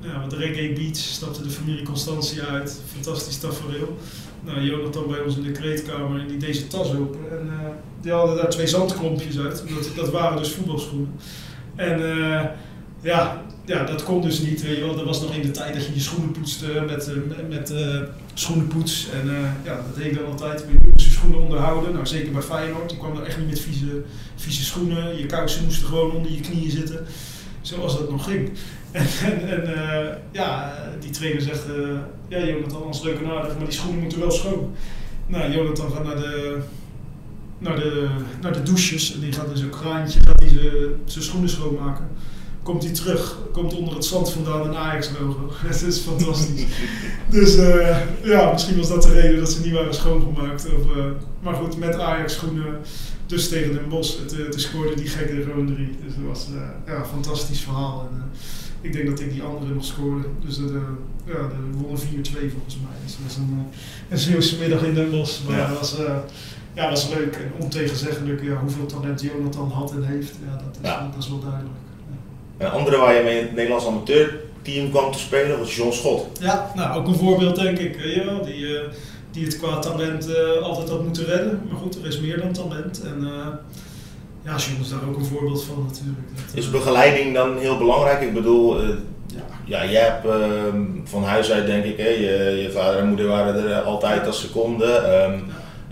ja, 0.00 0.20
wat 0.20 0.32
reggae 0.32 0.72
beats, 0.72 1.12
stapte 1.12 1.42
de 1.42 1.50
familie 1.50 1.84
Constantie 1.84 2.42
uit. 2.42 2.80
Fantastisch 2.92 3.38
tafereel. 3.38 3.96
Nou, 4.44 4.60
Jonathan 4.60 5.06
bij 5.08 5.20
ons 5.20 5.36
in 5.36 5.42
de 5.42 5.50
kleedkamer 5.50 6.20
en 6.20 6.38
die 6.38 6.54
zijn 6.54 6.68
tas 6.68 6.94
open. 6.94 7.20
En 7.30 7.46
uh, 7.46 7.68
die 8.00 8.12
hadden 8.12 8.36
daar 8.36 8.50
twee 8.50 8.66
zandklompjes 8.66 9.38
uit. 9.38 9.64
Dat, 9.74 9.90
dat 9.96 10.10
waren 10.10 10.38
dus 10.38 10.52
voetbalschoenen. 10.52 11.14
En 11.74 12.00
ja, 13.00 13.42
ja, 13.66 13.84
dat 13.84 14.02
kon 14.02 14.22
dus 14.22 14.40
niet. 14.40 14.62
Weet 14.62 14.76
je 14.76 14.84
wel. 14.84 14.96
Dat 14.96 15.04
was 15.04 15.20
nog 15.20 15.34
in 15.34 15.42
de 15.42 15.50
tijd 15.50 15.74
dat 15.74 15.86
je 15.86 15.94
je 15.94 16.00
schoenen 16.00 16.32
poetste 16.32 16.66
met, 16.86 17.10
met, 17.28 17.48
met 17.48 17.70
uh, 17.70 18.00
schoenenpoets. 18.34 19.08
En 19.10 19.30
ja, 19.64 19.74
dat 19.74 19.96
deed 19.96 20.06
ik 20.06 20.14
dan 20.14 20.26
altijd. 20.26 20.60
Je 20.60 20.88
moest 20.90 21.06
je 21.06 21.12
schoenen 21.12 21.40
onderhouden. 21.40 21.92
Nou, 21.92 22.06
zeker 22.06 22.32
bij 22.32 22.42
Feyenoord. 22.42 22.90
Je 22.90 22.96
kwam 22.96 23.16
er 23.16 23.22
echt 23.22 23.38
niet 23.38 23.48
met 23.48 23.60
vieze, 23.60 24.02
vieze 24.36 24.64
schoenen. 24.64 25.18
Je 25.18 25.26
kousen 25.26 25.64
moesten 25.64 25.86
gewoon 25.86 26.10
onder 26.10 26.32
je 26.32 26.40
knieën 26.40 26.70
zitten. 26.70 27.06
Zoals 27.60 27.98
dat 27.98 28.10
nog 28.10 28.24
ging. 28.24 28.50
En, 28.92 29.48
en, 29.48 30.18
ja, 30.32 30.74
die 31.00 31.10
trainer 31.10 31.42
zegt, 31.42 31.64
ja 32.28 32.46
Jonathan, 32.46 32.82
alles 32.82 33.02
leuk 33.02 33.20
en 33.20 33.30
aardig, 33.30 33.56
maar 33.56 33.64
die 33.64 33.74
schoenen 33.74 34.00
moeten 34.00 34.20
wel 34.20 34.30
schoon. 34.30 34.74
Nou, 35.26 35.52
Jonathan 35.52 35.90
gaat 35.90 36.04
naar 36.04 36.16
de, 36.16 36.58
naar 37.58 37.76
de, 37.76 38.08
naar 38.40 38.52
de 38.52 38.62
douches 38.62 39.14
en 39.14 39.20
die 39.20 39.32
gaat 39.32 39.50
in 39.50 39.56
zo'n 39.56 39.70
kraantje, 39.70 40.20
gaat 40.24 40.40
hij 40.40 40.48
zijn 41.04 41.24
schoenen 41.24 41.48
schoonmaken. 41.48 42.08
Komt 42.66 42.82
hij 42.82 42.92
terug, 42.92 43.38
komt 43.52 43.74
onder 43.74 43.94
het 43.94 44.04
zand 44.04 44.30
vandaan 44.30 44.66
een 44.66 44.76
Ajax-logo. 44.76 45.50
Dat 45.68 45.82
is 45.82 45.98
fantastisch. 45.98 46.64
dus 47.28 47.56
uh, 47.56 47.96
ja, 48.24 48.52
misschien 48.52 48.76
was 48.76 48.88
dat 48.88 49.02
de 49.02 49.12
reden 49.12 49.38
dat 49.38 49.50
ze 49.50 49.60
niet 49.60 49.72
waren 49.72 49.94
schoongemaakt. 49.94 50.66
Of, 50.66 50.82
maar 51.42 51.54
goed, 51.54 51.78
met 51.78 51.98
Ajax-schoenen, 51.98 52.78
dus 53.26 53.48
tegen 53.48 53.72
Den 53.72 53.88
Bos, 53.88 54.18
het, 54.18 54.36
het 54.36 54.60
scoorde 54.60 54.94
die 54.94 55.08
gekke 55.08 55.42
gewoon 55.42 55.66
drie. 55.66 55.96
Dus 56.04 56.14
dat 56.14 56.24
was 56.28 56.46
ja, 56.86 56.96
een 56.96 57.04
fantastisch 57.04 57.60
verhaal. 57.60 58.08
En, 58.12 58.22
ik 58.80 58.92
denk 58.92 59.06
dat 59.06 59.20
ik 59.20 59.32
die 59.32 59.42
andere 59.42 59.74
nog 59.74 59.84
scoorde. 59.84 60.26
Dus 60.44 60.58
dat, 60.58 60.70
ja, 61.24 61.48
de 61.48 61.78
wonnen 61.78 62.00
4-2 62.00 62.04
volgens 62.32 62.78
mij. 62.82 62.96
Dus 63.04 63.12
dat 63.12 63.26
was 63.26 63.36
een, 63.36 63.66
een 64.08 64.18
Zeeuwse 64.18 64.58
middag 64.58 64.82
in 64.82 64.94
Den 64.94 65.10
Bosch. 65.10 65.44
Maar 65.48 65.58
ja. 65.58 65.68
dat 65.68 65.78
was, 65.78 65.96
ja, 66.74 66.90
was 66.90 67.08
leuk 67.08 67.34
en 67.34 67.52
ontegenzeggelijk 67.60 68.42
ja, 68.42 68.56
hoeveel 68.60 68.86
talent 68.86 69.20
Jonathan 69.20 69.70
had 69.70 69.92
en 69.92 70.04
heeft. 70.04 70.34
Ja, 70.46 70.56
dat, 70.56 70.78
is, 70.82 70.88
ja. 70.88 71.10
dat 71.14 71.22
is 71.22 71.28
wel 71.28 71.40
duidelijk. 71.40 71.85
Een 72.58 72.70
andere 72.70 72.96
waar 72.96 73.14
je 73.14 73.22
mee 73.22 73.38
in 73.38 73.44
het 73.44 73.54
Nederlands 73.54 73.86
amateurteam 73.86 74.90
kwam 74.90 75.12
te 75.12 75.18
spelen 75.18 75.58
was 75.58 75.76
John 75.76 75.92
Schot. 75.92 76.26
Ja, 76.40 76.72
nou 76.74 76.98
ook 76.98 77.06
een 77.06 77.14
voorbeeld 77.14 77.56
denk 77.56 77.78
ik. 77.78 77.96
Ja, 78.00 78.38
die, 78.44 78.78
die 79.30 79.44
het 79.44 79.58
qua 79.58 79.78
talent 79.78 80.28
altijd 80.62 80.88
had 80.88 81.02
moeten 81.02 81.24
redden. 81.24 81.60
Maar 81.68 81.80
goed, 81.80 81.98
er 81.98 82.06
is 82.06 82.20
meer 82.20 82.40
dan 82.40 82.52
talent. 82.52 83.02
En, 83.02 83.28
ja, 84.44 84.56
John 84.56 84.80
is 84.80 84.88
daar 84.88 85.08
ook 85.08 85.16
een 85.16 85.24
voorbeeld 85.24 85.64
van 85.64 85.86
natuurlijk. 85.88 86.18
Dat, 86.46 86.56
is 86.56 86.70
begeleiding 86.70 87.34
dan 87.34 87.58
heel 87.58 87.78
belangrijk? 87.78 88.20
Ik 88.20 88.34
bedoel, 88.34 88.82
ja. 88.82 89.44
ja, 89.64 89.90
jij 89.90 90.02
hebt 90.02 90.26
uh, 90.26 90.74
van 91.04 91.24
huis 91.24 91.50
uit 91.50 91.66
denk 91.66 91.84
ik, 91.84 91.96
hè, 91.96 92.08
je, 92.08 92.60
je 92.62 92.70
vader 92.70 92.98
en 93.00 93.08
moeder 93.08 93.26
waren 93.26 93.68
er 93.68 93.80
altijd 93.80 94.26
als 94.26 94.40
seconde. 94.40 94.84
Um, 94.84 95.44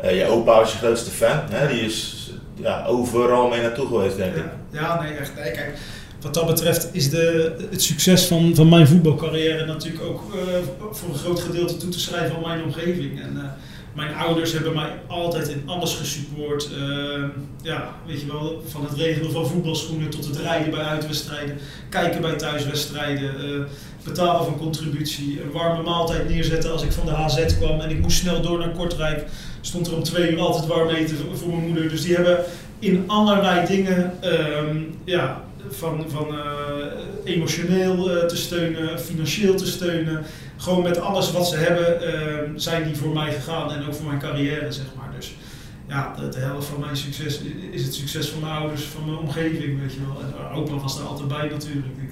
ja. 0.03 0.11
uh, 0.11 0.19
je 0.19 0.27
opa 0.27 0.57
was 0.57 0.73
je 0.73 0.79
grootste 0.79 1.11
fan, 1.11 1.41
hè, 1.51 1.69
die 1.69 1.81
is 1.81 2.31
ja, 2.55 2.85
overal 2.87 3.49
mee 3.49 3.63
naartoe 3.63 3.87
geweest 3.87 4.17
denk 4.17 4.35
ik. 4.35 4.45
Ja, 4.71 5.03
nee, 5.03 5.13
echt. 5.13 5.35
Nee, 5.35 5.53
kijk, 5.53 5.79
wat 6.25 6.35
dat 6.35 6.47
betreft 6.47 6.89
is 6.93 7.11
de, 7.11 7.53
het 7.71 7.83
succes 7.83 8.25
van, 8.25 8.55
van 8.55 8.69
mijn 8.69 8.89
voetbalcarrière 8.89 9.67
natuurlijk 9.67 10.05
ook 10.05 10.23
voor 10.93 11.09
een 11.09 11.19
groot 11.19 11.41
gedeelte 11.41 11.77
toe 11.77 11.89
te 11.89 12.01
schrijven 12.01 12.37
aan 12.37 12.43
mijn 12.43 12.63
omgeving. 12.63 13.21
En, 13.21 13.57
mijn 13.95 14.15
ouders 14.15 14.53
hebben 14.53 14.75
mij 14.75 14.91
altijd 15.07 15.49
in 15.49 15.63
alles 15.67 15.95
gesupport. 15.95 16.71
Uh, 16.79 17.25
ja, 17.63 17.95
weet 18.07 18.21
je 18.21 18.27
wel, 18.27 18.63
van 18.67 18.85
het 18.85 18.95
regelen 18.99 19.33
van 19.33 19.47
voetbalschoenen 19.47 20.11
tot 20.11 20.27
het 20.27 20.37
rijden 20.37 20.71
bij 20.71 20.81
uitwedstrijden, 20.81 21.59
kijken 21.89 22.21
bij 22.21 22.33
thuiswedstrijden, 22.35 23.67
betalen 24.05 24.45
van 24.45 24.57
contributie, 24.57 25.43
een 25.43 25.51
warme 25.51 25.83
maaltijd 25.83 26.29
neerzetten 26.29 26.73
als 26.73 26.83
ik 26.83 26.93
van 26.93 27.07
de 27.07 27.13
HZ 27.13 27.57
kwam 27.59 27.81
en 27.81 27.91
ik 27.91 28.01
moest 28.01 28.19
snel 28.19 28.43
door 28.43 28.59
naar 28.59 28.71
Kortrijk. 28.71 29.25
Stond 29.61 29.87
er 29.87 29.97
om 29.97 30.03
twee 30.03 30.31
uur 30.31 30.41
altijd 30.41 30.67
warm 30.67 30.89
eten 30.89 31.17
voor 31.35 31.49
mijn 31.49 31.67
moeder. 31.67 31.89
Dus 31.89 32.03
die 32.03 32.15
hebben 32.15 32.45
in 32.79 33.05
allerlei 33.07 33.67
dingen 33.67 34.13
uh, 34.25 34.31
ja, 35.05 35.45
van, 35.71 36.05
van 36.09 36.35
uh, 36.35 36.43
emotioneel 37.25 38.17
uh, 38.17 38.25
te 38.25 38.37
steunen, 38.37 39.01
financieel 39.01 39.55
te 39.55 39.67
steunen. 39.67 40.25
Gewoon 40.57 40.83
met 40.83 41.01
alles 41.01 41.33
wat 41.33 41.49
ze 41.49 41.57
hebben 41.57 42.03
uh, 42.03 42.53
zijn 42.57 42.85
die 42.85 42.97
voor 42.97 43.15
mij 43.15 43.33
gegaan 43.33 43.73
en 43.73 43.87
ook 43.87 43.95
voor 43.95 44.07
mijn 44.07 44.19
carrière, 44.19 44.73
zeg 44.73 44.85
maar. 44.97 45.11
Dus 45.17 45.35
ja, 45.89 46.15
de, 46.31 46.39
helft 46.39 46.67
van 46.67 46.81
mijn 46.81 46.97
succes 46.97 47.41
is 47.71 47.85
het 47.85 47.95
succes 47.95 48.29
van 48.29 48.41
mijn 48.41 48.53
ouders, 48.53 48.83
van 48.83 49.05
mijn 49.05 49.19
omgeving, 49.19 49.81
weet 49.81 49.93
je 49.93 50.01
wel. 50.07 50.21
En 50.21 50.55
opa 50.55 50.75
was 50.75 50.99
er 50.99 51.05
altijd 51.05 51.29
bij 51.29 51.49
natuurlijk. 51.49 51.97
Ik, 51.97 52.11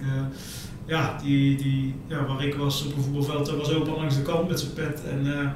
ja, 0.87 1.19
die, 1.23 1.57
die, 1.57 1.95
ja, 2.07 2.27
waar 2.27 2.45
ik 2.45 2.55
was 2.55 2.87
op 2.87 2.97
een 2.97 3.03
voetbalveld, 3.03 3.51
was 3.51 3.73
opa 3.73 3.91
langs 3.91 4.17
de 4.17 4.23
kant 4.23 4.49
met 4.49 4.61
zijn 4.61 4.73
pet. 4.73 5.03
En 5.11 5.55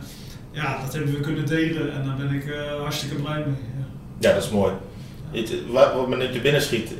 ja, 0.50 0.80
dat 0.84 0.92
hebben 0.94 1.12
we 1.12 1.20
kunnen 1.20 1.46
delen 1.46 1.92
en 1.92 2.04
daar 2.04 2.16
ben 2.16 2.32
ik 2.32 2.44
hartstikke 2.80 3.14
blij 3.14 3.44
mee. 3.46 3.56
Ja, 4.18 4.32
dat 4.32 4.42
is 4.44 4.50
mooi. 4.50 4.72
Het, 5.36 5.52
wat 5.70 6.08
me 6.08 6.16
net 6.16 6.32
te 6.32 6.40
binnen 6.40 6.62
schiet, 6.62 6.90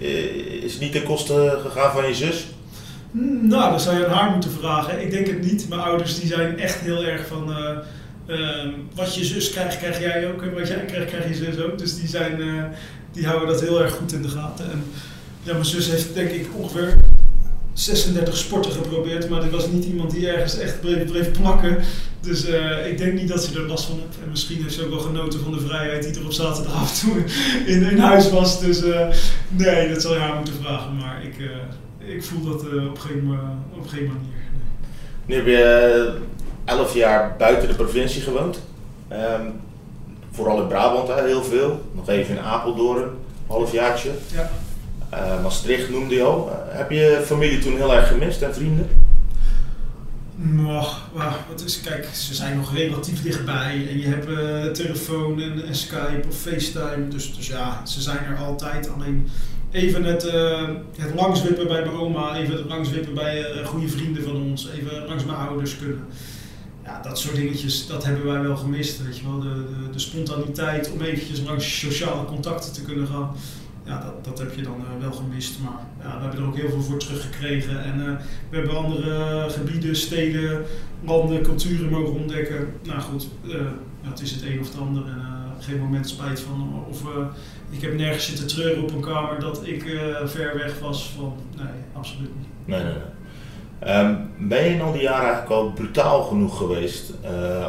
is 0.62 0.72
het 0.72 0.80
niet 0.80 0.92
ten 0.92 1.02
koste 1.02 1.58
gegaan 1.62 1.92
van 1.92 2.08
je 2.08 2.14
zus? 2.14 2.46
Nou, 3.42 3.70
dat 3.70 3.82
zou 3.82 3.98
je 3.98 4.06
aan 4.06 4.16
haar 4.16 4.30
moeten 4.30 4.50
vragen. 4.50 5.02
Ik 5.02 5.10
denk 5.10 5.26
het 5.26 5.42
niet. 5.42 5.68
Mijn 5.68 5.80
ouders 5.80 6.20
die 6.20 6.28
zijn 6.28 6.58
echt 6.58 6.80
heel 6.80 7.04
erg 7.04 7.26
van... 7.26 7.50
Uh, 7.50 7.78
uh, 8.26 8.72
wat 8.94 9.14
je 9.14 9.24
zus 9.24 9.50
krijgt, 9.50 9.78
krijg 9.78 10.00
jij 10.00 10.32
ook. 10.32 10.42
En 10.42 10.54
wat 10.54 10.68
jij 10.68 10.84
krijgt, 10.84 11.10
krijg 11.10 11.28
je 11.28 11.34
zus 11.34 11.60
ook. 11.60 11.78
Dus 11.78 11.96
die, 11.96 12.08
zijn, 12.08 12.40
uh, 12.40 12.64
die 13.12 13.26
houden 13.26 13.48
dat 13.48 13.60
heel 13.60 13.82
erg 13.82 13.92
goed 13.92 14.12
in 14.12 14.22
de 14.22 14.28
gaten. 14.28 14.70
En 14.70 14.84
ja, 15.42 15.52
mijn 15.52 15.64
zus 15.64 15.90
heeft 15.90 16.14
denk 16.14 16.30
ik 16.30 16.46
ongeveer 16.56 16.96
36 17.72 18.36
sporten 18.36 18.72
geprobeerd, 18.72 19.28
maar 19.28 19.42
er 19.42 19.50
was 19.50 19.66
niet 19.66 19.84
iemand 19.84 20.10
die 20.10 20.28
ergens 20.28 20.58
echt 20.58 20.80
bleef, 20.80 21.04
bleef 21.04 21.30
plakken. 21.30 21.78
Dus 22.26 22.48
uh, 22.48 22.86
ik 22.86 22.98
denk 22.98 23.12
niet 23.12 23.28
dat 23.28 23.44
ze 23.44 23.58
er 23.58 23.66
last 23.66 23.84
van 23.84 23.98
heeft. 24.00 24.18
En 24.22 24.30
misschien 24.30 24.62
heeft 24.62 24.74
ze 24.74 24.84
ook 24.84 24.90
wel 24.90 24.98
genoten 24.98 25.40
van 25.40 25.52
de 25.52 25.60
vrijheid 25.60 26.02
die 26.02 26.18
er 26.20 26.24
op 26.24 26.32
zaterdagavond 26.32 27.00
toen 27.00 27.24
in, 27.66 27.90
in 27.90 27.98
huis 27.98 28.30
was. 28.30 28.60
Dus 28.60 28.82
uh, 28.82 29.08
nee, 29.48 29.88
dat 29.88 30.02
zal 30.02 30.12
je 30.12 30.18
haar 30.18 30.34
moeten 30.34 30.54
vragen. 30.62 30.96
Maar 30.96 31.24
ik, 31.24 31.38
uh, 31.38 32.14
ik 32.14 32.24
voel 32.24 32.42
dat 32.44 32.62
op, 32.62 32.98
geen, 32.98 33.38
op 33.74 33.88
geen 33.88 34.06
manier. 34.06 34.44
Nee. 35.26 35.26
Nu 35.26 35.34
heb 35.34 35.46
je 35.46 36.18
11 36.64 36.94
jaar 36.94 37.34
buiten 37.38 37.68
de 37.68 37.74
provincie 37.74 38.22
gewoond. 38.22 38.60
Um, 39.12 39.60
vooral 40.30 40.60
in 40.60 40.68
Brabant 40.68 41.14
heel 41.14 41.44
veel. 41.44 41.80
Nog 41.92 42.08
even 42.08 42.36
in 42.36 42.42
Apeldoorn, 42.42 43.08
halfjaartje. 43.46 44.10
Ja. 44.34 44.50
Uh, 45.14 45.42
Maastricht 45.42 45.90
noemde 45.90 46.14
je 46.14 46.22
al. 46.22 46.50
Heb 46.68 46.90
je 46.90 47.22
familie 47.24 47.58
toen 47.58 47.76
heel 47.76 47.94
erg 47.94 48.08
gemist 48.08 48.42
en 48.42 48.54
vrienden? 48.54 48.88
Nou, 50.38 50.86
wat 51.48 51.64
is, 51.64 51.80
kijk, 51.80 52.04
ze 52.04 52.34
zijn 52.34 52.56
nog 52.56 52.74
relatief 52.74 53.22
dichtbij 53.22 53.88
en 53.88 53.98
je 53.98 54.06
hebt 54.06 54.28
uh, 54.28 54.72
telefoon 54.72 55.40
en, 55.40 55.74
Skype 55.74 56.28
of 56.28 56.36
FaceTime, 56.36 57.08
dus, 57.08 57.36
dus 57.36 57.46
ja, 57.46 57.86
ze 57.86 58.00
zijn 58.00 58.24
er 58.24 58.36
altijd. 58.36 58.90
Alleen 58.90 59.28
even 59.70 60.04
het, 60.04 60.22
het 60.96 61.14
langswippen 61.14 61.66
bij 61.66 61.84
mijn 61.84 61.96
oma, 61.96 62.36
even 62.36 62.56
het 62.56 62.66
langswippen 62.66 63.14
bij 63.14 63.64
goede 63.64 63.88
vrienden 63.88 64.22
van 64.22 64.36
ons, 64.36 64.68
even 64.70 65.06
langs 65.06 65.24
mijn 65.24 65.38
ouders 65.38 65.78
kunnen. 65.78 66.04
Ja, 66.84 67.02
dat 67.02 67.18
soort 67.18 67.34
dingetjes, 67.34 67.86
dat 67.86 68.04
hebben 68.04 68.26
wij 68.26 68.40
wel 68.40 68.56
gemist, 68.56 69.02
weet 69.04 69.18
je 69.18 69.24
wel. 69.24 69.40
De, 69.40 69.48
de, 69.48 69.90
de 69.92 69.98
spontaniteit 69.98 70.92
om 70.92 71.00
eventjes 71.00 71.40
langs 71.40 71.78
sociale 71.78 72.24
contacten 72.24 72.72
te 72.72 72.82
kunnen 72.82 73.06
gaan 73.06 73.34
ja, 73.86 74.00
dat, 74.00 74.24
dat 74.24 74.38
heb 74.38 74.54
je 74.54 74.62
dan 74.62 74.80
uh, 74.80 75.02
wel 75.02 75.12
gemist. 75.12 75.60
Maar 75.60 75.80
ja, 76.02 76.16
we 76.16 76.22
hebben 76.22 76.40
er 76.40 76.46
ook 76.46 76.56
heel 76.56 76.68
veel 76.68 76.82
voor 76.82 76.98
teruggekregen. 76.98 77.84
En 77.84 77.98
uh, 77.98 78.12
we 78.50 78.56
hebben 78.56 78.76
andere 78.76 79.44
gebieden, 79.50 79.96
steden, 79.96 80.62
landen, 81.04 81.42
culturen 81.42 81.90
mogen 81.90 82.14
ontdekken. 82.14 82.72
Nou 82.82 83.00
goed, 83.00 83.28
het 84.02 84.20
is 84.20 84.30
het 84.30 84.42
een 84.42 84.60
of 84.60 84.66
het 84.66 84.78
ander. 84.78 85.06
En 85.06 85.22
geen 85.60 85.78
moment 85.78 86.08
spijt 86.08 86.40
van. 86.40 86.84
Of 86.88 87.02
ik 87.70 87.82
heb 87.82 87.94
nergens 87.94 88.26
zitten 88.26 88.46
treuren 88.46 88.82
op 88.82 88.92
een 88.92 89.00
kamer 89.00 89.40
dat 89.40 89.66
ik 89.66 89.82
ver 90.24 90.56
weg 90.56 90.78
was 90.78 91.12
van. 91.16 91.34
Nee, 91.56 91.66
absoluut 91.92 92.30
niet. 92.38 92.48
Nee, 92.64 92.82
nee. 92.82 92.92
Ehm, 93.78 94.14
ben 94.38 94.64
je 94.64 94.70
in 94.70 94.80
al 94.80 94.92
die 94.92 95.02
jaren 95.02 95.24
eigenlijk 95.24 95.50
al 95.50 95.72
brutaal 95.72 96.22
genoeg 96.22 96.56
geweest 96.56 97.12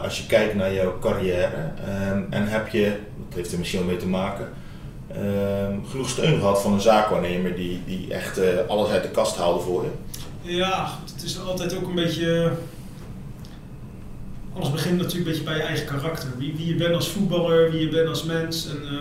als 0.04 0.18
je 0.20 0.26
kijkt 0.26 0.56
naar 0.56 0.74
jouw 0.74 1.00
carrière? 1.00 1.72
Um, 2.12 2.28
en 2.30 2.48
heb 2.48 2.68
je, 2.68 3.00
dat 3.28 3.38
heeft 3.38 3.52
er 3.52 3.58
misschien 3.58 3.80
wel 3.80 3.90
mee 3.90 3.98
te 3.98 4.08
maken, 4.08 4.50
genoeg 5.90 6.10
steun 6.10 6.40
gehad 6.40 6.62
van 6.62 6.74
een 6.74 6.82
zaakwaarnemer 6.82 7.56
die, 7.56 7.82
die 7.86 8.14
echt 8.14 8.40
uh, 8.40 8.46
alles 8.68 8.90
uit 8.90 9.04
de 9.04 9.10
kast 9.10 9.38
haalde 9.38 9.60
voor 9.60 9.84
je? 9.84 9.90
Ja, 10.56 10.90
het 11.14 11.24
is 11.24 11.40
altijd 11.40 11.76
ook 11.76 11.88
een 11.88 11.96
beetje. 11.96 12.52
Alles 14.54 14.72
begint 14.72 14.98
natuurlijk 14.98 15.26
een 15.26 15.32
beetje 15.32 15.44
bij 15.44 15.56
je 15.56 15.62
eigen 15.62 15.86
karakter. 15.86 16.30
Wie, 16.38 16.54
wie 16.56 16.68
je 16.68 16.76
bent 16.76 16.96
als 16.96 17.10
voetballer, 17.10 17.72
wie 17.72 17.82
je 17.82 17.90
bent 17.90 18.08
als 18.08 18.24
mens 18.24 18.70
en 18.70 18.82
uh, 18.84 19.00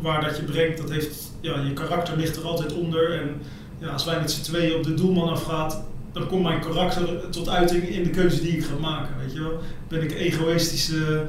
waar 0.00 0.24
dat 0.24 0.36
je 0.36 0.42
brengt, 0.42 0.78
dat 0.78 0.90
heeft, 0.90 1.32
ja, 1.40 1.60
je 1.60 1.72
karakter 1.72 2.16
ligt 2.16 2.36
er 2.36 2.44
altijd 2.44 2.72
onder. 2.72 3.20
En 3.20 3.40
ja, 3.78 3.88
als 3.88 4.04
wij 4.04 4.20
met 4.20 4.30
z'n 4.30 4.42
tweeën 4.42 4.74
op 4.74 4.84
de 4.84 4.94
doelman 4.94 5.28
afgaat, 5.28 5.82
dan 6.12 6.26
komt 6.26 6.42
mijn 6.42 6.60
karakter 6.60 7.30
tot 7.30 7.48
uiting 7.48 7.88
in 7.88 8.02
de 8.02 8.10
keuze 8.10 8.42
die 8.42 8.56
ik 8.56 8.64
ga 8.64 8.74
maken. 8.80 9.14
Weet 9.18 9.32
je 9.32 9.40
wel? 9.40 9.58
Ben 9.88 10.02
ik 10.02 10.12
egoïstische 10.12 11.24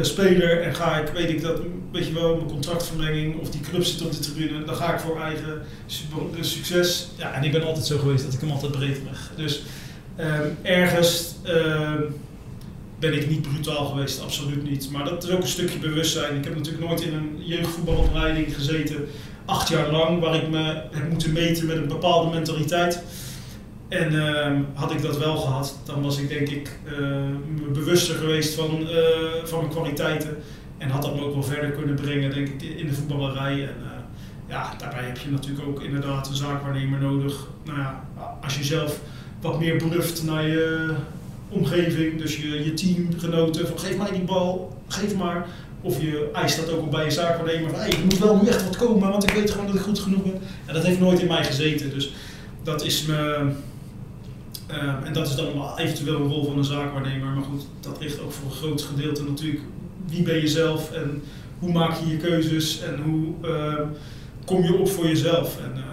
speler 0.00 0.62
en 0.62 0.74
ga 0.74 0.96
ik, 0.96 1.08
weet 1.08 1.28
ik 1.28 1.42
dat, 1.42 1.60
weet 1.92 2.06
je 2.06 2.12
wel, 2.12 2.36
mijn 2.36 2.48
contractverlenging 2.48 3.40
of 3.40 3.50
die 3.50 3.60
club 3.60 3.84
zit 3.84 4.02
op 4.02 4.12
de 4.12 4.18
tribune, 4.18 4.64
dan 4.64 4.74
ga 4.74 4.94
ik 4.94 5.00
voor 5.00 5.20
eigen 5.20 5.62
succes. 6.40 7.08
Ja, 7.16 7.32
en 7.34 7.44
ik 7.44 7.52
ben 7.52 7.64
altijd 7.64 7.86
zo 7.86 7.98
geweest 7.98 8.24
dat 8.24 8.34
ik 8.34 8.40
hem 8.40 8.50
altijd 8.50 8.72
breed 8.72 8.98
leg. 9.04 9.30
Dus 9.36 9.62
um, 10.18 10.56
ergens 10.62 11.34
um, 11.46 12.14
ben 12.98 13.12
ik 13.12 13.28
niet 13.28 13.42
brutaal 13.42 13.86
geweest, 13.86 14.20
absoluut 14.20 14.70
niet. 14.70 14.90
Maar 14.90 15.04
dat 15.04 15.24
is 15.24 15.30
ook 15.30 15.42
een 15.42 15.48
stukje 15.48 15.78
bewustzijn. 15.78 16.36
Ik 16.36 16.44
heb 16.44 16.54
natuurlijk 16.54 16.84
nooit 16.84 17.00
in 17.00 17.14
een 17.14 17.38
jeugdvoetbalopleiding 17.38 18.54
gezeten, 18.54 19.06
acht 19.44 19.68
jaar 19.68 19.90
lang, 19.90 20.20
waar 20.20 20.34
ik 20.34 20.48
me 20.48 20.82
heb 20.90 21.08
moeten 21.08 21.32
meten 21.32 21.66
met 21.66 21.76
een 21.76 21.88
bepaalde 21.88 22.30
mentaliteit. 22.30 23.02
En 23.92 24.12
uh, 24.12 24.60
had 24.74 24.92
ik 24.92 25.02
dat 25.02 25.18
wel 25.18 25.36
gehad, 25.36 25.78
dan 25.84 26.02
was 26.02 26.18
ik 26.18 26.28
denk 26.28 26.48
ik 26.48 26.78
uh, 26.98 27.72
bewuster 27.72 28.14
geweest 28.14 28.54
van, 28.54 28.80
uh, 28.80 29.44
van 29.44 29.58
mijn 29.58 29.70
kwaliteiten. 29.70 30.36
En 30.78 30.90
had 30.90 31.02
dat 31.02 31.14
me 31.14 31.24
ook 31.24 31.32
wel 31.32 31.42
verder 31.42 31.70
kunnen 31.70 31.94
brengen, 31.94 32.34
denk 32.34 32.48
ik, 32.48 32.62
in 32.62 32.86
de 32.86 32.92
voetballerij. 32.92 33.52
En 33.52 33.76
uh, 33.82 33.90
ja, 34.48 34.74
daarbij 34.78 35.04
heb 35.04 35.18
je 35.18 35.30
natuurlijk 35.30 35.68
ook 35.68 35.82
inderdaad 35.82 36.28
een 36.28 36.34
zaakwaarnemer 36.34 37.00
nodig. 37.00 37.46
Nou 37.64 37.78
ja, 37.78 38.08
als 38.42 38.58
je 38.58 38.64
zelf 38.64 39.00
wat 39.40 39.58
meer 39.58 39.76
bluft 39.76 40.24
naar 40.24 40.46
je 40.46 40.94
omgeving, 41.48 42.18
dus 42.18 42.36
je, 42.36 42.64
je 42.64 42.74
teamgenoten, 42.74 43.68
van 43.68 43.78
geef 43.78 43.96
mij 43.96 44.10
die 44.10 44.22
bal, 44.22 44.76
geef 44.88 45.16
maar. 45.16 45.46
Of 45.80 46.00
je 46.00 46.30
eist 46.32 46.56
dat 46.56 46.70
ook 46.70 46.80
al 46.80 46.88
bij 46.88 47.04
je 47.04 47.10
zaakwaarnemer, 47.10 47.70
van 47.70 47.80
er 47.80 47.98
moet 48.04 48.18
wel 48.18 48.40
nu 48.42 48.48
echt 48.48 48.64
wat 48.64 48.76
komen, 48.76 49.10
want 49.10 49.22
ik 49.22 49.30
weet 49.30 49.50
gewoon 49.50 49.66
dat 49.66 49.74
ik 49.74 49.80
goed 49.80 49.98
genoeg 49.98 50.22
ben. 50.22 50.40
En 50.66 50.74
dat 50.74 50.84
heeft 50.84 51.00
nooit 51.00 51.20
in 51.20 51.26
mij 51.26 51.44
gezeten, 51.44 51.90
dus 51.90 52.12
dat 52.62 52.84
is 52.84 53.06
me 53.06 53.50
uh, 54.72 55.06
en 55.06 55.12
dat 55.12 55.26
is 55.26 55.34
dan 55.34 55.76
eventueel 55.76 56.20
een 56.20 56.28
rol 56.28 56.44
van 56.44 56.58
een 56.58 56.64
zaakwaarnemer. 56.64 57.32
Maar 57.32 57.42
goed, 57.42 57.66
dat 57.80 58.00
ligt 58.00 58.20
ook 58.20 58.32
voor 58.32 58.50
een 58.50 58.56
groot 58.56 58.82
gedeelte 58.82 59.24
natuurlijk. 59.24 59.62
Wie 60.06 60.22
ben 60.22 60.40
je 60.40 60.48
zelf 60.48 60.92
en 60.92 61.22
hoe 61.58 61.72
maak 61.72 61.98
je 61.98 62.08
je 62.08 62.16
keuzes 62.16 62.82
en 62.82 63.02
hoe 63.02 63.50
uh, 63.50 63.74
kom 64.44 64.62
je 64.62 64.78
op 64.78 64.88
voor 64.88 65.06
jezelf? 65.06 65.58
En 65.58 65.72
uh, 65.76 65.84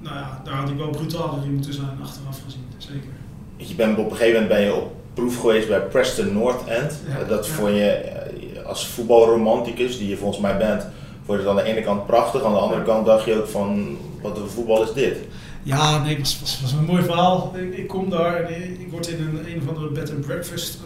nou 0.00 0.16
ja, 0.16 0.40
daar 0.44 0.54
had 0.54 0.68
ik 0.68 0.76
wel 0.76 0.90
brutaler 0.90 1.44
in 1.44 1.54
moeten 1.54 1.74
zijn 1.74 1.98
achteraf 2.02 2.40
gezien, 2.44 2.64
zeker. 2.78 3.10
Je 3.56 3.74
bent 3.74 3.98
op 3.98 4.10
een 4.10 4.16
gegeven 4.16 4.32
moment 4.32 4.48
ben 4.48 4.60
je 4.60 4.74
op 4.74 4.92
proef 5.14 5.40
geweest 5.40 5.68
bij 5.68 5.80
Preston 5.80 6.32
North 6.32 6.64
End. 6.66 7.00
Ja, 7.08 7.24
dat 7.24 7.46
ja. 7.46 7.52
vond 7.52 7.74
je 7.74 8.16
als 8.66 8.86
voetbalromanticus, 8.86 9.98
die 9.98 10.08
je 10.08 10.16
volgens 10.16 10.40
mij 10.40 10.56
bent, 10.56 10.86
vond 11.24 11.40
je 11.40 11.48
het 11.48 11.58
aan 11.58 11.64
de 11.64 11.70
ene 11.70 11.82
kant 11.82 12.06
prachtig. 12.06 12.44
Aan 12.44 12.52
de 12.52 12.58
andere 12.58 12.82
kant 12.82 13.06
dacht 13.06 13.24
je 13.24 13.34
ook 13.34 13.48
van, 13.48 13.96
wat 14.22 14.36
een 14.36 14.48
voetbal 14.48 14.82
is 14.82 14.92
dit? 14.92 15.16
Ja, 15.62 16.02
nee, 16.02 16.16
het 16.16 16.40
was, 16.40 16.72
een 16.72 16.84
mooi 16.84 17.02
verhaal. 17.02 17.56
Ik, 17.70 17.88
kom 17.88 18.10
daar 18.10 18.42
en 18.42 18.80
ik 18.80 18.90
word 18.90 19.08
in 19.08 19.20
een, 19.20 19.50
een 19.50 19.62
of 19.62 19.68
andere 19.68 19.90
bed 19.90 20.10
and 20.10 20.20
breakfast, 20.20 20.78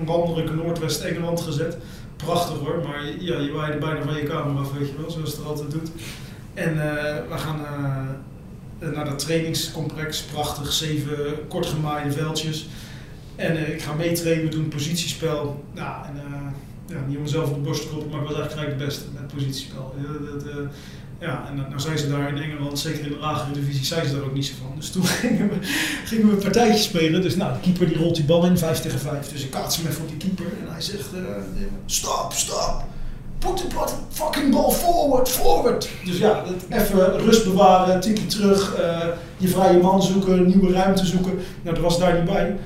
een 0.00 0.06
landelijke 0.06 0.54
Noordwest-Engeland 0.54 1.40
gezet. 1.40 1.76
Prachtig 2.16 2.58
hoor, 2.58 2.80
maar 2.88 3.04
ja, 3.18 3.38
je 3.38 3.52
waaide 3.52 3.78
bijna 3.78 4.02
van 4.02 4.16
je 4.16 4.22
kamer 4.22 4.60
af, 4.60 4.72
weet 4.72 4.88
je 4.88 4.94
wel, 5.00 5.10
zoals 5.10 5.30
het 5.30 5.40
er 5.40 5.46
altijd 5.46 5.70
doet. 5.70 5.90
En 6.54 6.74
uh, 6.74 6.82
we 7.30 7.38
gaan 7.38 7.60
uh, 8.80 8.94
naar 8.94 9.04
dat 9.04 9.18
trainingscomplex, 9.18 10.22
prachtig, 10.22 10.72
zeven 10.72 11.48
kortgemaaide 11.48 12.12
veldjes. 12.12 12.68
En 13.36 13.72
ik 13.72 13.82
ga 13.82 13.92
meetrainen, 13.92 14.44
we 14.44 14.50
doen 14.50 14.68
positiespel. 14.68 15.64
Nou, 15.72 16.06
en, 16.06 16.14
ja, 16.86 16.98
niet 17.06 17.16
om 17.16 17.22
mezelf 17.22 17.48
op 17.48 17.54
de 17.54 17.60
borst 17.60 17.82
te 17.82 17.88
kloppen, 17.88 18.10
maar 18.10 18.20
ik 18.20 18.26
was 18.26 18.36
eigenlijk 18.36 18.78
de 18.78 18.84
beste 18.84 19.04
met 19.14 19.34
positiespel. 19.34 19.94
Dat, 20.30 20.44
ja, 21.22 21.44
en 21.48 21.56
nou 21.56 21.80
zijn 21.80 21.98
ze 21.98 22.08
daar 22.08 22.28
in 22.28 22.42
Engeland, 22.42 22.78
zeker 22.78 23.04
in 23.04 23.12
de 23.12 23.18
lagere 23.18 23.52
divisie, 23.52 23.84
zijn 23.84 24.06
ze 24.06 24.14
daar 24.14 24.24
ook 24.24 24.34
niet 24.34 24.46
zo 24.46 24.52
van. 24.62 24.72
Dus 24.76 24.90
toen 24.90 25.04
gingen 25.22 25.48
we, 25.48 25.56
gingen 26.04 26.26
we 26.26 26.32
een 26.32 26.38
partijtje 26.38 26.82
spelen. 26.82 27.22
Dus 27.22 27.36
nou, 27.36 27.52
de 27.52 27.60
keeper 27.60 27.88
die 27.88 27.96
rolt 27.96 28.14
die 28.14 28.24
bal 28.24 28.46
in, 28.46 28.58
5 28.58 28.80
tegen 28.80 28.98
5. 28.98 29.28
Dus 29.28 29.44
ik 29.44 29.50
kaats 29.50 29.76
hem 29.76 29.86
even 29.86 29.98
voor 29.98 30.08
die 30.08 30.16
keeper 30.16 30.44
en 30.44 30.72
hij 30.72 30.80
zegt, 30.80 31.08
uh, 31.14 31.20
stop, 31.86 32.32
stop. 32.32 32.84
Put 33.38 33.56
the 33.56 33.94
fucking 34.08 34.52
ball 34.52 34.70
forward, 34.70 35.28
forward. 35.28 35.88
Dus 36.04 36.18
ja, 36.18 36.44
even 36.68 37.18
rust 37.18 37.44
bewaren, 37.44 38.00
tikje 38.00 38.26
terug, 38.26 38.78
uh, 38.78 39.04
je 39.36 39.48
vrije 39.48 39.78
man 39.78 40.02
zoeken, 40.02 40.46
nieuwe 40.46 40.72
ruimte 40.72 41.06
zoeken. 41.06 41.32
Nou, 41.62 41.74
dat 41.74 41.84
was 41.84 41.98
daar 41.98 42.14
niet 42.14 42.24
bij. 42.24 42.56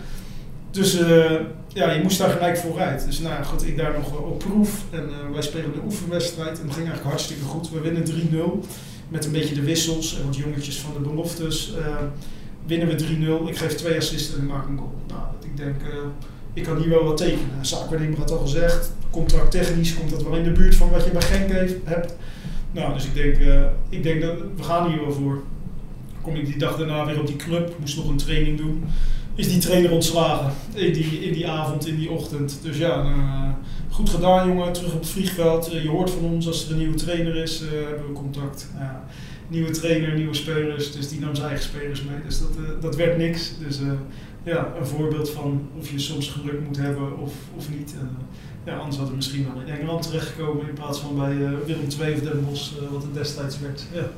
Dus 0.71 1.01
uh, 1.01 1.31
ja, 1.77 1.91
je 1.91 2.03
moest 2.03 2.19
daar 2.19 2.31
gelijk 2.31 2.57
vooruit. 2.57 3.05
Dus 3.05 3.19
nou 3.19 3.45
goed, 3.45 3.67
ik 3.67 3.77
daar 3.77 3.93
nog 3.93 4.19
op 4.19 4.39
proef. 4.39 4.85
En 4.91 5.09
uh, 5.09 5.33
wij 5.33 5.43
spelen 5.43 5.73
de 5.73 5.81
oefenwedstrijd. 5.85 6.61
En 6.61 6.65
het 6.65 6.75
ging 6.75 6.87
eigenlijk 6.87 7.09
hartstikke 7.09 7.45
goed. 7.45 7.71
We 7.71 7.81
winnen 7.81 8.05
3-0. 8.65 8.69
Met 9.09 9.25
een 9.25 9.33
beetje 9.33 9.55
de 9.55 9.63
wissels 9.63 10.19
en 10.19 10.27
wat 10.27 10.37
jongetjes 10.37 10.79
van 10.79 10.93
de 10.93 11.09
beloftes. 11.09 11.75
Uh, 11.79 11.97
winnen 12.67 12.89
we 12.89 13.45
3-0. 13.45 13.49
Ik 13.49 13.57
geef 13.57 13.75
twee 13.75 13.97
assists 13.97 14.37
en 14.37 14.47
maak 14.47 14.69
een 14.69 14.79
goal. 14.79 14.95
Nou, 15.09 15.23
ik 15.43 15.57
denk, 15.57 15.83
uh, 15.83 15.89
ik 16.53 16.63
kan 16.63 16.79
hier 16.79 16.89
wel 16.89 17.05
wat 17.05 17.17
tekenen. 17.17 17.59
Zaakwaarnemer 17.67 18.19
had 18.19 18.31
al 18.31 18.39
gezegd. 18.39 18.93
Contract 19.11 19.51
technisch 19.51 19.95
komt 19.95 20.11
dat 20.11 20.23
wel 20.23 20.37
in 20.37 20.45
de 20.45 20.53
buurt 20.53 20.75
van 20.75 20.91
wat 20.91 21.05
je 21.05 21.11
bij 21.11 21.23
Genk 21.23 21.51
heeft, 21.51 21.75
hebt. 21.85 22.17
Nou, 22.73 22.95
dus 22.95 23.05
ik 23.05 23.15
denk, 23.15 23.37
ik 23.89 24.03
denk 24.03 24.23
dat 24.23 24.35
we 24.57 24.63
gaan 24.63 24.89
hier 24.89 25.01
wel 25.01 25.13
voor. 25.13 25.43
Kom 26.21 26.35
ik 26.35 26.47
die 26.47 26.59
dag 26.59 26.77
daarna 26.77 27.07
weer 27.07 27.21
op 27.21 27.27
die 27.27 27.37
club. 27.37 27.75
Moest 27.79 27.97
nog 27.97 28.09
een 28.09 28.17
training 28.17 28.57
doen 28.59 28.85
is 29.37 29.49
die 29.49 29.59
trainer 29.59 29.91
ontslagen 29.91 30.53
in 30.75 30.93
die, 30.93 31.25
in 31.27 31.33
die 31.33 31.49
avond, 31.49 31.87
in 31.87 31.97
die 31.97 32.11
ochtend. 32.11 32.59
Dus 32.63 32.79
ja, 32.79 33.03
nou, 33.03 33.55
goed 33.91 34.11
gedaan 34.11 34.49
jongen, 34.49 34.73
terug 34.73 34.93
op 34.93 35.01
het 35.01 35.09
vliegveld. 35.09 35.75
Uh, 35.75 35.83
je 35.83 35.89
hoort 35.89 36.11
van 36.11 36.25
ons 36.25 36.47
als 36.47 36.65
er 36.65 36.73
een 36.73 36.79
nieuwe 36.79 36.95
trainer 36.95 37.37
is, 37.37 37.63
uh, 37.63 37.69
hebben 37.71 38.07
we 38.07 38.13
contact. 38.13 38.69
Nieuwe 39.49 39.71
trainer, 39.71 40.15
nieuwe 40.15 40.35
spelers, 40.35 40.93
dus 40.93 41.09
die 41.09 41.21
nam 41.21 41.35
zijn 41.35 41.49
eigen 41.49 41.65
spelers 41.65 42.03
mee. 42.03 42.23
Dus 42.25 42.39
dat, 42.39 42.83
dat 42.83 42.97
werd 42.97 43.19
niks. 43.19 43.53
Dus 43.67 43.79
ja, 44.45 44.73
een 44.79 44.87
voorbeeld 44.87 45.31
van 45.31 45.69
of 45.79 45.91
je 45.91 45.99
soms 45.99 46.29
geluk 46.29 46.61
moet 46.67 46.77
hebben 46.77 47.19
of, 47.19 47.33
of 47.57 47.71
niet. 47.71 47.95
ja, 48.65 48.77
anders 48.77 48.97
hadden 48.97 49.11
we 49.11 49.17
misschien 49.17 49.47
wel 49.53 49.63
in 49.63 49.73
Engeland 49.73 50.03
terechtgekomen 50.03 50.69
in 50.69 50.75
plaats 50.75 50.99
van 50.99 51.17
bij 51.17 51.37
Willem 51.67 51.87
II 52.01 52.15
of 52.15 52.21
Den 52.21 52.47
wat 52.93 53.03
het 53.03 53.15
destijds 53.15 53.61
werd. 53.61 53.85
Ja. 53.95 54.11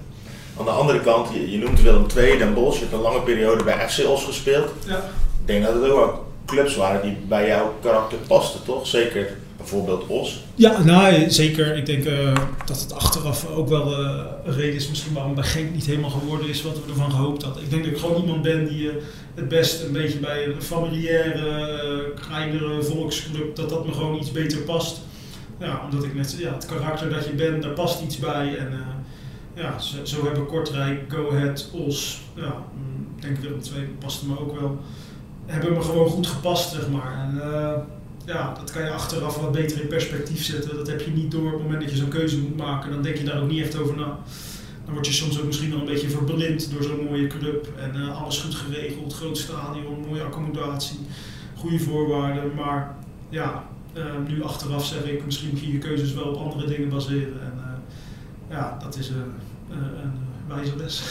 Aan 0.59 0.65
de 0.65 0.71
andere 0.71 1.01
kant, 1.01 1.29
je, 1.33 1.51
je 1.51 1.59
noemt 1.59 1.83
Willem 1.83 2.07
II, 2.17 2.39
Den 2.39 2.55
Bosch, 2.55 2.79
je 2.79 2.81
hebt 2.81 2.93
een 2.93 3.01
lange 3.01 3.21
periode 3.21 3.65
bij 3.65 3.89
FC 3.89 4.09
Os 4.09 4.25
gespeeld. 4.25 4.71
Ja. 4.87 4.97
Ik 5.41 5.47
denk 5.47 5.65
dat 5.65 5.75
het 5.75 5.83
ook 5.83 5.97
wel 5.97 6.27
clubs 6.47 6.77
waren 6.77 7.03
die 7.03 7.17
bij 7.29 7.47
jouw 7.47 7.75
karakter 7.83 8.19
pasten, 8.27 8.61
toch? 8.65 8.87
Zeker 8.87 9.37
bijvoorbeeld 9.57 10.07
Os. 10.07 10.45
Ja, 10.55 10.83
nou 10.83 11.31
zeker. 11.31 11.77
Ik 11.77 11.87
denk 11.87 12.05
uh, 12.05 12.35
dat 12.65 12.81
het 12.81 12.95
achteraf 12.95 13.47
ook 13.57 13.69
wel 13.69 14.01
uh, 14.01 14.21
een 14.45 14.55
reden 14.55 14.75
is 14.75 14.89
misschien 14.89 15.15
waarom 15.15 15.35
bij 15.35 15.45
Genk 15.45 15.75
niet 15.75 15.87
helemaal 15.87 16.11
geworden 16.11 16.49
is 16.49 16.63
wat 16.63 16.75
we 16.75 16.91
ervan 16.91 17.11
gehoopt 17.11 17.43
hadden. 17.43 17.63
Ik 17.63 17.71
denk 17.71 17.85
dat 17.85 17.93
ik 17.93 17.99
gewoon 17.99 18.21
iemand 18.21 18.43
ben 18.43 18.69
die 18.69 18.83
uh, 18.83 18.93
het 19.35 19.49
best 19.49 19.83
een 19.83 19.93
beetje 19.93 20.19
bij 20.19 20.47
een 20.47 20.63
familiaire, 20.63 22.13
kleinere 22.29 22.83
volksclub, 22.83 23.57
dat 23.57 23.69
dat 23.69 23.87
me 23.87 23.93
gewoon 23.93 24.19
iets 24.19 24.33
beter 24.33 24.59
past. 24.59 25.01
Ja, 25.61 25.81
omdat 25.91 26.05
ik 26.05 26.15
net, 26.15 26.37
ja, 26.39 26.55
het 26.55 26.67
karakter 26.67 27.11
dat 27.11 27.25
je 27.25 27.33
bent, 27.33 27.63
daar 27.63 27.73
past 27.73 28.03
iets 28.03 28.19
bij. 28.19 28.57
En, 28.57 28.73
ja, 29.59 29.79
zo, 29.79 30.05
zo, 30.05 30.25
hebben 30.25 30.47
Kortrijk, 30.47 31.13
Go 31.13 31.31
Ahead, 31.31 31.71
Os, 31.73 32.21
ja, 32.35 32.65
ik 33.17 33.23
denk 33.23 33.39
Willem 33.39 33.61
II 33.75 33.85
paste 33.99 34.27
me 34.27 34.41
ook 34.41 34.61
wel, 34.61 34.79
hebben 35.47 35.73
me 35.73 35.83
gewoon 35.83 36.09
goed 36.09 36.27
gepast, 36.27 36.73
zeg 36.73 36.89
maar. 36.89 37.29
En 37.29 37.35
uh, 37.35 37.73
ja, 38.25 38.55
dat 38.55 38.71
kan 38.71 38.83
je 38.83 38.91
achteraf 38.91 39.37
wat 39.41 39.53
beter 39.53 39.81
in 39.81 39.89
perspectief 39.89 40.45
zetten. 40.45 40.77
Dat 40.77 40.87
heb 40.87 41.01
je 41.01 41.11
niet 41.11 41.31
door 41.31 41.47
op 41.47 41.53
het 41.53 41.63
moment 41.63 41.81
dat 41.81 41.91
je 41.91 41.97
zo'n 41.97 42.09
keuze 42.09 42.39
moet 42.39 42.57
maken. 42.57 42.91
Dan 42.91 43.03
denk 43.03 43.17
je 43.17 43.25
daar 43.25 43.43
ook 43.43 43.51
niet 43.51 43.63
echt 43.63 43.79
over 43.79 43.97
na. 43.97 44.19
Dan 44.85 44.95
word 44.95 45.07
je 45.07 45.13
soms 45.13 45.39
ook 45.39 45.47
misschien 45.47 45.71
wel 45.71 45.79
een 45.79 45.85
beetje 45.85 46.11
verblind 46.11 46.73
door 46.73 46.83
zo'n 46.83 47.05
mooie 47.05 47.27
club. 47.27 47.69
En 47.79 47.97
uh, 47.97 48.23
alles 48.23 48.39
goed 48.39 48.55
geregeld, 48.55 49.15
groot 49.15 49.39
stadion, 49.39 50.05
mooie 50.09 50.23
accommodatie, 50.23 50.99
goede 51.57 51.79
voorwaarden. 51.79 52.55
Maar 52.55 52.97
ja, 53.29 53.69
uh, 53.97 54.05
nu 54.29 54.43
achteraf 54.43 54.87
zeg 54.87 55.05
ik, 55.05 55.25
misschien 55.25 55.49
moet 55.51 55.61
je 55.61 55.73
je 55.73 55.79
keuzes 55.79 56.15
wel 56.15 56.25
op 56.25 56.37
andere 56.37 56.67
dingen 56.67 56.89
baseren. 56.89 57.43
En, 57.43 57.57
ja, 58.51 58.79
dat 58.83 58.97
is 58.97 59.09
een 59.09 59.33
wijze 60.49 60.77
les. 60.77 61.03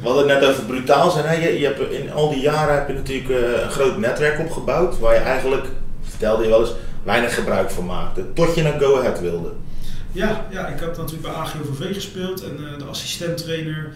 We 0.00 0.08
hadden 0.08 0.28
het 0.28 0.40
net 0.40 0.50
over 0.50 0.64
brutaal 0.64 1.10
zijn. 1.10 1.26
Hè? 1.26 1.32
Je, 1.32 1.58
je 1.58 1.64
hebt, 1.64 1.92
in 1.92 2.12
al 2.12 2.30
die 2.30 2.40
jaren 2.40 2.74
heb 2.74 2.88
je 2.88 2.94
natuurlijk 2.94 3.28
uh, 3.28 3.62
een 3.62 3.70
groot 3.70 3.98
netwerk 3.98 4.38
opgebouwd 4.40 4.98
waar 4.98 5.14
je 5.14 5.20
eigenlijk, 5.20 5.66
vertelde 6.02 6.42
je 6.42 6.48
wel 6.48 6.60
eens, 6.60 6.74
weinig 7.02 7.34
gebruik 7.34 7.70
van 7.70 7.86
maakte. 7.86 8.32
Tot 8.32 8.54
je 8.54 8.62
naar 8.62 8.80
Go 8.80 8.98
Ahead 8.98 9.20
wilde. 9.20 9.52
Ja, 10.12 10.46
ja 10.50 10.66
ik 10.66 10.80
had 10.80 10.96
natuurlijk 10.96 11.22
bij 11.22 11.32
AGOVV 11.32 11.94
gespeeld 11.94 12.42
en 12.42 12.56
uh, 12.60 12.78
de 12.78 12.84
assistenttrainer 12.84 13.92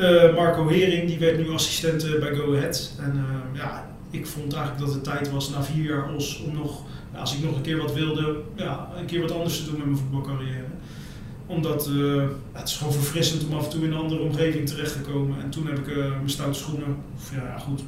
Eh, 0.00 0.34
Marco 0.34 0.68
Hering, 0.68 1.06
die 1.06 1.18
werd 1.18 1.38
nu 1.38 1.50
assistent 1.50 2.04
eh, 2.04 2.20
bij 2.20 2.34
Go 2.34 2.56
Ahead. 2.56 2.92
En 2.98 3.12
eh, 3.16 3.60
ja, 3.60 3.90
ik 4.10 4.26
vond 4.26 4.54
eigenlijk 4.54 4.84
dat 4.84 4.94
het 4.94 5.04
tijd 5.04 5.30
was 5.30 5.50
na 5.50 5.62
vier 5.62 5.84
jaar 5.84 6.14
Os 6.14 6.42
om 6.46 6.54
nog, 6.54 6.82
als 7.14 7.36
ik 7.36 7.44
nog 7.44 7.56
een 7.56 7.62
keer 7.62 7.76
wat 7.76 7.92
wilde, 7.92 8.36
ja, 8.54 8.88
een 8.98 9.06
keer 9.06 9.20
wat 9.20 9.32
anders 9.32 9.58
te 9.58 9.64
doen 9.64 9.76
met 9.76 9.86
mijn 9.86 9.98
voetbalcarrière. 9.98 10.64
Omdat 11.50 11.90
ja, 11.92 12.28
het 12.52 12.68
is 12.68 12.76
gewoon 12.76 12.92
verfrissend 12.92 13.46
om 13.46 13.54
af 13.54 13.64
en 13.64 13.70
toe 13.70 13.84
in 13.84 13.92
een 13.92 13.98
andere 13.98 14.20
omgeving 14.20 14.68
terecht 14.68 14.92
te 14.92 15.10
komen. 15.10 15.40
En 15.42 15.50
toen 15.50 15.66
heb 15.66 15.78
ik 15.78 15.88
eh, 15.88 15.96
mijn 15.96 16.30
stoute 16.30 16.58
schoenen, 16.58 16.96
of 17.16 17.34
ja, 17.34 17.58
goed, 17.58 17.82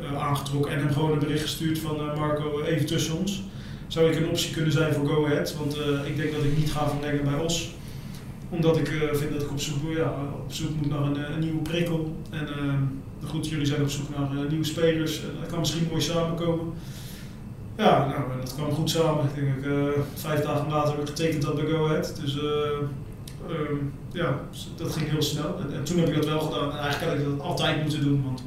eh, 0.00 0.22
aangetrokken 0.22 0.72
en 0.72 0.78
hem 0.78 0.92
gewoon 0.92 1.12
een 1.12 1.18
bericht 1.18 1.42
gestuurd 1.42 1.78
van 1.78 1.96
Marco, 1.96 2.62
even 2.62 2.86
tussen 2.86 3.18
ons. 3.18 3.42
Zou 3.86 4.10
ik 4.10 4.16
een 4.16 4.28
optie 4.28 4.54
kunnen 4.54 4.72
zijn 4.72 4.94
voor 4.94 5.06
Go 5.06 5.26
Ahead? 5.26 5.56
Want 5.56 5.76
ik 6.06 6.16
denk 6.16 6.32
dat 6.32 6.44
ik 6.44 6.56
niet 6.56 6.72
ga 6.72 6.88
verlengen 6.88 7.24
bij 7.24 7.38
Os 7.38 7.72
omdat 8.48 8.76
ik 8.76 8.86
vind 9.12 9.32
dat 9.32 9.42
ik 9.42 9.50
op 9.50 9.60
zoek, 9.60 9.96
ja, 9.96 10.14
op 10.44 10.52
zoek 10.52 10.76
moet 10.76 10.88
naar 10.88 11.02
een, 11.02 11.40
nieuwe 11.40 11.62
prikkel. 11.62 12.16
En 12.30 12.48
goed, 13.24 13.48
jullie 13.48 13.66
zijn 13.66 13.82
op 13.82 13.90
zoek 13.90 14.08
naar 14.16 14.46
nieuwe 14.48 14.64
spelers. 14.64 15.20
Dat 15.40 15.50
kan 15.50 15.58
misschien 15.58 15.86
mooi 15.90 16.00
samenkomen. 16.00 16.72
Ja, 17.76 18.06
nou, 18.06 18.40
dat 18.40 18.54
kwam 18.54 18.70
goed 18.72 18.90
samen. 18.90 19.24
Ik 19.34 19.44
denk, 19.44 19.64
eh, 19.76 20.00
vijf 20.14 20.40
dagen 20.40 20.68
later 20.70 20.90
heb 20.92 21.00
ik 21.02 21.08
getekend 21.08 21.42
dat 21.42 21.54
bij 21.54 21.64
Go 21.66 21.86
Ahead. 21.86 22.16
Dus 22.20 22.38
eh, 22.38 22.44
ehm, 23.48 23.76
ja, 24.12 24.40
dat 24.76 24.92
ging 24.92 25.10
heel 25.10 25.22
snel. 25.22 25.58
En, 25.60 25.74
en 25.74 25.84
toen 25.84 25.98
heb 25.98 26.08
ik 26.08 26.14
dat 26.14 26.24
wel 26.26 26.40
gedaan. 26.40 26.70
En 26.72 26.78
eigenlijk 26.78 27.12
had 27.12 27.20
ik 27.20 27.36
dat 27.38 27.46
altijd 27.46 27.82
moeten 27.82 28.00
doen. 28.02 28.22
Want 28.24 28.42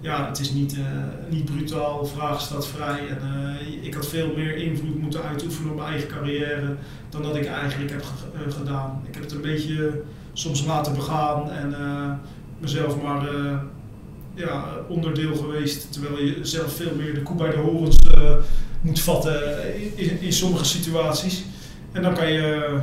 ja, 0.00 0.26
het 0.28 0.38
is 0.38 0.50
niet, 0.52 0.74
eh, 0.74 0.80
niet 1.28 1.44
brutaal. 1.44 2.06
Vraag 2.06 2.40
staat 2.40 2.66
vrij. 2.66 3.08
En 3.08 3.56
ik 3.82 3.94
had 3.94 4.06
veel 4.06 4.32
meer 4.36 4.56
invloed 4.56 5.00
moeten 5.00 5.22
uitoefenen 5.22 5.70
op 5.70 5.76
mijn 5.76 5.88
eigen 5.88 6.08
carrière 6.08 6.74
dan 7.10 7.22
dat 7.22 7.36
ik 7.36 7.46
eigenlijk 7.46 7.90
heb 7.90 8.02
ge- 8.04 8.50
gedaan. 8.50 9.02
Ik 9.08 9.14
heb 9.14 9.22
het 9.22 9.32
een 9.32 9.40
beetje 9.40 10.02
soms 10.32 10.64
laten 10.64 10.94
begaan 10.94 11.50
en 11.50 11.74
mezelf 12.58 13.02
maar 13.02 13.28
ja, 14.34 14.64
onderdeel 14.88 15.36
geweest. 15.36 15.92
Terwijl 15.92 16.18
je 16.24 16.38
zelf 16.42 16.72
veel 16.72 16.94
meer 16.96 17.14
de 17.14 17.22
koe 17.22 17.36
bij 17.36 17.50
de 17.50 17.56
horens 17.56 17.96
eh, 17.96 18.30
moet 18.80 19.00
vatten 19.00 19.62
in, 19.96 20.20
in, 20.20 20.32
sommige 20.32 20.64
situaties. 20.64 21.44
En 21.92 22.02
dan 22.02 22.14
kan 22.14 22.32
je 22.32 22.64
eh, 22.64 22.82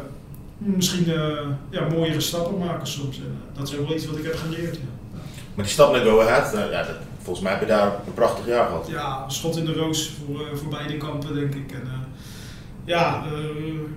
misschien 0.58 1.13
eh, 1.13 1.47
ja, 1.69 1.88
mooiere 1.89 2.21
stappen 2.21 2.58
maken 2.58 2.88
soms. 2.88 3.17
En, 3.17 3.23
eh, 3.23 3.58
dat 3.58 3.67
is 3.67 3.77
ook 3.77 3.88
wel 3.88 3.95
iets 3.95 4.06
wat 4.06 4.17
ik 4.17 4.23
heb 4.23 4.36
geleerd. 4.36 4.75
Ja. 4.75 4.82
Maar 5.56 5.65
die 5.65 5.73
stap 5.73 5.91
naar 5.91 6.01
Go 6.01 6.21
Ahead, 6.21 6.51
ja, 6.71 6.84
dat, 6.84 6.95
volgens 7.17 7.45
mij 7.45 7.51
heb 7.51 7.62
je 7.62 7.67
daar 7.67 7.88
een 8.06 8.13
prachtig 8.13 8.47
jaar 8.47 8.65
gehad. 8.65 8.88
Ja, 8.89 9.29
schot 9.29 9.58
in 9.58 9.65
de 9.65 9.73
roos 9.73 10.12
voor, 10.25 10.58
voor 10.58 10.69
beide 10.69 10.97
kampen, 10.97 11.36
denk 11.36 11.56
ik. 11.56 11.71
En, 11.71 11.88
ja, 12.86 13.23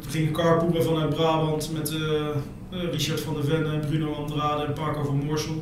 we 0.00 0.10
gingen 0.10 0.32
carpoolen 0.32 0.84
vanuit 0.84 1.14
Brabant 1.14 1.72
met 1.72 1.92
Richard 2.70 3.20
van 3.20 3.34
der 3.34 3.44
Venne, 3.44 3.78
Bruno 3.78 4.14
Andrade 4.14 4.64
en 4.64 4.72
Parco 4.72 5.04
van 5.04 5.24
Moorsel. 5.24 5.54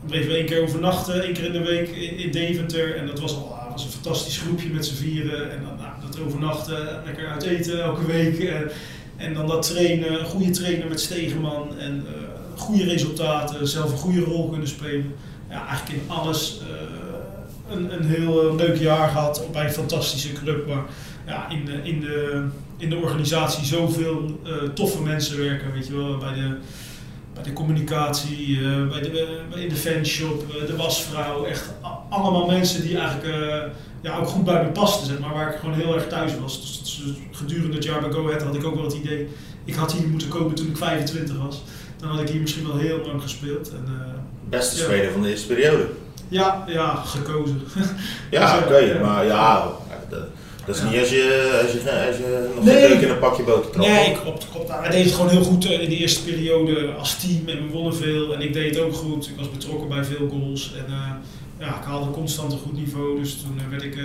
Dan 0.00 0.06
bleven 0.06 0.28
we 0.28 0.36
één 0.36 0.46
keer 0.46 0.62
overnachten, 0.62 1.22
één 1.22 1.32
keer 1.32 1.44
in 1.44 1.52
de 1.52 1.64
week 1.64 1.88
in, 1.88 2.18
in 2.18 2.30
Deventer. 2.30 2.96
En 2.96 3.06
dat 3.06 3.20
was, 3.20 3.34
al, 3.34 3.65
was 3.76 3.84
een 3.84 4.02
fantastisch 4.02 4.38
groepje 4.38 4.68
met 4.68 4.86
z'n 4.86 4.94
vieren. 4.94 5.50
En 5.50 5.62
dan 5.62 5.76
nou, 5.76 5.90
dat 6.00 6.20
overnachten, 6.20 7.02
lekker 7.04 7.28
uit 7.28 7.42
eten 7.42 7.82
elke 7.82 8.06
week. 8.06 8.38
En, 8.38 8.70
en 9.16 9.34
dan 9.34 9.46
dat 9.46 9.62
trainen, 9.62 10.20
een 10.20 10.26
goede 10.26 10.50
trainer 10.50 10.88
met 10.88 11.00
Stegeman. 11.00 11.78
En 11.78 12.06
eh, 12.06 12.60
goede 12.60 12.84
resultaten, 12.84 13.68
zelf 13.68 13.92
een 13.92 13.98
goede 13.98 14.20
rol 14.20 14.48
kunnen 14.48 14.68
spelen. 14.68 15.14
Ja, 15.50 15.66
eigenlijk 15.68 16.02
in 16.02 16.10
alles 16.10 16.60
eh, 16.60 17.76
een, 17.76 17.92
een 17.92 18.06
heel 18.06 18.48
eh, 18.48 18.54
leuk 18.54 18.76
jaar 18.76 19.08
gehad 19.08 19.48
bij 19.52 19.64
een 19.64 19.72
fantastische 19.72 20.32
club. 20.32 20.66
Maar 20.66 20.84
ja, 21.26 21.48
in, 21.48 21.64
de, 21.64 21.80
in, 21.82 22.00
de, 22.00 22.46
in 22.76 22.90
de 22.90 22.96
organisatie 22.96 23.64
zoveel 23.64 24.40
toffe 24.74 25.02
mensen 25.02 25.38
werken, 25.38 25.72
weet 25.72 25.86
je 25.86 25.96
wel. 25.96 26.18
Bij 26.18 26.34
de, 26.34 26.56
bij 27.36 27.44
de 27.44 27.52
communicatie, 27.52 28.58
eh, 28.58 28.88
bij 28.88 29.00
de, 29.00 29.38
bij 29.50 29.62
in 29.62 29.68
de 29.68 29.76
fanshop, 29.76 30.44
eh, 30.60 30.66
de 30.66 30.76
wasvrouw. 30.76 31.44
Echt 31.44 31.70
allemaal 32.08 32.46
mensen 32.46 32.82
die 32.82 32.98
eigenlijk 32.98 33.34
eh, 33.34 33.58
ja, 34.00 34.16
ook 34.18 34.26
goed 34.28 34.44
bij 34.44 34.64
me 34.64 34.70
pasten, 34.70 35.06
zeg 35.06 35.18
maar. 35.18 35.34
Waar 35.34 35.52
ik 35.52 35.58
gewoon 35.60 35.74
heel 35.74 35.94
erg 35.94 36.06
thuis 36.08 36.32
was. 36.40 36.60
Dus, 36.60 37.10
gedurende 37.32 37.74
het 37.74 37.84
jaar 37.84 38.00
bij 38.00 38.10
Go 38.10 38.26
Ahead 38.28 38.42
had 38.42 38.54
ik 38.54 38.64
ook 38.64 38.74
wel 38.74 38.84
het 38.84 38.94
idee... 38.94 39.28
Ik 39.64 39.74
had 39.74 39.92
hier 39.92 40.08
moeten 40.08 40.28
komen 40.28 40.54
toen 40.54 40.66
ik 40.66 40.76
25 40.76 41.36
was. 41.38 41.62
Dan 41.96 42.08
had 42.08 42.20
ik 42.20 42.28
hier 42.28 42.40
misschien 42.40 42.66
wel 42.66 42.76
heel 42.76 43.00
lang 43.06 43.22
gespeeld. 43.22 43.70
En, 43.70 43.84
eh, 43.86 44.14
Beste 44.48 44.76
Ja. 44.76 44.82
speler 44.84 45.12
van 45.12 45.22
de 45.22 45.28
eerste 45.30 45.46
periode. 45.46 45.86
ja, 46.28 46.64
ja, 46.66 46.94
gekozen. 46.94 47.60
Ja, 48.30 48.58
oké, 48.64 48.98
maar 49.02 49.24
ja, 49.24 49.72
dat 50.66 50.76
is 50.76 50.82
Ja. 50.82 50.88
niet 50.90 51.00
als 51.00 51.08
je, 51.08 51.60
als 51.62 51.72
je, 51.72 52.06
als 52.06 52.16
je 52.16 52.50
nog 52.54 52.64
Nee. 52.64 52.94
een 52.94 53.00
in 53.02 53.08
een 53.10 53.18
pakje 53.18 53.42
boter 53.42 53.70
trapt. 53.70 53.88
Nee, 53.88 54.12
klopt, 54.22 54.46
klopt. 54.50 54.68
Nou, 54.68 54.82
deden 54.82 55.04
het 55.04 55.14
gewoon 55.14 55.30
heel 55.30 55.42
goed 55.44 55.64
eh, 55.64 55.80
in 55.82 55.88
de 55.88 55.96
eerste 55.96 56.24
periode 56.24 56.92
als 56.98 57.20
team 57.20 57.48
en 57.48 57.66
we 57.66 57.72
wonnen 57.72 57.94
veel. 57.96 58.34
En 58.34 58.40
ik 58.40 58.52
deed 58.52 58.74
het 58.74 58.84
ook 58.84 58.94
goed. 58.94 59.28
Ik 59.28 59.36
was 59.36 59.50
betrokken 59.50 59.88
bij 59.88 60.04
veel 60.04 60.28
goals. 60.28 60.74
En 60.76 60.84
eh, 60.92 61.10
ja, 61.58 61.66
ik 61.78 61.84
haalde 61.84 62.10
constant 62.10 62.52
een 62.52 62.58
goed 62.58 62.72
niveau. 62.78 63.20
Dus 63.20 63.40
toen 63.40 63.58
eh, 63.58 63.68
werd 63.70 63.82
ik, 63.82 63.96
eh, 63.96 64.04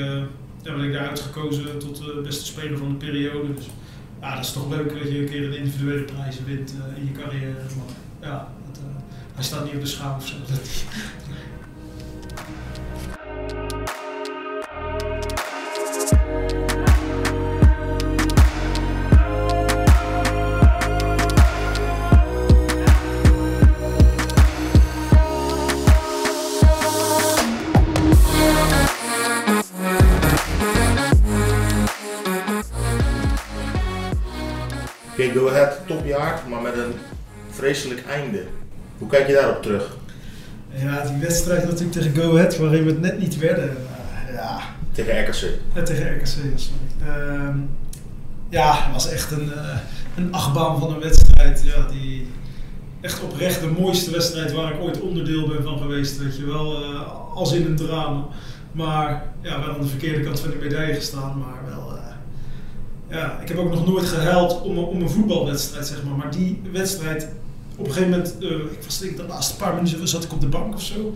ja, 0.63 0.71
werd 0.76 0.84
ik 0.84 0.93
daar 0.93 1.08
uitgekozen 1.08 1.78
tot 1.80 1.97
de 1.97 2.21
beste 2.24 2.45
speler 2.45 2.78
van 2.78 2.89
de 2.89 3.06
periode. 3.06 3.54
Dus 3.56 3.65
ja, 4.21 4.36
dat 4.36 4.45
is 4.45 4.52
toch 4.54 4.69
leuk 4.69 4.89
dat 5.00 5.12
je 5.12 5.17
een 5.19 5.30
keer 5.30 5.43
een 5.43 5.56
individuele 5.58 6.02
prijs 6.04 6.36
wint 6.45 6.74
in 6.95 7.06
je 7.13 7.21
carrière. 7.21 7.54
Maar 7.78 8.30
ja, 8.30 8.47
dat, 8.71 8.80
hij 9.36 9.43
staat 9.43 9.63
niet 9.63 9.74
op 9.74 9.82
de 9.82 9.88
schaal 9.88 10.15
of 10.19 10.28
zo. 10.28 10.36
Go 35.34 35.48
Ahead, 35.50 35.80
topjaar, 35.88 36.41
maar 36.50 36.62
met 36.62 36.74
een 36.78 36.94
vreselijk 37.50 38.04
einde. 38.06 38.44
Hoe 38.98 39.08
kijk 39.10 39.28
je 39.28 39.34
daarop 39.34 39.62
terug? 39.62 39.96
ja, 40.76 41.02
die 41.06 41.17
wedstrijd 41.17 41.65
natuurlijk 41.65 41.91
tegen 41.91 42.15
Go 42.15 42.36
Ahead, 42.38 42.58
waarin 42.58 42.84
we 42.86 42.89
het 42.91 43.02
net 43.02 43.20
niet 43.20 43.38
werden. 43.38 43.70
eh, 43.70 44.34
ja, 44.34 44.60
Tegen 44.91 45.22
RKC. 45.24 45.44
Ja, 45.76 45.84
tegen 45.84 46.15
RKC, 46.15 46.26
sorry. 46.26 46.52
Ehm, 47.08 47.58
ja, 48.50 48.74
het 48.84 48.94
was 48.94 49.10
echt 49.10 49.32
een, 49.32 49.54
eh, 49.54 49.78
een 50.15 50.34
achtbaan 50.34 50.80
van 50.80 50.94
een 50.94 51.00
wedstrijd. 51.00 51.62
Ja, 51.65 51.86
die 51.91 52.28
echt 53.02 53.22
oprecht 53.24 53.60
de 53.62 53.67
mooiste 53.80 54.12
wedstrijd 54.12 54.52
waar 54.52 54.74
ik 54.74 54.80
ooit 54.82 55.00
onderdeel 55.02 55.48
ben 55.48 55.63
van 55.63 55.78
geweest. 55.78 56.17
Weet 56.17 56.38
je 56.38 56.46
wel, 56.46 56.84
eh, 56.84 57.36
als 57.36 57.52
in 57.54 57.65
een 57.65 57.76
drama. 57.76 58.26
Maar 58.72 59.24
ja, 59.41 59.60
wel 59.60 59.74
aan 59.74 59.82
de 59.82 59.88
verkeerde 59.88 60.20
kant 60.24 60.39
van 60.39 60.50
de 60.50 60.56
medaille 60.62 60.94
gestaan. 60.94 61.38
Maar 61.38 61.70
wel, 61.76 61.81
ja, 63.12 63.39
ik 63.41 63.47
heb 63.47 63.58
ook 63.58 63.69
nog 63.69 63.88
nooit 63.88 64.06
gehuild 64.06 64.62
om, 64.62 64.78
om 64.78 65.02
een 65.02 65.10
voetbalwedstrijd, 65.10 65.88
zeg 65.88 66.04
maar. 66.04 66.15
Maar 66.15 66.32
die 66.32 66.62
wedstrijd, 66.71 67.28
op 67.76 67.86
een 67.86 67.93
gegeven 67.93 68.10
moment, 68.10 68.38
eh, 68.41 68.50
ik 68.50 68.84
was 68.86 69.00
denk 69.00 69.12
ik 69.12 69.17
de 69.17 69.24
laatste 69.24 69.56
paar 69.56 69.76
minuten 69.76 70.08
zat 70.08 70.24
ik 70.24 70.34
op 70.34 70.41
de 70.41 70.47
bank 70.47 70.74
of 70.74 70.82
zo 70.82 71.13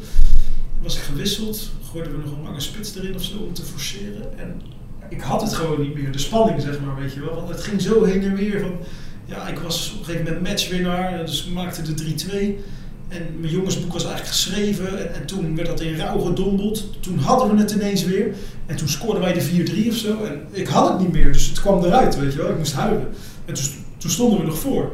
was 0.86 0.95
ik 0.95 1.01
gewisseld, 1.01 1.71
gooiden 1.91 2.12
we 2.12 2.25
nog 2.25 2.38
een 2.38 2.43
lange 2.43 2.60
spits 2.60 2.95
erin 2.95 3.15
of 3.15 3.23
zo 3.23 3.38
om 3.38 3.53
te 3.53 3.63
forceren. 3.63 4.38
En 4.39 4.62
ik 5.10 5.21
had 5.21 5.41
het 5.41 5.53
gewoon 5.53 5.81
niet 5.81 5.93
meer, 5.93 6.12
de 6.12 6.17
spanning 6.17 6.62
zeg 6.62 6.79
maar, 6.79 6.95
weet 6.95 7.13
je 7.13 7.19
wel. 7.19 7.36
Want 7.36 7.49
het 7.49 7.63
ging 7.63 7.81
zo 7.81 8.03
heen 8.03 8.21
en 8.21 8.36
weer 8.36 8.60
van, 8.60 8.77
ja, 9.25 9.47
ik 9.47 9.60
was 9.60 9.91
op 9.93 9.99
een 9.99 10.05
gegeven 10.05 10.25
moment 10.25 10.47
matchwinnaar, 10.47 11.25
dus 11.25 11.45
ik 11.45 11.53
maakte 11.53 11.93
de 11.93 12.15
3-2. 12.60 12.63
En 13.08 13.39
mijn 13.39 13.54
jongensboek 13.54 13.94
was 13.94 14.04
eigenlijk 14.04 14.34
geschreven 14.34 15.00
en, 15.00 15.15
en 15.15 15.26
toen 15.26 15.56
werd 15.56 15.68
dat 15.68 15.82
in 15.82 15.98
rouw 15.98 16.20
gedompeld. 16.20 16.88
Toen 17.00 17.18
hadden 17.18 17.56
we 17.56 17.62
het 17.62 17.72
ineens 17.72 18.04
weer 18.04 18.34
en 18.65 18.76
toen 18.76 18.88
scoorden 18.88 19.22
wij 19.22 19.34
de 19.34 19.86
4-3 19.86 19.88
of 19.88 19.96
zo. 19.96 20.24
En 20.24 20.41
ik 20.52 20.68
had 20.68 20.89
het 20.89 21.00
niet 21.00 21.12
meer, 21.12 21.34
dus 21.34 21.48
het 21.48 21.62
kwam 21.62 21.84
eruit, 21.84 22.20
weet 22.20 22.34
je 22.34 22.38
wel. 22.38 22.50
Ik 22.50 22.58
moest 22.58 22.74
huilen. 22.74 23.08
En 23.46 23.54
toen, 23.54 23.65
toen 23.98 24.10
stonden 24.10 24.39
we 24.39 24.46
nog 24.46 24.58
voor. 24.58 24.91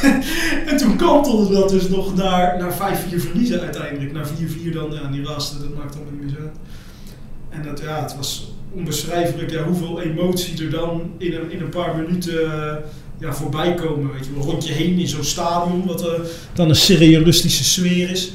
en 0.70 0.76
toen 0.76 0.96
kantelde 0.96 1.54
dat 1.54 1.68
dus 1.68 1.88
nog 1.88 2.14
naar, 2.16 2.58
naar 2.58 2.72
5-4 2.72 2.76
verliezen 3.16 3.60
uiteindelijk. 3.60 4.12
Naar 4.12 4.28
4-4 4.28 4.72
dan, 4.72 4.92
ja, 4.92 5.10
die 5.10 5.22
laatste, 5.22 5.58
dat 5.58 5.74
maakt 5.76 5.94
allemaal 5.94 6.12
niet 6.12 6.22
meer 6.22 6.34
zo. 6.40 6.50
En 7.48 7.62
dat, 7.62 7.80
ja, 7.80 8.02
het 8.02 8.16
was 8.16 8.52
onbeschrijfelijk 8.72 9.50
ja, 9.50 9.64
hoeveel 9.64 10.00
emotie 10.00 10.64
er 10.64 10.70
dan 10.70 11.10
in 11.18 11.34
een, 11.34 11.50
in 11.50 11.60
een 11.60 11.68
paar 11.68 11.96
minuten 11.96 12.52
eh, 12.52 12.76
ja, 13.18 13.32
voorbij 13.32 13.74
komen. 13.74 14.12
Weet 14.12 14.26
je 14.26 14.34
wel, 14.34 14.42
rond 14.42 14.66
je 14.66 14.72
heen 14.72 14.98
in 14.98 15.08
zo'n 15.08 15.24
stadion, 15.24 15.86
wat 15.86 16.06
eh, 16.06 16.20
dan 16.52 16.68
een 16.68 16.76
surrealistische 16.76 17.64
sfeer 17.64 18.10
is. 18.10 18.32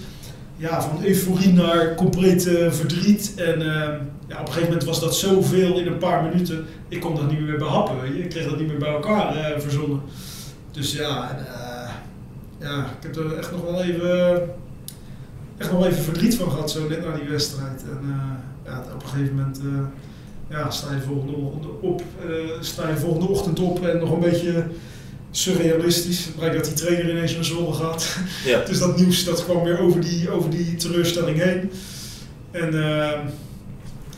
Ja, 0.57 0.81
van 0.81 1.03
euforie 1.03 1.53
naar 1.53 1.95
compleet 1.95 2.47
eh, 2.47 2.71
verdriet. 2.71 3.33
En 3.35 3.61
eh, 3.61 3.89
ja, 4.27 4.39
op 4.39 4.47
een 4.47 4.53
gegeven 4.53 4.63
moment 4.63 4.83
was 4.83 4.99
dat 4.99 5.15
zoveel 5.15 5.79
in 5.79 5.87
een 5.87 5.97
paar 5.97 6.23
minuten. 6.23 6.65
Ik 6.87 6.99
kon 6.99 7.15
dat 7.15 7.29
niet 7.29 7.39
meer 7.39 7.57
behappen, 7.57 8.01
weet 8.01 8.13
je. 8.13 8.23
Ik 8.23 8.29
kreeg 8.29 8.49
dat 8.49 8.57
niet 8.57 8.67
meer 8.67 8.77
bij 8.77 8.93
elkaar 8.93 9.61
verzonnen. 9.61 10.01
Dus 10.71 10.93
ja, 10.93 11.37
ja, 12.59 12.85
ik 12.85 13.03
heb 13.03 13.15
er 13.15 13.37
echt 13.37 13.51
nog 13.51 13.61
wel 13.61 13.83
even, 13.83 14.41
echt 15.57 15.71
nog 15.71 15.79
wel 15.79 15.89
even 15.89 16.03
verdriet 16.03 16.35
van 16.35 16.51
gehad, 16.51 16.71
zo 16.71 16.87
net 16.87 17.05
na 17.05 17.15
die 17.15 17.29
wedstrijd. 17.29 17.83
En 17.83 18.15
ja, 18.65 18.83
op 18.93 19.03
een 19.03 19.09
gegeven 19.09 19.35
moment 19.35 19.59
ja, 20.51 20.69
sta 20.69 20.93
je 20.93 21.01
volgende 21.01 21.33
ochtend 21.33 21.65
op, 21.81 22.01
eh, 22.29 22.61
sta 22.61 22.89
je 22.89 22.97
volgende 22.97 23.27
ochtend 23.27 23.59
op 23.59 23.85
en 23.85 23.97
nog 23.97 24.11
een 24.11 24.19
beetje 24.19 24.65
surrealistisch. 25.31 26.25
Het 26.25 26.35
blijkt 26.35 26.55
dat 26.55 26.65
die 26.65 26.73
trainer 26.73 27.09
ineens 27.09 27.35
naar 27.35 27.43
Zwolle 27.43 27.73
gaat. 27.73 28.17
Ja. 28.45 28.63
dus 28.69 28.79
dat 28.79 28.97
nieuws 28.97 29.23
dat 29.23 29.43
kwam 29.43 29.63
weer 29.63 29.79
over 29.79 30.01
die, 30.01 30.29
over 30.29 30.49
die 30.49 30.75
teleurstelling 30.75 31.37
heen. 31.37 31.71
En 32.51 32.73
uh, 32.73 33.11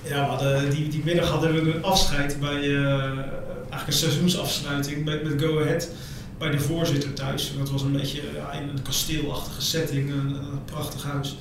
ja, 0.03 0.25
we 0.25 0.29
hadden, 0.29 0.69
die, 0.69 0.87
die 0.87 1.01
middag 1.05 1.29
hadden 1.29 1.53
we 1.53 1.73
een 1.73 1.83
afscheid 1.83 2.39
bij 2.39 2.61
uh, 2.61 3.03
eigenlijk 3.03 3.87
een 3.87 3.93
seizoensafsluiting 3.93 5.05
met, 5.05 5.23
met 5.23 5.41
Go 5.41 5.61
Ahead 5.61 5.89
bij 6.37 6.51
de 6.51 6.59
voorzitter 6.59 7.13
thuis. 7.13 7.51
En 7.51 7.57
dat 7.57 7.69
was 7.69 7.81
een 7.81 7.91
beetje 7.91 8.21
ja, 8.35 8.51
in 8.51 8.67
een 8.69 8.81
kasteelachtige 8.81 9.61
setting, 9.61 10.09
een, 10.09 10.35
een, 10.35 10.63
prachtig 10.65 11.03
huis. 11.03 11.37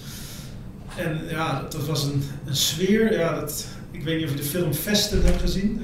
En 0.97 1.21
ja, 1.31 1.67
dat 1.71 1.87
was 1.87 2.05
een, 2.05 2.23
een 2.47 2.57
sfeer. 2.57 3.13
Ja, 3.13 3.41
dat, 3.41 3.67
ik 4.03 4.09
weet 4.09 4.17
niet 4.17 4.27
of 4.27 4.31
je 4.31 4.37
de 4.37 4.49
film 4.49 4.75
Vesten 4.75 5.25
hebt 5.25 5.41
gezien. 5.41 5.83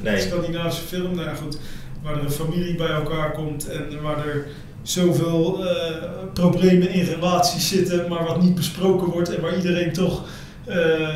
Nee. 0.00 0.14
Een 0.14 0.20
Scandinavische 0.20 0.82
film. 0.82 1.14
Nou 1.14 1.36
goed, 1.36 1.58
waar 2.02 2.16
er 2.16 2.24
een 2.24 2.30
familie 2.30 2.74
bij 2.74 2.88
elkaar 2.88 3.32
komt 3.32 3.68
en 3.68 4.02
waar 4.02 4.26
er 4.26 4.46
zoveel 4.82 5.64
uh, 5.64 5.70
problemen 6.32 6.90
in 6.90 7.04
relaties 7.04 7.68
zitten, 7.68 8.08
maar 8.08 8.24
wat 8.24 8.42
niet 8.42 8.54
besproken 8.54 9.08
wordt 9.08 9.34
en 9.34 9.40
waar 9.40 9.56
iedereen 9.56 9.92
toch 9.92 10.24
uh, 10.68 11.08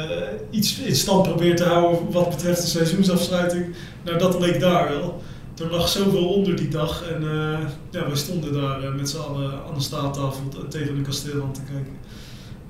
iets 0.51 0.79
in 0.79 0.97
stand 0.97 1.23
probeert 1.23 1.57
te 1.57 1.65
houden 1.65 2.13
wat 2.13 2.31
betreft 2.31 2.63
de 2.63 2.69
seizoensafsluiting. 2.69 3.75
Nou, 4.05 4.19
dat 4.19 4.41
leek 4.41 4.61
daar 4.61 4.89
wel. 4.89 5.23
Er 5.59 5.71
lag 5.71 5.89
zoveel 5.89 6.29
onder 6.29 6.57
die 6.57 6.69
dag 6.69 7.09
en 7.09 7.23
uh, 7.23 7.59
ja, 7.91 8.09
we 8.09 8.17
stonden 8.17 8.53
daar 8.53 8.93
met 8.93 9.09
z'n 9.09 9.19
allen 9.19 9.53
aan 9.69 9.75
de 9.75 9.81
staattafel 9.81 10.43
tegen 10.69 10.97
een 10.97 11.03
kasteel 11.03 11.43
aan 11.43 11.53
te 11.53 11.63
kijken. 11.73 11.97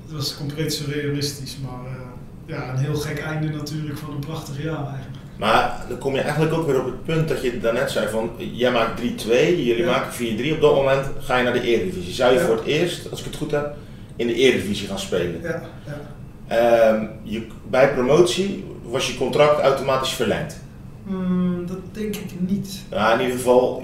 Het 0.03 0.13
was 0.13 0.37
compleet 0.37 0.73
surrealistisch, 0.73 1.57
maar 1.63 2.04
ja, 2.45 2.69
een 2.69 2.77
heel 2.77 2.95
gek 2.95 3.19
einde 3.19 3.47
natuurlijk 3.47 3.97
van 3.97 4.09
een 4.13 4.19
prachtig 4.19 4.63
jaar 4.63 4.75
eigenlijk. 4.87 5.15
Maar 5.37 5.85
dan 5.89 5.97
kom 5.97 6.13
je 6.15 6.21
eigenlijk 6.21 6.53
ook 6.53 6.65
weer 6.65 6.79
op 6.79 6.85
het 6.85 7.03
punt 7.05 7.27
dat 7.27 7.41
je 7.41 7.59
daarnet 7.59 7.91
zei 7.91 8.07
van, 8.09 8.29
jij 8.37 8.71
maakt 8.71 9.01
3-2, 9.01 9.03
jullie 9.29 9.77
Ja. 9.77 9.85
maken 9.91 10.13
4-3. 10.13 10.53
Op 10.53 10.61
dat 10.61 10.75
moment 10.75 11.05
ga 11.19 11.37
je 11.37 11.43
naar 11.43 11.53
de 11.53 11.61
Eredivisie. 11.61 12.13
Zou 12.13 12.33
je 12.33 12.39
Ja. 12.39 12.45
voor 12.45 12.55
het 12.55 12.65
eerst, 12.65 13.11
als 13.11 13.19
ik 13.19 13.25
het 13.25 13.35
goed 13.35 13.51
heb, 13.51 13.75
in 14.15 14.27
de 14.27 14.33
Eredivisie 14.33 14.87
gaan 14.87 14.99
spelen? 14.99 15.41
Ja, 15.41 15.61
ja. 15.85 15.99
Ehm, 16.47 17.05
je, 17.23 17.47
bij 17.69 17.93
promotie 17.93 18.63
was 18.83 19.07
je 19.07 19.17
contract 19.17 19.61
automatisch 19.61 20.13
verlengd. 20.13 20.59
Hmm, 21.07 21.65
dat 21.67 21.77
denk 21.91 22.15
ik 22.15 22.31
niet. 22.37 22.81
Ja, 22.91 23.13
in 23.13 23.19
ieder 23.21 23.35
geval, 23.37 23.83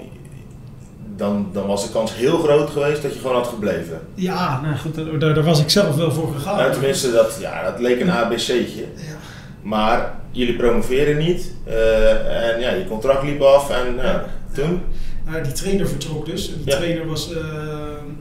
dan, 1.22 1.46
dan 1.52 1.66
was 1.66 1.86
de 1.86 1.92
kans 1.92 2.14
heel 2.14 2.38
groot 2.38 2.70
geweest 2.70 3.02
dat 3.02 3.14
je 3.14 3.20
gewoon 3.20 3.36
had 3.36 3.46
gebleven. 3.46 4.00
Ja, 4.14 4.60
nou 4.60 4.76
goed, 4.76 4.94
daar, 5.20 5.34
daar 5.34 5.44
was 5.44 5.60
ik 5.60 5.70
zelf 5.70 5.96
wel 5.96 6.12
voor 6.12 6.32
gegaan. 6.34 6.56
Nou, 6.56 6.72
tenminste, 6.72 7.12
dat, 7.12 7.38
ja, 7.40 7.62
dat 7.62 7.80
leek 7.80 8.00
een 8.00 8.10
ABC'tje. 8.10 8.80
Ja. 8.96 9.16
Maar 9.62 10.14
jullie 10.30 10.56
promoveren 10.56 11.18
niet 11.18 11.52
eh, 11.64 12.52
en 12.52 12.60
ja, 12.60 12.70
je 12.70 12.86
contract 12.88 13.22
liep 13.22 13.40
af 13.40 13.70
en 13.70 13.94
ja, 13.96 14.24
toen? 14.52 14.80
Nou, 15.24 15.42
die 15.42 15.52
trainer 15.52 15.88
vertrok 15.88 16.26
dus. 16.26 16.46
Die 16.46 16.56
Ja. 16.64 16.76
trainer 16.76 17.06
was 17.06 17.32
eh, 17.32 17.44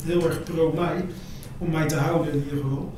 heel 0.06 0.26
erg 0.26 0.44
pro 0.44 0.74
mij, 0.76 1.06
om 1.58 1.70
mij 1.72 1.88
te 1.88 1.96
houden 1.96 2.34
in 2.34 2.44
ieder 2.44 2.64
geval. 2.64 2.94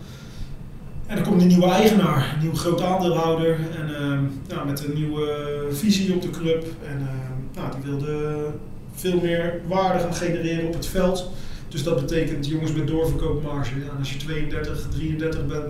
En 1.07 1.15
dan 1.15 1.25
komt 1.25 1.41
een 1.41 1.47
nieuwe 1.47 1.69
eigenaar, 1.69 2.31
een 2.33 2.39
nieuwe 2.39 2.55
groot 2.55 2.81
aandeelhouder. 2.81 3.59
En 3.79 4.31
nou, 4.47 4.67
met 4.67 4.85
een 4.85 4.93
nieuwe 4.93 5.27
visie 5.71 6.13
op 6.13 6.21
de 6.21 6.29
club. 6.29 6.65
En 6.87 7.07
nou, 7.53 7.67
die 7.71 7.91
wilde 7.91 8.45
veel 8.93 9.19
meer 9.21 9.61
waarde 9.67 9.99
gaan 9.99 10.13
genereren 10.13 10.67
op 10.67 10.73
het 10.73 10.85
veld. 10.85 11.31
Dus 11.67 11.83
dat 11.83 11.95
betekent 11.95 12.47
jongens 12.47 12.73
met 12.73 12.87
doorverkoopmarge. 12.87 13.79
Ja, 13.79 13.97
als 13.99 14.13
je 14.13 14.17
32, 14.17 14.87
33 14.89 15.47
bent, 15.47 15.65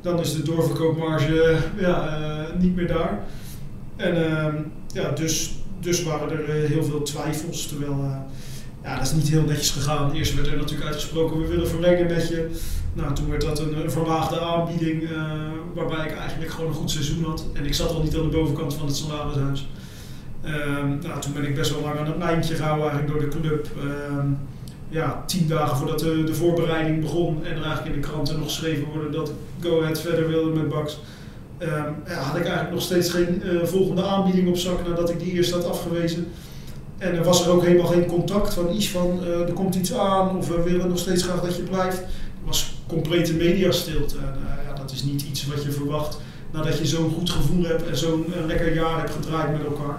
dan 0.00 0.20
is 0.20 0.32
de 0.32 0.42
doorverkoopmarge 0.42 1.56
ja, 1.78 2.18
eh, 2.18 2.60
niet 2.60 2.74
meer 2.76 2.86
daar. 2.86 3.24
En 3.96 4.30
ehm, 4.30 4.56
ja, 4.92 5.10
dus, 5.10 5.54
dus 5.80 6.02
waren 6.02 6.30
er 6.30 6.48
eh, 6.50 6.70
heel 6.70 6.84
veel 6.84 7.02
twijfels. 7.02 7.66
Terwijl, 7.66 7.92
eh, 7.92 8.16
ja, 8.82 8.96
dat 8.96 9.06
is 9.06 9.12
niet 9.12 9.28
heel 9.28 9.42
netjes 9.42 9.70
gegaan. 9.70 10.12
Eerst 10.12 10.34
werd 10.34 10.46
er 10.46 10.56
natuurlijk 10.56 10.86
uitgesproken, 10.86 11.40
we 11.40 11.46
willen 11.46 11.68
verlengen 11.68 12.06
met 12.06 12.28
je. 12.28 12.50
Nou, 12.92 13.14
toen 13.14 13.30
werd 13.30 13.42
dat 13.42 13.58
een, 13.58 13.90
verlaagde 13.90 14.40
aanbieding, 14.40 15.08
waarbij 15.74 16.06
ik 16.06 16.16
eigenlijk 16.16 16.50
gewoon 16.50 16.70
een 16.70 16.76
goed 16.76 16.90
seizoen 16.90 17.24
had. 17.24 17.46
En 17.52 17.66
ik 17.66 17.74
zat 17.74 17.94
al 17.94 18.02
niet 18.02 18.16
aan 18.16 18.30
de 18.30 18.36
bovenkant 18.36 18.74
van 18.74 18.86
het 18.86 18.96
salarishuis. 18.96 19.68
Ehm, 20.42 20.98
nou, 21.02 21.20
toen 21.20 21.32
ben 21.32 21.44
ik 21.44 21.54
best 21.54 21.70
wel 21.70 21.82
lang 21.82 21.98
aan 21.98 22.06
het 22.06 22.18
lijntje 22.18 22.54
gehouden 22.54 22.90
eigenlijk 22.90 23.20
door 23.20 23.30
de 23.30 23.38
club. 23.38 23.68
Ehm, 23.76 24.26
ja, 24.88 25.22
tien 25.26 25.48
dagen 25.48 25.76
voordat 25.76 25.98
de, 25.98 26.24
de 26.24 26.34
voorbereiding 26.34 27.00
begon 27.00 27.44
en 27.44 27.56
er 27.56 27.62
eigenlijk 27.62 27.94
in 27.94 28.00
de 28.00 28.08
kranten 28.08 28.38
nog 28.38 28.44
geschreven 28.44 28.84
worden 28.84 29.12
dat 29.12 29.32
Go 29.60 29.82
Ahead 29.82 30.00
verder 30.00 30.28
wilde 30.28 30.50
met 30.50 30.68
Bax. 30.68 30.98
Ehm, 31.58 31.90
ja, 32.06 32.14
had 32.14 32.36
ik 32.36 32.44
eigenlijk 32.44 32.70
nog 32.70 32.82
steeds 32.82 33.10
geen 33.10 33.42
eh, 33.42 33.64
volgende 33.64 34.02
aanbieding 34.02 34.48
op 34.48 34.56
zak 34.56 34.88
nadat 34.88 35.10
ik 35.10 35.18
die 35.18 35.32
eerst 35.32 35.52
had 35.52 35.68
afgewezen. 35.68 36.26
En 36.98 37.14
er 37.14 37.24
was 37.24 37.44
er 37.44 37.52
ook 37.52 37.64
helemaal 37.64 37.86
geen 37.86 38.06
contact 38.06 38.54
van 38.54 38.74
iets 38.74 38.88
van 38.88 39.20
eh, 39.24 39.40
er 39.40 39.52
komt 39.52 39.74
iets 39.74 39.94
aan 39.94 40.36
of 40.36 40.48
we 40.48 40.62
willen 40.62 40.88
nog 40.88 40.98
steeds 40.98 41.22
graag 41.22 41.40
dat 41.40 41.56
je 41.56 41.62
blijft. 41.62 41.98
Er 41.98 42.06
was 42.44 42.74
complete 42.86 43.34
mediastilte. 43.34 44.16
En 44.16 44.36
eh, 44.46 44.66
ja, 44.68 44.74
dat 44.74 44.92
is 44.92 45.02
niet 45.02 45.22
iets 45.22 45.46
wat 45.46 45.62
je 45.62 45.70
verwacht 45.70 46.18
nadat 46.50 46.78
je 46.78 46.86
zo'n 46.86 47.10
goed 47.10 47.30
gevoel 47.30 47.64
hebt 47.64 47.88
en 47.88 47.96
zo'n 47.96 48.26
lekker 48.46 48.74
jaar 48.74 48.98
hebt 48.98 49.10
gedraaid 49.10 49.52
met 49.52 49.64
elkaar. 49.64 49.98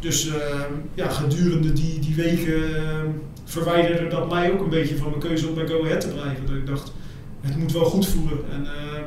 Dus 0.00 0.28
ehm, 0.28 0.72
ja, 0.94 1.08
gedurende 1.08 1.72
die, 1.72 1.98
die 1.98 2.14
weken 2.14 2.76
ehm, 2.76 3.06
verwijderde 3.44 4.08
dat 4.08 4.30
mij 4.30 4.52
ook 4.52 4.60
een 4.60 4.70
beetje 4.70 4.96
van 4.96 5.08
mijn 5.08 5.20
keuze 5.20 5.48
om 5.48 5.54
bij 5.54 5.66
Go 5.66 5.84
Ahead 5.84 6.00
te 6.00 6.08
blijven. 6.08 6.46
Dat 6.46 6.56
ik 6.56 6.66
dacht, 6.66 6.92
het 7.40 7.56
moet 7.56 7.72
wel 7.72 7.84
goed 7.84 8.08
voelen. 8.08 8.38
En 8.52 8.66
ehm, 8.66 9.04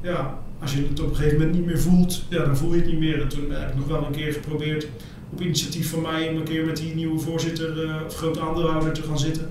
ja, 0.00 0.38
als 0.60 0.74
je 0.74 0.86
het 0.88 1.00
op 1.00 1.08
een 1.08 1.16
gegeven 1.16 1.38
moment 1.38 1.56
niet 1.56 1.66
meer 1.66 1.80
voelt, 1.80 2.24
ja, 2.28 2.44
dan 2.44 2.56
voel 2.56 2.74
je 2.74 2.80
het 2.80 2.90
niet 2.90 2.98
meer. 2.98 3.22
En 3.22 3.28
toen 3.28 3.50
heb 3.50 3.68
ik 3.68 3.76
nog 3.76 3.86
wel 3.86 4.06
een 4.06 4.12
keer 4.12 4.32
geprobeerd, 4.32 4.86
op 5.32 5.40
initiatief 5.40 5.90
van 5.90 6.02
mij, 6.02 6.28
om 6.28 6.36
een 6.36 6.44
keer 6.44 6.64
met 6.64 6.76
die 6.76 6.94
nieuwe 6.94 7.18
voorzitter 7.18 7.84
eh, 7.84 7.94
of 8.06 8.16
groot 8.16 8.38
aandeelhouder 8.38 8.92
te 8.92 9.02
gaan 9.02 9.18
zitten. 9.18 9.48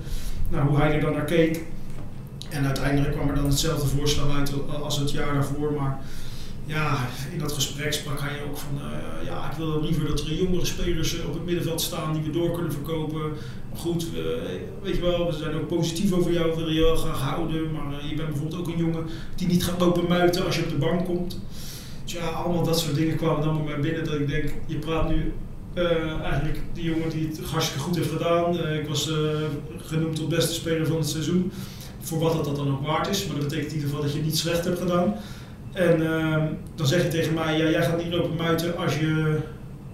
Nou, 0.49 0.67
hoe 0.67 0.77
hij 0.77 0.93
er 0.93 1.01
dan 1.01 1.13
naar 1.13 1.25
keek. 1.25 1.63
En 2.49 2.65
uiteindelijk 2.65 3.13
kwam 3.13 3.29
er 3.29 3.35
dan 3.35 3.45
hetzelfde 3.45 3.87
voorstel 3.87 4.31
uit 4.31 4.53
als 4.81 4.99
het 4.99 5.11
jaar 5.11 5.33
daarvoor. 5.33 5.73
Maar 5.73 5.99
ja, 6.65 7.07
in 7.31 7.39
dat 7.39 7.51
gesprek 7.51 7.93
sprak 7.93 8.19
hij 8.19 8.43
ook 8.49 8.57
van, 8.57 8.79
eh, 8.81 9.25
ja, 9.25 9.51
ik 9.51 9.57
wil 9.57 9.81
liever 9.81 10.07
dat 10.07 10.19
er 10.19 10.33
jongere 10.33 10.65
spelers 10.65 11.19
eh, 11.19 11.27
op 11.27 11.33
het 11.33 11.45
middenveld 11.45 11.81
staan 11.81 12.13
die 12.13 12.21
we 12.21 12.29
door 12.29 12.51
kunnen 12.51 12.71
verkopen. 12.71 13.19
Maar 13.69 13.79
goed, 13.79 14.07
weet 14.81 14.95
je 14.95 15.01
wel, 15.01 15.25
we 15.25 15.37
zijn 15.37 15.55
ook 15.55 15.67
positief 15.67 16.11
over 16.11 16.31
jou, 16.31 16.49
we 16.49 16.55
willen 16.55 16.73
je 16.73 16.81
wel 16.81 16.95
graag 16.95 17.19
houden. 17.19 17.71
Maar 17.71 17.99
eh, 17.99 18.09
je 18.09 18.15
bent 18.15 18.29
bijvoorbeeld 18.29 18.59
ook 18.59 18.67
een 18.67 18.77
jongen 18.77 19.05
die 19.35 19.47
niet 19.47 19.63
gaat 19.63 19.79
lopen 19.79 20.07
muiten 20.07 20.45
als 20.45 20.55
je 20.55 20.63
op 20.63 20.69
de 20.69 20.75
bank 20.75 21.05
komt. 21.05 21.39
Dus 22.03 22.13
ja, 22.13 22.27
allemaal 22.27 22.63
dat 22.63 22.79
soort 22.79 22.95
dingen 22.95 23.17
kwamen 23.17 23.43
dan 23.43 23.55
bij 23.55 23.65
mij 23.65 23.79
binnen 23.79 24.05
dat 24.05 24.13
ik 24.13 24.27
denk, 24.27 24.53
je 24.65 24.77
praat 24.77 25.09
nu 25.09 25.33
eigenlijk 26.23 26.59
die 26.73 26.83
jongen 26.83 27.09
die 27.09 27.27
het 27.27 27.39
hartstikke 27.39 27.83
goed 27.83 27.95
heeft 27.95 28.09
gedaan. 28.09 28.73
Ik 28.73 28.87
was 28.87 29.11
genoemd 29.77 30.15
tot 30.15 30.29
beste 30.29 30.53
speler 30.53 30.87
van 30.87 30.97
het 30.97 31.09
seizoen. 31.09 31.51
Voor 31.99 32.19
wat 32.19 32.33
dat, 32.33 32.45
dat 32.45 32.55
dan 32.55 32.71
ook 32.71 32.85
waard 32.85 33.07
is. 33.07 33.25
Maar 33.25 33.35
dat 33.35 33.47
betekent 33.47 33.71
in 33.71 33.75
ieder 33.75 33.89
geval 33.89 34.05
dat 34.05 34.13
je 34.13 34.21
niet 34.21 34.37
slecht 34.37 34.65
hebt 34.65 34.79
gedaan. 34.79 35.15
En 35.71 36.05
ehm, 36.05 36.45
dan 36.75 36.87
zeg 36.87 37.01
je 37.01 37.07
tegen 37.07 37.33
mij, 37.33 37.57
ja, 37.57 37.69
jij 37.69 37.83
gaat 37.83 38.03
niet 38.03 38.13
lopen 38.13 38.35
muiten 38.35 38.77
als 38.77 38.97
je, 38.97 39.37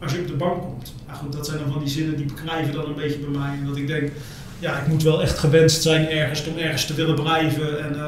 als 0.02 0.12
je 0.12 0.20
op 0.20 0.28
de 0.28 0.34
bank 0.34 0.62
komt. 0.62 0.94
Nou 1.08 1.18
goed, 1.18 1.34
dat 1.34 1.46
zijn 1.46 1.60
dan 1.60 1.72
van 1.72 1.84
die 1.84 1.92
zinnen 1.92 2.18
die 2.18 2.26
beklijven 2.26 2.74
dan 2.74 2.86
een 2.86 2.96
beetje 2.96 3.20
bij 3.20 3.40
mij. 3.40 3.58
En 3.60 3.66
dat 3.66 3.78
ik 3.78 3.88
denk, 3.88 4.12
ja, 4.60 4.80
ik 4.80 4.88
moet 4.88 5.04
wel 5.04 5.22
echt 5.22 5.38
gewenst 5.38 5.82
zijn 5.82 6.10
ergens 6.10 6.48
om 6.48 6.58
ergens 6.58 6.86
te 6.86 6.94
willen 6.94 7.16
blijven. 7.16 7.84
En 7.84 7.96
eh, 7.96 8.08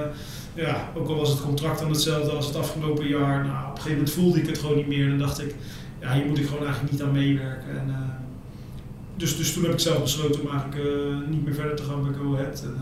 ja, 0.54 0.90
ook 0.96 1.08
al 1.08 1.16
was 1.16 1.30
het 1.30 1.42
contract 1.42 1.80
dan 1.80 1.90
hetzelfde 1.90 2.32
als 2.32 2.46
het 2.46 2.56
afgelopen 2.56 3.08
jaar. 3.08 3.46
Nou, 3.46 3.64
op 3.64 3.70
een 3.70 3.76
gegeven 3.76 3.92
moment 3.92 4.12
voelde 4.12 4.40
ik 4.40 4.48
het 4.48 4.58
gewoon 4.58 4.76
niet 4.76 4.88
meer. 4.88 5.04
En 5.04 5.10
dan 5.10 5.28
dacht 5.28 5.42
ik, 5.42 5.56
ja, 6.02 6.14
hier 6.14 6.26
moet 6.26 6.40
ik 6.40 6.48
gewoon 6.48 6.64
eigenlijk 6.64 6.92
niet 6.92 7.02
aan 7.02 7.12
meewerken. 7.12 7.70
En, 7.70 7.90
eh, 7.90 7.96
dus, 9.16 9.38
dus 9.38 9.54
toen 9.54 9.64
heb 9.64 9.72
ik 9.72 9.80
zelf 9.80 10.02
besloten 10.02 10.42
om 10.42 10.50
eigenlijk 10.50 10.86
eh, 10.86 11.30
niet 11.30 11.46
meer 11.46 11.54
verder 11.54 11.76
te 11.76 11.84
gaan 11.84 12.04
bij 12.04 12.14
Go 12.14 12.34
Ahead. 12.34 12.64
En, 12.64 12.78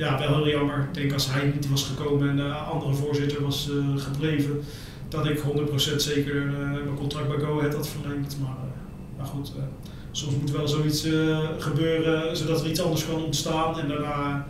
ja, 0.00 0.18
wel 0.18 0.34
heel 0.34 0.48
jammer. 0.48 0.78
Ik 0.88 0.94
denk 0.94 1.12
als 1.12 1.30
hij 1.30 1.44
niet 1.54 1.70
was 1.70 1.84
gekomen 1.96 2.28
en 2.28 2.36
de 2.36 2.52
andere 2.52 2.94
voorzitter 2.94 3.42
was 3.42 3.68
eh, 3.70 4.02
gebleven, 4.02 4.60
dat 5.08 5.26
ik 5.26 5.38
100% 5.38 5.96
zeker 5.96 6.36
eh, 6.46 6.52
mijn 6.70 6.94
contract 6.96 7.28
bij 7.28 7.38
Go 7.38 7.58
Ahead 7.58 7.74
had 7.74 7.88
verlengd. 7.88 8.36
Maar, 8.40 8.50
eh, 8.50 9.16
maar 9.18 9.26
goed, 9.26 9.52
eh, 9.56 9.62
soms 10.10 10.34
moet 10.36 10.50
wel 10.50 10.68
zoiets 10.68 11.04
eh, 11.04 11.38
gebeuren 11.58 12.36
zodat 12.36 12.60
er 12.60 12.66
iets 12.70 12.82
anders 12.82 13.06
kan 13.06 13.24
ontstaan. 13.24 13.78
En 13.80 13.88
daarna 13.88 14.46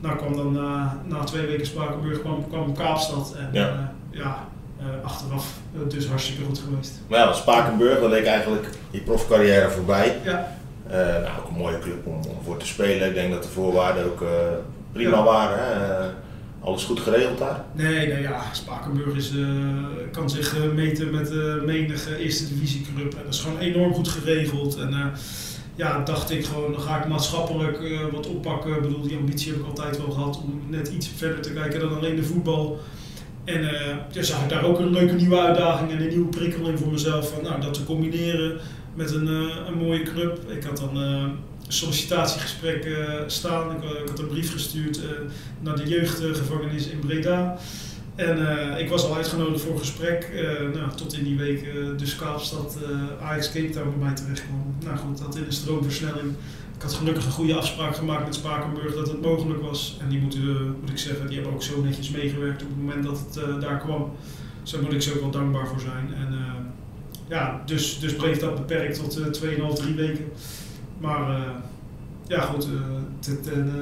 nou 0.00 0.16
kwam 0.16 0.36
dan 0.36 0.56
eh, 0.56 0.92
na 1.06 1.24
twee 1.24 1.46
weken 1.46 1.66
Spakenburg 1.66 2.20
kwam, 2.20 2.48
kwam 2.48 2.74
Kaapstad. 2.74 3.34
En 3.38 3.48
Ja. 3.52 3.94
ja, 4.10 4.48
eh, 4.78 4.84
achteraf 5.04 5.58
eh, 5.74 5.88
dus 5.90 6.06
hartstikke 6.06 6.44
goed 6.44 6.58
geweest. 6.58 6.92
Maar 7.08 7.18
ja, 7.18 7.32
Spakenburg, 7.32 8.00
dat 8.00 8.10
leek 8.10 8.24
eigenlijk 8.26 8.68
je 8.90 9.00
profcarrière 9.00 9.70
voorbij. 9.70 10.20
Ja, 10.24 10.52
Eh, 10.88 10.96
nou, 10.96 11.38
ook 11.40 11.48
een 11.48 11.56
mooie 11.56 11.78
club 11.78 12.06
om, 12.06 12.14
om 12.14 12.36
voor 12.44 12.56
te 12.56 12.66
spelen. 12.66 13.08
Ik 13.08 13.14
denk 13.14 13.32
dat 13.32 13.42
de 13.42 13.48
voorwaarden 13.48 14.04
ook 14.04 14.22
eh, 14.22 14.28
prima 14.94 15.22
waren. 15.22 15.58
Hè? 15.58 16.10
Alles 16.60 16.84
goed 16.84 17.00
geregeld 17.00 17.38
daar. 17.38 17.64
Nee, 17.72 18.06
nee 18.06 18.22
ja, 18.22 18.42
Spakenburg 18.52 19.16
is, 19.16 19.36
eh, 19.36 19.46
kan 20.12 20.30
zich 20.30 20.56
eh, 20.56 20.72
meten 20.74 21.10
met 21.10 21.32
uh, 21.32 21.62
menige 21.62 22.16
eerste 22.18 22.48
divisieclub. 22.48 23.14
En 23.14 23.20
dat 23.24 23.34
is 23.34 23.40
gewoon 23.40 23.58
enorm 23.58 23.94
goed 23.94 24.08
geregeld. 24.08 24.76
En 24.76 25.12
ja, 25.74 25.98
dacht 25.98 26.30
ik 26.30 26.44
gewoon, 26.44 26.72
dan 26.72 26.80
ga 26.80 27.02
ik 27.02 27.08
maatschappelijk 27.08 27.78
wat 28.12 28.26
oppakken. 28.26 28.74
Ik 28.74 28.82
bedoel, 28.82 29.02
die 29.02 29.16
ambitie 29.16 29.52
heb 29.52 29.60
ik 29.60 29.66
altijd 29.66 29.98
wel 29.98 30.10
gehad 30.10 30.42
om 30.42 30.62
net 30.68 30.88
iets 30.88 31.10
verder 31.16 31.40
te 31.40 31.52
kijken 31.52 31.80
dan 31.80 31.96
alleen 31.96 32.16
de 32.16 32.22
voetbal. 32.22 32.78
En 33.44 33.68
dus 34.12 34.28
zag 34.28 34.42
ik 34.42 34.48
daar 34.48 34.64
ook 34.64 34.78
een 34.78 34.90
leuke 34.90 35.14
nieuwe 35.14 35.40
uitdaging 35.40 35.90
en 35.90 36.00
een 36.00 36.08
nieuwe 36.08 36.28
prikkel 36.28 36.68
in 36.68 36.78
voor 36.78 36.92
mezelf. 36.92 37.30
Van, 37.30 37.42
nou, 37.42 37.60
dat 37.60 37.74
te 37.74 37.84
combineren 37.84 38.58
met 38.94 39.14
een, 39.14 39.26
een 39.66 39.78
mooie 39.78 40.02
club. 40.02 40.50
Ik 40.50 40.64
had 40.64 40.76
dan 40.76 40.96
sollicitatiegesprek 41.68 42.88
staan. 43.26 43.70
Ik, 43.70 43.82
ik, 43.82 44.08
had 44.08 44.18
een 44.18 44.28
brief 44.28 44.52
gestuurd 44.52 45.00
naar 45.60 45.76
de 45.76 45.88
jeugdgevangenis 45.88 46.86
in 46.86 46.98
Breda. 46.98 47.58
En 48.14 48.38
ik 48.78 48.88
was 48.88 49.04
al 49.04 49.16
uitgenodigd 49.16 49.60
voor 49.60 49.72
een 49.72 49.78
gesprek. 49.78 50.30
nou, 50.74 50.96
tot 50.96 51.14
in 51.14 51.24
die 51.24 51.36
week 51.36 51.64
dus 51.98 52.16
Kaapstad, 52.16 52.78
Ajax 53.20 53.52
Cape 53.52 53.70
Town 53.70 53.90
bij 53.90 54.06
mij 54.06 54.14
terecht 54.14 54.42
kwam. 54.44 54.74
Nou 54.84 54.96
goed, 54.96 55.18
dat 55.18 55.36
in 55.36 55.44
de 55.44 55.52
stroomversnelling 55.52 56.34
ik 56.76 56.82
had 56.82 56.92
gelukkig 56.92 57.24
een 57.24 57.32
goede 57.32 57.54
afspraak 57.54 57.96
gemaakt 57.96 58.24
met 58.24 58.34
Spakenburg 58.34 58.94
dat 58.94 59.08
het 59.08 59.20
mogelijk 59.20 59.60
was. 59.60 59.96
En 60.00 60.08
die 60.08 60.20
moeten, 60.20 60.40
uh, 60.40 60.60
moet 60.80 60.90
ik 60.90 60.98
zeggen, 60.98 61.26
die 61.26 61.34
hebben 61.34 61.54
ook 61.54 61.62
zo 61.62 61.82
netjes 61.82 62.10
meegewerkt 62.10 62.62
op 62.62 62.68
het 62.68 62.76
moment 62.76 63.04
dat 63.04 63.18
het 63.18 63.48
uh, 63.48 63.60
daar 63.60 63.78
kwam. 63.78 64.12
Dus 64.62 64.70
daar 64.70 64.82
moet 64.82 64.92
ik 64.92 65.02
ze 65.02 65.14
ook 65.14 65.20
wel 65.20 65.30
dankbaar 65.30 65.66
voor 65.66 65.80
zijn. 65.80 66.14
En 66.14 66.32
uh, 66.32 66.52
ja, 67.28 67.62
dus, 67.66 67.98
dus 67.98 68.16
bleef 68.16 68.38
dat 68.38 68.54
beperkt 68.54 68.98
tot 68.98 69.40
2,5, 69.42 69.54
3 69.74 69.94
weken. 69.94 70.24
Maar 70.98 71.36
ja, 72.26 72.40
goed. 72.40 72.68
en, 73.52 73.72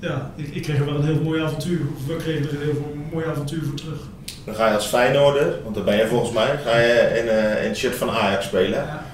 ja, 0.00 0.30
ik, 0.36 0.54
ik, 0.54 0.62
kreeg 0.62 0.78
er 0.78 0.84
wel 0.84 0.94
een 0.94 1.04
heel 1.04 1.22
mooi 1.22 1.42
avontuur. 1.42 1.80
Of 1.96 2.06
we 2.06 2.16
kregen 2.16 2.42
er 2.42 2.54
een 2.54 2.62
heel 2.62 2.96
mooi 3.12 3.26
avontuur 3.26 3.62
voor 3.64 3.74
terug. 3.74 4.00
Dan 4.44 4.54
ga 4.54 4.68
je 4.68 4.74
als 4.74 4.86
Feyenoorder, 4.86 5.54
want 5.62 5.74
dan 5.74 5.84
ben 5.84 5.96
je 5.96 6.06
volgens 6.06 6.32
mij, 6.32 6.58
ga 6.64 6.78
je 6.78 7.18
in, 7.18 7.62
in 7.62 7.68
het 7.68 7.76
shirt 7.76 7.94
van 7.94 8.10
Ajax 8.10 8.44
spelen. 8.44 8.84
Ja 8.84 9.06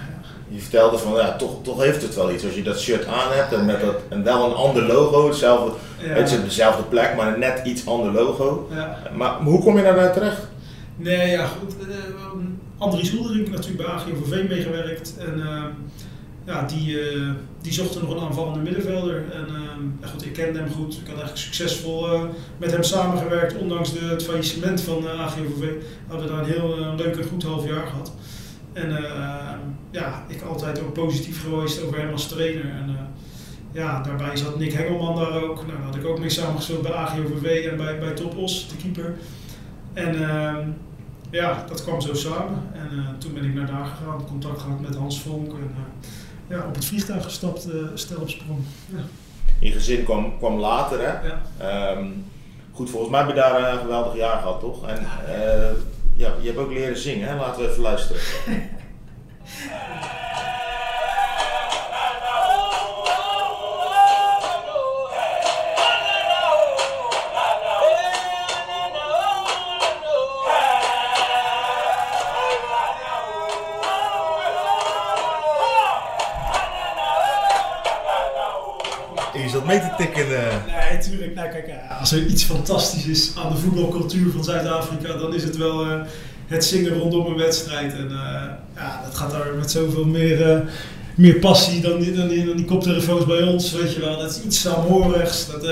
je 0.55 0.61
vertelde 0.61 0.99
van 0.99 1.13
ja, 1.13 1.37
toch, 1.37 1.63
toch 1.63 1.83
heeft 1.83 2.03
het 2.03 2.15
wel 2.15 2.33
iets. 2.33 2.45
Als 2.45 2.55
je 2.55 2.63
dat 2.63 2.81
shirt 2.81 3.07
aan 3.07 3.33
hebt 3.33 3.53
en, 3.53 3.65
met 3.65 3.81
dat, 3.81 3.97
en 4.09 4.25
wel 4.25 4.45
een 4.51 4.55
ander 4.55 4.83
logo, 4.83 5.29
hetzelfde, 5.29 5.73
het 5.99 6.29
zit 6.29 6.39
op 6.39 6.45
dezelfde 6.45 6.83
plek, 6.83 7.17
maar 7.17 7.33
een 7.33 7.39
net 7.39 7.61
iets 7.65 7.87
ander 7.87 8.13
logo. 8.13 8.69
Ja. 8.71 8.99
Maar, 9.17 9.41
hoe 9.41 9.63
kom 9.63 9.77
je 9.77 9.83
daar 9.83 9.97
nou 9.97 10.13
terecht? 10.13 10.47
Nee, 10.97 11.31
ja 11.31 11.47
goed. 11.47 11.75
Uh, 11.89 11.95
Andries 12.79 13.11
Hoelderink 13.11 13.51
natuurlijk 13.51 13.87
bij 13.87 13.95
AGOVV 13.95 14.49
meegewerkt. 14.49 15.15
En 15.19 15.39
uh, 15.39 15.65
ja, 16.45 16.63
die, 16.63 17.15
uh, 17.15 17.31
die 17.61 17.73
zochten 17.73 18.01
nog 18.01 18.11
een 18.11 18.23
aanvallende 18.27 18.59
middenvelder. 18.59 19.33
En 19.33 19.47
ja, 20.01 20.07
goed, 20.07 20.25
ik 20.25 20.33
kende 20.33 20.59
hem 20.59 20.71
goed. 20.71 20.93
Ik 20.93 21.07
had 21.07 21.17
eigenlijk 21.17 21.37
succesvol 21.37 22.29
met 22.57 22.71
hem 22.71 22.83
samengewerkt, 22.83 23.57
ondanks 23.57 23.93
de, 23.93 23.99
het 23.99 24.25
faillissement 24.25 24.81
van 24.81 25.09
AGOVV. 25.09 25.69
Hadden 26.07 26.27
we 26.27 26.33
daar 26.33 26.43
een 26.43 26.51
heel 26.51 26.95
leuk 26.97 27.17
en 27.17 27.25
goed 27.25 27.43
half 27.43 27.67
jaar 27.67 27.87
gehad. 27.87 28.13
En 28.73 28.91
ja, 29.91 30.25
ik 30.29 30.43
altijd 30.43 30.81
ook 30.81 30.93
positief 30.93 31.43
geweest 31.43 31.83
over 31.83 31.99
hem 31.99 32.13
als 32.13 32.29
trainer. 32.29 32.65
En 32.65 32.97
ja, 33.75 34.03
daarbij 34.03 34.37
zat 34.37 34.59
Nick 34.59 34.73
Hengelman 34.73 35.17
daar 35.17 35.43
ook. 35.43 35.57
Nou, 35.57 35.69
daar 35.79 35.87
had 35.87 35.95
ik 35.95 36.07
ook 36.07 36.19
mee 36.19 36.31
samengespeeld 36.31 36.83
bij 36.83 36.93
AGOVV 36.93 37.69
en 37.71 37.77
bij, 37.77 37.99
bij 37.99 38.13
Topos, 38.13 38.69
de 38.69 38.77
keeper. 38.77 39.15
En 39.93 40.15
uh, 40.15 40.57
ja, 41.31 41.65
dat 41.69 41.85
kwam 41.85 42.01
zo 42.01 42.15
samen. 42.15 42.63
En 42.73 43.17
toen 43.19 43.35
ben 43.35 43.45
ik 43.45 43.55
naar 43.55 43.67
daar 43.67 43.87
gegaan, 43.87 44.27
contact 44.27 44.61
gehad 44.61 44.81
met 44.81 44.97
Hans 44.97 45.21
Vonk. 45.21 45.53
En 45.53 45.75
ja, 46.55 46.67
op 46.67 46.75
het 46.75 46.85
vliegtuig 46.85 47.25
gestapt, 47.25 47.69
stel 47.95 48.21
op 48.21 48.31
sprong. 48.31 48.61
Ja. 48.87 49.03
Je 49.61 49.71
gezin 49.71 50.05
kwam, 50.05 50.39
kwam 50.39 50.59
later, 50.59 50.99
hè? 51.01 51.29
Ja. 51.29 51.91
Um, 51.91 52.25
goed, 52.73 52.91
volgens 52.91 53.11
mij 53.11 53.21
heb 53.21 53.29
je 53.29 53.35
daar 53.35 53.73
een 53.73 53.79
geweldig 53.79 54.17
jaar 54.17 54.39
gehad, 54.39 54.61
toch? 54.61 54.89
En, 54.89 55.07
ja, 56.17 56.33
je 56.41 56.47
hebt 56.47 56.59
ook 56.59 56.73
leren 56.73 56.99
zingen, 56.99 57.29
hè? 57.29 57.37
laten 57.37 57.63
we 57.63 57.69
even 57.69 57.83
luisteren. 57.83 58.21
tuurlijk. 81.05 81.35
Nou, 81.35 81.49
kijk, 81.49 81.71
als 82.01 82.13
er 82.13 82.27
iets 82.27 82.45
fantastisch 82.45 83.07
is 83.07 83.33
aan 83.37 83.53
de 83.53 83.59
voetbalcultuur 83.59 84.33
van 84.33 84.45
Zuid-Afrika, 84.45 85.17
dan 85.17 85.35
is 85.35 85.43
het 85.43 85.57
wel 85.57 85.87
uh, 85.87 86.03
het 86.47 86.65
zingen 86.65 86.99
rondom 86.99 87.27
een 87.27 87.37
wedstrijd. 87.37 87.93
En 87.93 88.09
uh, 88.11 88.43
ja, 88.75 89.03
dat 89.05 89.15
gaat 89.15 89.31
daar 89.31 89.55
met 89.55 89.71
zoveel 89.71 90.05
meer, 90.05 90.65
meer 91.15 91.39
passie 91.39 91.81
dan, 91.81 92.01
die, 92.01 92.13
dan 92.13 92.29
die 92.57 92.65
koptelefoons 92.65 93.27
bij 93.27 93.43
ons. 93.43 93.73
Weet 93.73 93.95
je 93.95 94.01
wel, 94.01 94.19
dat 94.19 94.31
is 94.31 94.43
iets 94.43 94.61
saamhorigs. 94.61 95.47
Dat, 95.47 95.67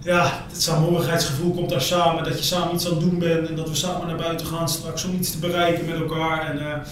ja, 0.00 0.44
het 0.48 0.62
saamhorigheidsgevoel 0.62 1.54
komt 1.54 1.70
daar 1.70 1.82
samen. 1.82 2.24
Dat 2.24 2.38
je 2.38 2.44
samen 2.44 2.74
iets 2.74 2.86
aan 2.86 2.92
het 2.92 3.00
doen 3.00 3.18
bent 3.18 3.48
en 3.48 3.56
dat 3.56 3.68
we 3.68 3.74
samen 3.74 4.06
naar 4.06 4.16
buiten 4.16 4.46
gaan 4.46 4.68
straks 4.68 5.04
om 5.04 5.14
iets 5.14 5.30
te 5.30 5.38
bereiken 5.38 5.84
met 5.84 5.94
elkaar. 5.94 6.50
En, 6.50 6.82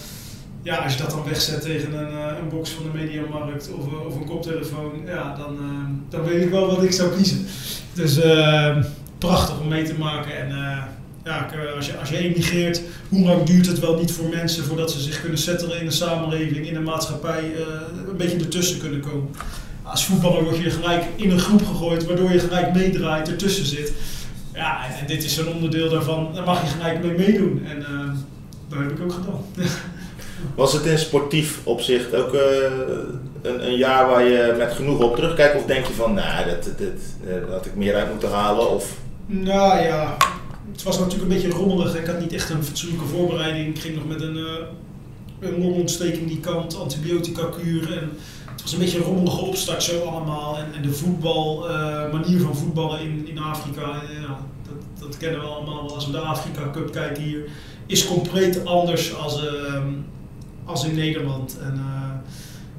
ja, 0.65 0.75
als 0.75 0.93
je 0.93 1.01
dat 1.01 1.11
dan 1.11 1.23
wegzet 1.23 1.61
tegen 1.61 1.93
een, 1.93 2.11
uh, 2.11 2.37
een 2.41 2.49
box 2.49 2.69
van 2.69 2.83
de 2.83 2.97
mediamarkt 2.97 3.69
of, 3.73 3.87
uh, 3.87 4.05
of 4.05 4.15
een 4.15 4.25
koptelefoon, 4.25 4.91
ja, 5.05 5.35
dan, 5.37 5.53
uh, 5.53 5.69
dan 6.09 6.23
weet 6.23 6.43
ik 6.43 6.49
wel 6.49 6.67
wat 6.67 6.83
ik 6.83 6.91
zou 6.91 7.15
kiezen. 7.15 7.45
Dus 7.93 8.19
prachtig 9.17 9.59
om 9.59 9.67
mee 9.67 9.83
te 9.83 9.93
maken. 9.93 10.37
En 10.37 10.49
ja, 11.23 11.49
als 11.75 11.85
je, 11.85 11.97
als 11.97 12.09
je 12.09 12.17
emigreert, 12.17 12.81
hoe 13.09 13.25
lang 13.25 13.43
duurt 13.43 13.65
het 13.65 13.79
wel 13.79 13.97
niet 13.99 14.11
voor 14.11 14.29
mensen 14.29 14.63
voordat 14.63 14.91
ze 14.91 14.99
zich 14.99 15.21
kunnen 15.21 15.37
settelen 15.37 15.79
in 15.79 15.85
de 15.85 15.91
samenleving, 15.91 16.67
in 16.67 16.73
de 16.73 16.79
maatschappij, 16.79 17.51
een 18.07 18.17
beetje 18.17 18.37
ertussen 18.37 18.79
kunnen 18.79 18.99
komen. 18.99 19.29
Als 19.83 20.05
voetballer 20.05 20.43
word 20.43 20.57
je 20.57 20.69
gelijk 20.69 21.03
in 21.15 21.31
een 21.31 21.39
groep 21.39 21.65
gegooid, 21.65 22.05
waardoor 22.05 22.31
je 22.31 22.39
gelijk 22.39 22.73
meedraait, 22.73 23.29
ertussen 23.29 23.65
zit. 23.65 23.93
Ja, 24.53 24.85
en, 24.99 25.07
dit 25.07 25.23
is 25.23 25.37
een 25.37 25.47
onderdeel 25.47 25.89
daarvan, 25.89 26.33
daar 26.33 26.45
mag 26.45 26.61
je 26.61 26.67
gelijk 26.67 27.03
mee 27.03 27.17
meedoen. 27.17 27.65
En 27.65 27.85
dat 28.69 28.79
heb 28.79 28.91
ik 28.91 29.01
ook 29.01 29.13
gedaan. 29.13 29.41
Was 30.55 30.73
het 30.73 30.85
in 30.85 30.97
sportief 30.97 31.59
opzicht 31.63 32.15
ook 32.15 32.33
uh, 32.33 32.41
een, 33.41 33.67
een, 33.67 33.77
jaar 33.77 34.07
waar 34.07 34.23
je 34.23 34.55
met 34.57 34.73
genoeg 34.73 34.99
op 34.99 35.15
terugkijkt? 35.15 35.55
Of 35.55 35.65
denk 35.65 35.85
je 35.85 35.93
van, 35.93 36.13
nou, 36.13 36.45
dat, 36.45 36.63
dat, 36.63 36.77
dat, 36.77 37.41
dat 37.41 37.49
had 37.49 37.65
ik 37.65 37.75
meer 37.75 37.95
uit 37.95 38.09
moeten 38.09 38.29
halen? 38.29 38.69
Of? 38.69 38.97
Nou 39.25 39.81
ja, 39.81 40.17
het 40.71 40.83
was 40.83 40.99
natuurlijk 40.99 41.31
een 41.31 41.41
beetje 41.41 41.57
rommelig. 41.57 41.95
Ik 41.95 42.05
had 42.05 42.19
niet 42.19 42.33
echt 42.33 42.49
een 42.49 42.63
fatsoenlijke 42.63 43.05
voorbereiding. 43.05 43.75
Ik 43.75 43.81
ging 43.81 43.95
nog 43.95 44.07
met 44.07 44.21
een, 44.21 44.37
uh, 44.37 44.51
een 45.39 45.59
longontsteking 45.59 46.27
die 46.27 46.39
kant, 46.39 46.79
antibiotica 46.79 47.43
kuur. 47.61 47.93
En 47.93 48.09
het 48.51 48.61
was 48.61 48.73
een 48.73 48.79
beetje 48.79 48.97
een 48.97 49.03
rommelige 49.03 49.45
opstart 49.45 49.83
zo 49.83 50.01
allemaal. 50.01 50.57
En, 50.57 50.81
de 50.81 50.93
voetbal, 50.93 51.67
manier 52.11 52.39
van 52.39 52.55
voetballen 52.55 52.99
in, 52.99 53.27
in 53.27 53.39
Afrika, 53.39 54.01
ja, 54.21 54.39
dat, 54.63 55.07
dat 55.07 55.17
kennen 55.17 55.39
we 55.39 55.45
allemaal 55.45 55.95
als 55.95 56.05
we 56.05 56.11
de 56.11 56.19
Afrika 56.19 56.69
Cup 56.73 56.91
kijken 56.91 57.23
hier. 57.23 57.43
Is 57.85 58.07
compleet 58.07 58.65
anders 58.65 59.15
als, 59.15 59.43
uh, 59.43 59.49
als 60.65 60.85
in 60.85 60.95
Nederland. 60.95 61.57
En, 61.61 61.73
uh, 61.73 62.11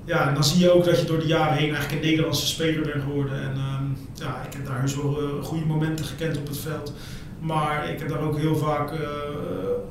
ja, 0.05 0.33
dan 0.33 0.45
zie 0.45 0.61
je 0.61 0.71
ook 0.71 0.85
dat 0.85 1.01
je 1.01 1.07
door 1.07 1.19
de 1.19 1.27
jaren 1.27 1.57
heen 1.57 1.75
eigenlijk 1.75 1.93
een 1.93 2.09
Nederlandse 2.09 2.47
speler 2.47 2.83
bent 2.83 3.03
geworden. 3.03 3.43
En 3.43 3.55
uh, 3.57 3.81
ja, 4.15 4.43
ik 4.47 4.53
heb 4.53 4.67
daar 4.67 4.81
heus 4.81 4.97
wel 4.97 5.23
uh, 5.23 5.45
goede 5.45 5.65
momenten 5.65 6.05
gekend 6.05 6.37
op 6.37 6.47
het 6.47 6.59
veld. 6.59 6.93
Maar 7.41 7.91
ik 7.91 7.99
heb 7.99 8.09
daar 8.09 8.21
ook 8.21 8.39
heel 8.39 8.57
vaak 8.57 8.91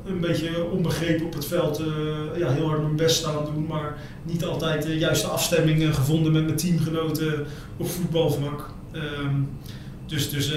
een 0.05 0.19
beetje 0.19 0.69
onbegrepen 0.71 1.25
op 1.25 1.33
het 1.33 1.45
veld 1.45 1.81
ja, 2.37 2.49
heel 2.49 2.67
hard 2.67 2.81
mijn 2.81 2.95
best 2.95 3.15
staan 3.15 3.45
doen. 3.45 3.65
Maar 3.65 3.97
niet 4.23 4.45
altijd 4.45 4.83
de 4.83 4.97
juiste 4.97 5.27
afstemming 5.27 5.95
gevonden 5.95 6.31
met 6.31 6.45
mijn 6.45 6.55
teamgenoten 6.55 7.45
op 7.77 7.89
voetbalvlak. 7.89 8.69
Ehm, 8.91 9.35
dus, 10.05 10.29
dus 10.29 10.53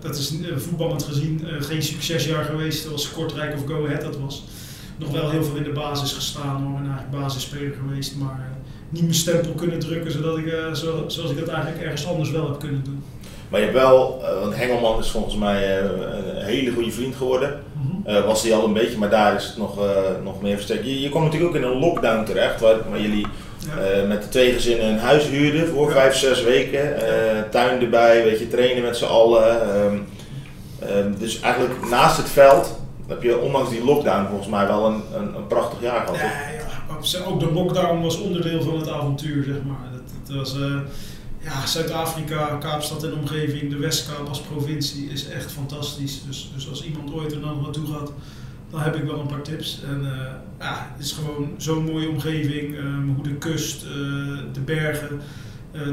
dat 0.00 0.16
is 0.16 0.34
voetballend 0.56 1.02
gezien 1.02 1.46
geen 1.58 1.82
succesjaar 1.82 2.44
geweest 2.44 2.82
zoals 2.82 3.12
Kortrijk 3.12 3.54
of 3.54 3.66
Go 3.66 3.86
Ahead 3.86 4.00
dat 4.00 4.18
was 4.18 4.44
nog 4.96 5.10
wel 5.10 5.30
heel 5.30 5.44
veel 5.44 5.56
in 5.56 5.62
de 5.62 5.72
basis 5.72 6.12
gestaan 6.12 6.62
hoor. 6.62 6.78
En 6.78 6.90
eigenlijk 6.90 7.22
basisspeler 7.22 7.74
geweest, 7.86 8.16
maar 8.16 8.38
uh, 8.38 8.56
niet 8.88 9.02
mijn 9.02 9.14
stempel 9.14 9.52
kunnen 9.52 9.78
drukken 9.78 10.12
zodat 10.12 10.38
ik, 10.38 10.44
uh, 10.44 10.72
zo, 10.72 11.04
zoals 11.06 11.30
ik 11.30 11.38
dat 11.38 11.48
eigenlijk 11.48 11.82
ergens 11.82 12.06
anders 12.06 12.30
wel 12.30 12.48
heb 12.48 12.58
kunnen 12.58 12.84
doen. 12.84 13.02
Maar 13.48 13.60
je 13.60 13.66
hebt 13.66 13.78
wel, 13.78 14.20
uh, 14.22 14.40
want 14.40 14.56
Hengelman 14.56 14.98
is 14.98 15.10
volgens 15.10 15.36
mij 15.36 15.80
een 15.80 16.44
hele 16.44 16.72
goede 16.72 16.90
vriend 16.90 17.16
geworden. 17.16 17.60
Mm 17.72 18.04
-hmm. 18.04 18.24
was 18.24 18.42
hij 18.42 18.54
al 18.54 18.64
een 18.64 18.72
beetje, 18.72 18.98
maar 18.98 19.10
daar 19.10 19.34
is 19.34 19.46
het 19.46 19.56
nog, 19.56 19.78
nog 20.22 20.42
meer 20.42 20.54
versterkt. 20.54 20.84
Je, 20.84 21.00
je 21.00 21.08
kwam 21.08 21.24
natuurlijk 21.24 21.50
ook 21.50 21.62
in 21.62 21.68
een 21.68 21.78
lockdown 21.78 22.24
terecht, 22.24 22.60
waar, 22.60 22.76
waar 22.90 23.00
jullie 23.00 23.26
ja. 23.58 24.06
met 24.06 24.22
de 24.22 24.28
twee 24.28 24.52
gezinnen 24.52 24.86
een 24.86 24.98
huis 24.98 25.26
huurden 25.26 25.68
voor 25.68 25.88
ja. 25.88 25.92
vijf, 25.92 26.14
zes 26.14 26.42
weken. 26.42 26.94
tuin 27.50 27.80
erbij, 27.80 28.24
weet 28.24 28.38
je, 28.38 28.48
trainen 28.48 28.82
met 28.82 28.96
z'n 28.96 29.04
allen. 29.04 29.76
Um, 29.84 30.06
um, 30.90 31.18
dus 31.18 31.40
eigenlijk 31.40 31.88
naast 31.88 32.16
het 32.16 32.28
veld 32.28 32.83
heb 33.06 33.22
je 33.22 33.38
ondanks 33.38 33.70
die 33.70 33.84
lockdown 33.84 34.26
volgens 34.28 34.48
mij 34.48 34.66
wel 34.66 34.86
een, 34.86 35.02
een, 35.14 35.36
een 35.36 35.46
prachtig 35.46 35.80
jaar 35.80 36.00
gehad. 36.00 36.20
Ja, 36.20 36.48
ja, 37.12 37.24
ook 37.24 37.40
de 37.40 37.52
lockdown 37.52 38.02
was 38.02 38.18
onderdeel 38.20 38.62
van 38.62 38.78
het 38.78 38.88
avontuur, 38.88 39.44
zeg 39.44 39.62
maar. 39.66 39.90
Dat, 39.92 40.02
dat 40.26 40.36
was, 40.36 40.56
uh, 40.56 40.76
ja, 41.38 41.66
Zuid-Afrika, 41.66 42.56
Kaapstad 42.56 43.04
en 43.04 43.14
omgeving, 43.14 43.70
de 43.70 43.78
Westkaap 43.78 44.28
als 44.28 44.40
provincie 44.40 45.10
is 45.10 45.28
echt 45.28 45.52
fantastisch. 45.52 46.22
Dus, 46.26 46.50
dus 46.54 46.68
als 46.68 46.84
iemand 46.84 47.12
ooit 47.12 47.32
er 47.32 47.40
dan 47.40 47.60
naartoe 47.62 47.86
gaat, 47.86 48.12
dan 48.70 48.80
heb 48.80 48.96
ik 48.96 49.04
wel 49.04 49.20
een 49.20 49.26
paar 49.26 49.42
tips. 49.42 49.80
En 49.88 50.00
uh, 50.02 50.08
ja, 50.58 50.90
het 50.94 51.04
is 51.04 51.12
gewoon 51.12 51.54
zo'n 51.56 51.84
mooie 51.84 52.08
omgeving, 52.08 52.76
um, 52.76 53.12
hoe 53.14 53.24
de 53.24 53.34
kust, 53.34 53.84
uh, 53.84 53.90
de 54.52 54.60
bergen, 54.64 55.20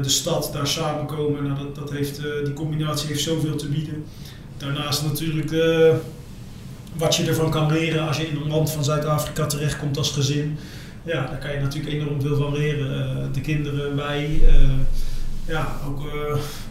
de 0.02 0.08
stad 0.08 0.50
daar 0.52 0.66
samenkomen. 0.66 1.42
Nou, 1.44 1.58
dat, 1.58 1.74
dat 1.74 1.90
heeft, 1.90 2.20
die 2.44 2.52
combinatie 2.52 3.08
heeft 3.08 3.22
zoveel 3.22 3.56
te 3.56 3.68
bieden. 3.68 4.04
Daarnaast 4.56 5.04
natuurlijk 5.04 5.50
wat 6.92 7.16
je 7.16 7.26
ervan 7.26 7.50
kan 7.50 7.72
leren 7.72 8.06
als 8.06 8.16
je 8.16 8.26
in 8.26 8.36
een 8.36 8.48
land 8.48 8.70
van 8.70 8.84
Zuid-Afrika 8.84 9.46
terechtkomt 9.46 9.96
als 9.96 10.10
gezin. 10.10 10.58
ja, 11.02 11.26
daar 11.26 11.38
kan 11.38 11.52
je 11.52 11.60
natuurlijk 11.60 11.94
enorm 11.94 12.20
veel 12.20 12.36
van 12.36 12.52
leren. 12.52 13.32
de 13.32 13.40
kinderen, 13.40 13.96
wij, 13.96 14.40
ja, 15.46 15.66
ook, 15.88 16.00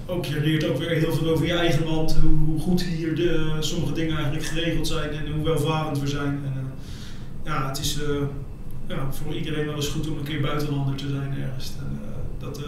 ook 0.06 0.26
je 0.26 0.40
leert 0.40 0.70
ook 0.70 0.78
weer 0.78 0.90
heel 0.90 1.14
veel 1.14 1.30
over 1.30 1.46
je 1.46 1.54
eigen 1.54 1.86
land, 1.86 2.18
hoe, 2.46 2.60
goed 2.60 2.84
hier 2.84 3.16
de, 3.16 3.58
sommige 3.60 3.94
dingen 3.94 4.16
eigenlijk 4.16 4.46
geregeld 4.46 4.88
zijn 4.88 5.10
en 5.10 5.32
hoe 5.32 5.44
welvarend 5.44 6.00
we 6.00 6.08
zijn. 6.08 6.42
En, 6.46 6.74
ja, 7.44 7.68
het 7.68 7.80
is 7.80 8.00
ja, 8.88 9.08
voor 9.12 9.36
iedereen 9.36 9.66
wel 9.66 9.76
eens 9.76 9.88
goed 9.88 10.10
om 10.10 10.18
een 10.18 10.24
keer 10.24 10.42
buitenlander 10.42 10.96
te 10.96 11.08
zijn 11.10 11.36
ergens. 11.44 11.72
En, 11.80 12.00
dat, 12.40 12.62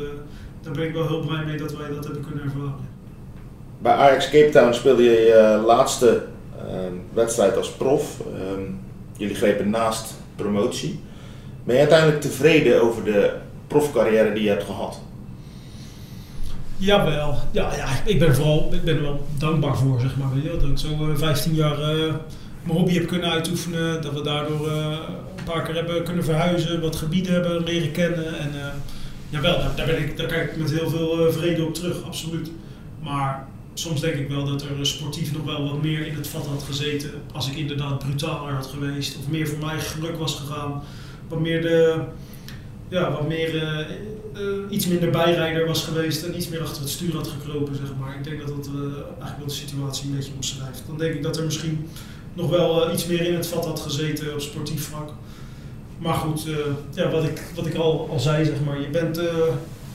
daar 0.61 0.73
ben 0.73 0.87
ik 0.87 0.93
wel 0.93 1.07
heel 1.07 1.25
blij 1.25 1.45
mee 1.45 1.57
dat 1.57 1.77
wij 1.77 1.89
dat 1.89 2.03
hebben 2.03 2.25
kunnen 2.25 2.43
ervaren. 2.43 2.91
Bij 3.81 3.93
Ajax 3.93 4.29
Cape 4.29 4.49
Town 4.49 4.73
speelde 4.73 5.03
je 5.03 5.09
je 5.09 5.63
laatste 5.65 6.23
wedstrijd 7.13 7.57
als 7.57 7.71
prof. 7.71 8.19
Ehm, 8.19 8.61
jullie 9.17 9.35
grepen 9.35 9.69
naast 9.69 10.13
promotie. 10.35 10.99
Ben 11.63 11.73
je 11.75 11.81
uiteindelijk 11.81 12.21
tevreden 12.21 12.81
over 12.81 13.03
de 13.03 13.33
profcarrière 13.67 14.33
die 14.33 14.43
je 14.43 14.49
hebt 14.49 14.63
gehad? 14.63 15.01
Jawel. 16.77 17.35
Ja, 17.51 17.75
ja, 17.75 17.87
ik 18.05 18.19
ben 18.19 18.35
vooral 18.35 18.69
ik 18.73 18.83
ben 18.83 18.95
er 18.95 19.01
wel 19.01 19.25
dankbaar 19.37 19.77
voor, 19.77 19.99
zeg 19.99 20.17
maar. 20.17 20.29
Dat 20.59 20.69
ik 20.69 20.77
zo 20.77 21.15
15 21.15 21.51
eh, 21.51 21.57
jaar 21.57 21.79
uh, 21.79 22.13
mijn 22.63 22.77
hobby 22.77 22.93
heb 22.93 23.07
kunnen 23.07 23.31
uitoefenen. 23.31 24.01
Dat 24.01 24.13
we 24.13 24.21
daardoor 24.21 24.67
uh, 24.67 24.97
een 25.37 25.43
paar 25.43 25.61
keer 25.61 25.75
hebben 25.75 26.03
kunnen 26.03 26.23
verhuizen, 26.23 26.81
wat 26.81 26.95
gebieden 26.95 27.33
hebben 27.33 27.63
leren 27.63 27.91
kennen. 27.91 28.39
En 28.39 28.51
jawel, 29.29 29.59
daar, 29.59 29.75
daar, 29.75 29.85
ben 29.85 29.97
ik, 29.97 30.17
daar 30.17 30.27
kijk 30.27 30.51
ik 30.51 30.57
met 30.57 30.71
heel 30.71 30.89
veel 30.89 31.31
vrede 31.31 31.65
op 31.65 31.73
terug, 31.73 32.03
absoluut. 32.03 32.51
Maar 33.01 33.47
soms 33.73 34.01
denk 34.01 34.13
ik 34.13 34.29
wel 34.29 34.45
dat 34.45 34.61
er 34.61 34.85
sportief 34.85 35.33
nog 35.33 35.43
wel 35.43 35.63
wat 35.69 35.81
meer 35.81 36.07
in 36.07 36.15
het 36.15 36.27
vat 36.27 36.45
had 36.45 36.63
gezeten. 36.63 37.11
Als 37.33 37.49
ik 37.49 37.55
inderdaad 37.55 37.99
brutaler 37.99 38.53
had 38.53 38.65
geweest. 38.65 39.17
Of 39.17 39.27
meer 39.27 39.47
voor 39.47 39.65
mijn 39.65 39.79
geluk 39.79 40.17
was 40.17 40.35
gegaan. 40.35 40.83
Wat 41.27 41.39
meer 41.39 41.61
de. 41.61 42.01
Ja, 42.87 43.11
wat 43.11 43.27
meer. 43.27 43.55
Uh, 43.55 44.57
iets 44.69 44.87
minder 44.87 45.09
bijrijder 45.09 45.65
was 45.67 45.83
geweest 45.83 46.23
en 46.23 46.35
iets 46.35 46.49
meer 46.49 46.61
achter 46.61 46.81
het 46.81 46.91
stuur 46.91 47.15
had 47.15 47.27
gekropen, 47.27 47.75
zeg 47.75 47.95
maar. 47.99 48.15
Ik 48.15 48.23
denk 48.23 48.39
dat 48.39 48.47
dat 48.47 48.69
eigenlijk 48.75 49.37
wel 49.37 49.47
de 49.47 49.53
situatie 49.53 50.09
een 50.09 50.15
beetje 50.15 50.31
omschrijft. 50.35 50.83
Dan 50.87 50.97
denk 50.97 51.13
ik 51.13 51.23
dat 51.23 51.37
er 51.37 51.43
misschien 51.43 51.89
nog 52.33 52.49
wel 52.49 52.93
iets 52.93 53.05
meer 53.05 53.21
in 53.21 53.33
het 53.33 53.47
vat 53.47 53.65
had 53.65 53.79
gezeten 53.79 54.33
op 54.33 54.41
sportief 54.41 54.87
vlak. 54.87 55.09
Maar 55.97 56.13
goed, 56.13 56.47
ja, 56.93 57.09
wat 57.09 57.23
ik, 57.23 57.41
wat 57.55 57.65
ik 57.65 57.75
al, 57.75 58.07
al 58.11 58.19
zei, 58.19 58.45
zeg 58.45 58.63
maar. 58.65 58.81
Je 58.81 58.89
bent 58.89 59.21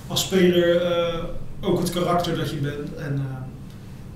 als 0.07 0.21
speler 0.21 0.83
ook 1.61 1.79
het 1.79 1.91
karakter 1.91 2.37
dat 2.37 2.51
je 2.51 2.57
bent. 2.57 2.95
En 2.95 3.23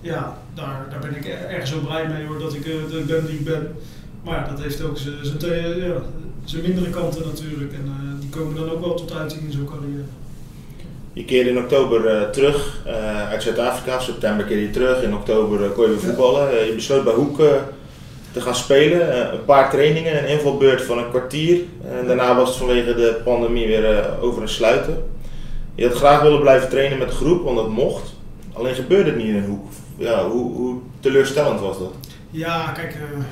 ja, 0.03 0.38
daar, 0.55 0.86
daar 0.90 1.00
ben 1.00 1.16
ik 1.16 1.24
erg 1.26 1.66
zo 1.66 1.78
blij 1.78 2.09
mee 2.09 2.26
hoor, 2.26 2.38
dat 2.38 2.55
ik, 2.55 2.66
uh, 2.66 2.74
dat 2.90 3.07
ben 3.07 3.26
wie 3.26 3.38
ik 3.38 3.44
ben. 3.44 3.76
Maar 4.24 4.48
dat 4.50 4.62
heeft 4.62 4.82
ook 4.82 4.98
zijn 4.98 5.14
ja, 6.44 6.59
mindere 6.62 6.90
kanten 6.90 7.22
natuurlijk. 7.26 7.72
En 7.72 7.84
uh, 7.86 8.20
die 8.20 8.28
komen 8.28 8.55
dan 8.55 8.70
ook 8.70 8.80
wel 8.80 8.94
tot 8.94 9.14
uiting 9.14 9.42
in 9.42 9.53
zo'n 9.53 9.64
carrière. 9.64 10.05
Je 11.12 11.24
keerde 11.24 11.50
in 11.50 11.59
oktober 11.59 12.14
uh, 12.14 12.30
terug 12.30 12.86
uit 13.28 13.42
Zuid-Afrika, 13.42 13.98
september 13.98 14.46
keerde 14.46 14.62
je 14.62 14.70
terug, 14.70 15.03
in 15.03 15.14
oktober 15.14 15.68
kon 15.68 15.84
je 15.84 15.90
weer 15.90 16.00
voetballen. 16.00 16.66
je 16.66 16.74
besloot 16.74 17.05
bij 17.05 17.12
Hoek 17.12 17.36
te 18.32 18.40
gaan 18.40 18.55
spelen, 18.55 19.32
een 19.32 19.44
paar 19.44 19.70
trainingen, 19.70 20.18
een 20.18 20.28
invalbeurt 20.28 20.82
van 20.82 20.98
een 20.98 21.11
kwartier. 21.11 21.61
En 22.00 22.07
daarna 22.07 22.36
was 22.36 22.48
het 22.48 22.59
vanwege 22.59 22.94
de 22.94 23.20
pandemie 23.24 23.66
weer 23.66 24.18
over 24.20 24.42
een 24.42 24.48
sluiten. 24.48 25.05
Je 25.74 25.86
had 25.86 25.96
graag 25.96 26.22
willen 26.22 26.40
blijven 26.40 26.68
trainen 26.68 26.98
met 26.98 27.09
de 27.09 27.14
groep, 27.14 27.44
want 27.44 27.57
dat 27.57 27.68
mocht. 27.68 28.14
Alleen 28.53 28.74
gebeurde 28.74 29.11
het 29.11 29.18
niet 29.18 29.28
in 29.28 29.36
een 29.36 29.44
hoek 29.44 29.66
ja, 29.97 30.28
hoe, 30.28 30.53
hoe 30.53 30.78
teleurstellend 31.01 31.61
was 31.61 31.78
dat? 31.78 31.95
Ja, 32.30 32.70
kijk, 32.70 32.95
uh, 32.95 33.24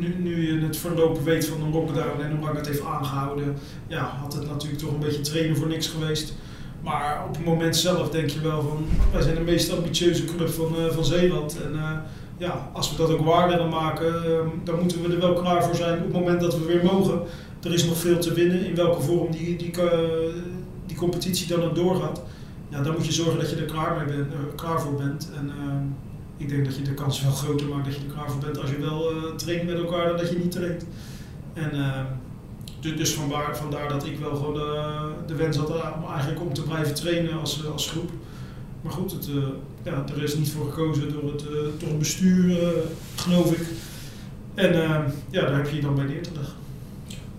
nu, 0.00 0.14
nu 0.18 0.52
je 0.52 0.66
het 0.66 0.76
verlopen 0.76 1.24
weet 1.24 1.46
van 1.46 1.62
een 1.62 1.72
lockdown 1.72 2.22
en 2.22 2.30
hoe 2.30 2.44
lang 2.44 2.56
het 2.56 2.66
heeft 2.66 2.84
aangehouden, 2.84 3.56
ja, 3.86 4.16
had 4.20 4.32
het 4.32 4.48
natuurlijk 4.48 4.82
toch 4.82 4.92
een 4.92 4.98
beetje 4.98 5.20
trainen 5.20 5.56
voor 5.56 5.68
niks 5.68 5.86
geweest. 5.86 6.34
Maar 6.82 7.24
op 7.28 7.34
het 7.36 7.44
moment 7.44 7.76
zelf 7.76 8.10
denk 8.10 8.30
je 8.30 8.40
wel 8.40 8.62
van, 8.62 8.86
wij 9.12 9.22
zijn 9.22 9.34
de 9.34 9.40
meest 9.40 9.72
ambitieuze 9.72 10.24
club 10.24 10.48
van, 10.48 10.72
uh, 10.78 10.86
van 10.86 11.04
Zeeland. 11.04 11.62
En 11.62 11.72
uh, 11.72 11.90
ja, 12.36 12.70
als 12.72 12.90
we 12.90 12.96
dat 12.96 13.10
ook 13.10 13.24
waar 13.24 13.48
willen 13.48 13.68
maken, 13.68 14.12
dan 14.64 14.80
moeten 14.80 15.02
we 15.02 15.12
er 15.12 15.20
wel 15.20 15.32
klaar 15.32 15.64
voor 15.64 15.74
zijn 15.74 15.98
op 15.98 16.04
het 16.04 16.12
moment 16.12 16.40
dat 16.40 16.58
we 16.58 16.64
weer 16.64 16.84
mogen. 16.84 17.20
Er 17.62 17.72
is 17.72 17.84
nog 17.84 17.96
veel 17.96 18.18
te 18.18 18.32
winnen, 18.32 18.66
in 18.66 18.74
welke 18.74 19.00
vorm 19.00 19.30
die, 19.30 19.56
die, 19.56 19.72
die 20.86 20.96
competitie 20.96 21.46
dan 21.48 21.62
ook 21.62 21.74
doorgaat. 21.74 22.22
Ja, 22.68 22.82
dan 22.82 22.92
moet 22.92 23.06
je 23.06 23.12
zorgen 23.12 23.38
dat 23.38 23.50
je 23.50 23.56
er 23.56 23.64
klaar, 23.64 24.04
bent, 24.06 24.26
klaar 24.54 24.80
voor 24.80 24.94
bent. 24.94 25.30
En, 25.36 25.52
ik 26.38 26.48
denk 26.48 26.64
dat 26.64 26.76
je 26.76 26.82
de 26.82 26.94
kans 26.94 27.22
wel 27.22 27.32
groter 27.32 27.66
maakt 27.66 27.84
dat 27.84 27.94
je 27.94 28.00
er 28.00 28.12
klaar 28.14 28.30
voor 28.30 28.40
bent 28.40 28.60
als 28.60 28.70
je 28.70 28.80
wel 28.80 29.12
uh, 29.12 29.34
traint 29.36 29.66
met 29.66 29.78
elkaar 29.78 30.08
dan 30.08 30.16
dat 30.16 30.30
je 30.30 30.38
niet 30.38 30.50
traint. 30.50 30.84
En 31.52 31.70
uh, 31.74 32.96
dus 32.96 33.12
vandaar, 33.12 33.56
vandaar 33.56 33.88
dat 33.88 34.06
ik 34.06 34.18
wel 34.18 34.34
gewoon 34.34 34.54
de, 34.54 35.10
de 35.26 35.34
wens 35.34 35.56
had 35.56 35.70
om 35.70 36.10
eigenlijk 36.10 36.40
om 36.40 36.52
te 36.52 36.62
blijven 36.62 36.94
trainen 36.94 37.40
als, 37.40 37.66
als 37.66 37.90
groep. 37.90 38.10
Maar 38.82 38.92
goed, 38.92 39.12
het, 39.12 39.28
ja, 39.82 40.04
er 40.16 40.22
is 40.22 40.34
niet 40.34 40.50
voor 40.50 40.70
gekozen 40.70 41.12
door 41.12 41.32
het, 41.32 41.44
door 41.78 41.88
het 41.88 41.98
bestuur, 41.98 42.58
geloof 43.16 43.52
ik. 43.52 43.66
En 44.54 44.72
ja, 45.30 45.40
daar 45.40 45.56
heb 45.56 45.68
je 45.68 45.76
je 45.76 45.82
dan 45.82 45.94
bij 45.94 46.04
neer 46.04 46.22
te 46.22 46.30
leggen. 46.34 46.54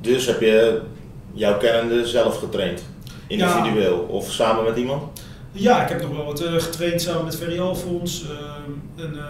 Dus 0.01 0.25
heb 0.25 0.41
je 0.41 0.81
jouw 1.33 1.57
kennende 1.57 2.07
zelf 2.07 2.39
getraind? 2.39 2.83
Individueel 3.29 3.97
of 3.97 4.31
samen 4.31 4.63
met 4.63 4.77
iemand? 4.77 5.21
Ja, 5.51 5.83
ik 5.83 5.89
heb 5.89 6.01
nog 6.01 6.15
wel 6.15 6.25
wat 6.25 6.41
uh, 6.41 6.53
getraind 6.53 7.01
samen 7.01 7.25
met 7.25 7.37
Ferry 7.37 7.59
Alfons. 7.59 8.23
Uh, 8.23 9.05
en 9.05 9.13
uh, 9.13 9.21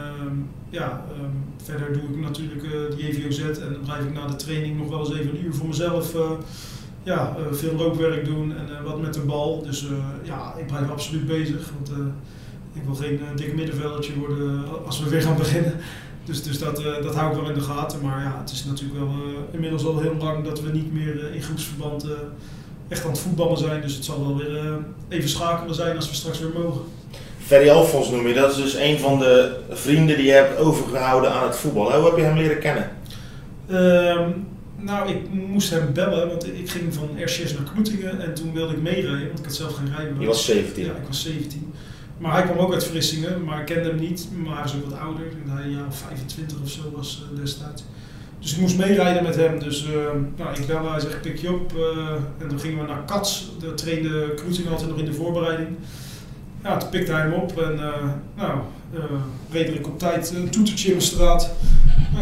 ja, 0.70 1.06
ehm, 1.14 1.30
verder 1.64 1.94
doe 1.94 2.02
ik 2.02 2.20
natuurlijk 2.22 2.64
uh, 2.64 2.72
de 2.72 2.96
JVOZ 2.98 3.40
en 3.40 3.72
dan 3.72 3.82
blijf 3.86 4.04
ik 4.04 4.14
na 4.14 4.28
de 4.28 4.36
training 4.36 4.78
nog 4.78 4.90
wel 4.90 5.00
eens 5.00 5.14
even 5.14 5.30
een 5.30 5.46
uur 5.46 5.54
voor 5.54 5.68
mezelf 5.68 6.14
ja, 7.04 7.36
veel 7.52 7.76
loopwerk 7.76 8.26
doen 8.26 8.58
en 8.58 8.84
wat 8.84 9.02
met 9.02 9.14
de 9.14 9.20
bal. 9.20 9.62
Dus 9.64 9.86
ja, 10.24 10.54
ik 10.58 10.68
blijf 10.68 10.90
absoluut 10.90 11.28
bezig. 11.28 11.72
Want 11.74 12.00
ik 12.74 12.82
wil 12.86 12.96
geen 12.96 13.20
dik 13.36 13.56
middenveldje 13.56 14.20
worden 14.20 14.64
als 14.86 15.00
we 15.00 15.10
weer 15.10 15.22
gaan 15.22 15.38
beginnen. 15.46 15.74
Dus, 16.24 16.44
dus 16.44 16.60
dat, 16.60 16.84
dat 17.02 17.16
hou 17.16 17.32
ik 17.32 17.40
wel 17.40 17.50
in 17.50 17.56
de 17.56 17.62
gaten. 17.62 18.02
Maar 18.02 18.24
ja, 18.24 18.38
het 18.40 18.52
is 18.52 18.66
natuurlijk 18.66 19.00
wel 19.00 19.14
inmiddels 19.52 19.86
al 19.86 20.00
heel 20.00 20.16
lang 20.16 20.44
dat 20.44 20.62
we 20.62 20.72
niet 20.72 20.94
meer 20.94 21.34
in 21.34 21.42
groepsverband 21.42 22.06
echt 22.90 23.04
aan 23.04 23.12
het 23.12 23.20
voetballen 23.20 23.58
zijn. 23.58 23.82
Dus 23.82 23.94
het 23.94 24.06
zal 24.06 24.28
wel 24.28 24.38
weer 24.38 24.64
uh, 24.64 24.74
even 25.08 25.30
schakelen 25.30 25.76
zijn 25.76 25.96
als 25.96 26.10
we 26.10 26.16
straks 26.16 26.40
weer 26.40 26.52
mogen. 26.64 26.82
Ferry 27.46 27.70
Alfons 27.70 28.10
noem 28.10 28.28
je, 28.28 28.34
dat 28.34 28.52
is 28.52 28.58
dus 28.58 28.76
een 28.76 29.00
van 29.00 29.20
de 29.20 29.60
vrienden 29.70 30.16
die 30.16 30.26
je 30.26 30.32
hebt 30.32 30.58
overgehouden 30.58 31.32
aan 31.32 31.48
het 31.48 31.56
voetbal. 31.56 31.94
Hoe 31.94 32.06
heb 32.06 32.18
je 32.18 32.24
hem 32.24 32.38
leren 32.38 32.60
kennen? 32.60 32.92
Ehm, 33.68 34.30
nou, 34.76 35.10
ik 35.10 35.34
moest 35.34 35.70
hem 35.70 35.94
bellen, 35.94 36.28
want 36.28 36.48
ik 36.48 36.70
ging 36.70 36.94
van 36.94 37.10
RCS 37.24 37.54
naar 37.54 37.72
Kloetingen 37.74 38.22
en 38.22 38.34
toen 38.34 38.54
wilde 38.54 38.74
ik 38.74 38.82
meerijden, 38.82 39.28
want 39.28 39.40
ik 39.40 39.46
had 39.46 39.56
zelf 39.56 39.74
geen 39.74 39.96
rijbewijs. 39.96 40.20
Je 40.20 40.28
was 40.28 40.46
17? 40.46 40.86
Ja, 40.86 40.92
ik 40.92 41.08
was 41.08 41.22
17. 41.22 41.74
Maar 42.18 42.34
hij 42.34 42.44
kwam 42.44 42.58
ook 42.58 42.74
uit 42.74 42.84
Vlissingen, 42.84 43.44
maar 43.44 43.60
ik 43.60 43.66
kende 43.66 43.90
hem 43.90 44.00
niet. 44.00 44.28
Maar 44.44 44.56
hij 44.56 44.66
is 44.66 44.76
ook 44.76 44.90
wat 44.90 45.00
ouder, 45.00 45.26
hij 45.48 45.64
een 45.64 45.72
jaar 45.72 45.88
of 45.88 45.98
25 45.98 46.58
of 46.64 46.70
zo 46.70 46.82
was 46.96 47.24
uh, 47.34 47.40
destijds. 47.40 47.84
Dus 48.40 48.54
ik 48.54 48.60
moest 48.60 48.78
meerijden 48.78 49.24
met 49.24 49.36
hem. 49.36 49.60
Dus 49.60 49.86
uh, 49.86 49.92
nou, 50.38 50.60
ik 50.60 50.68
belde, 50.68 50.90
hij 50.90 51.00
zegt, 51.00 51.22
pik 51.22 51.38
je 51.38 51.54
op. 51.54 51.74
Uh, 51.78 52.10
en 52.38 52.50
dan 52.50 52.60
gingen 52.60 52.80
we 52.80 52.88
naar 52.88 53.06
Kats. 53.06 53.52
Daar 53.60 53.74
trainde 53.74 54.34
Cruising 54.36 54.70
altijd 54.70 54.90
nog 54.90 55.00
in 55.00 55.06
de 55.06 55.14
voorbereiding. 55.14 55.70
Ja, 56.64 56.78
toen 56.78 56.90
pikte 56.90 57.12
hij 57.12 57.22
hem 57.22 57.34
op 57.34 57.62
en 57.62 57.74
uh, 57.74 58.10
nou, 58.36 58.60
redelijk 59.52 59.88
op 59.88 60.00
tijd 60.00 60.34
een 60.36 60.50
toetertje 60.50 60.92
in 60.92 60.98
de 60.98 61.04
straat. 61.04 61.52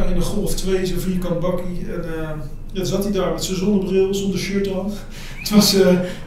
in 0.10 0.16
een 0.16 0.22
Golf 0.22 0.56
2, 0.56 0.86
zo'n 0.86 1.00
vierkant 1.00 1.40
bakkie. 1.40 1.86
En 1.92 2.06
ja, 2.72 2.84
zat 2.84 3.04
hij 3.04 3.14
daar 3.14 3.32
met 3.32 3.44
zijn 3.44 3.58
zonnebril, 3.58 4.14
zonder 4.14 4.40
shirt 4.40 4.74
aan. 4.74 4.92
Het 5.40 5.50
was 5.50 5.76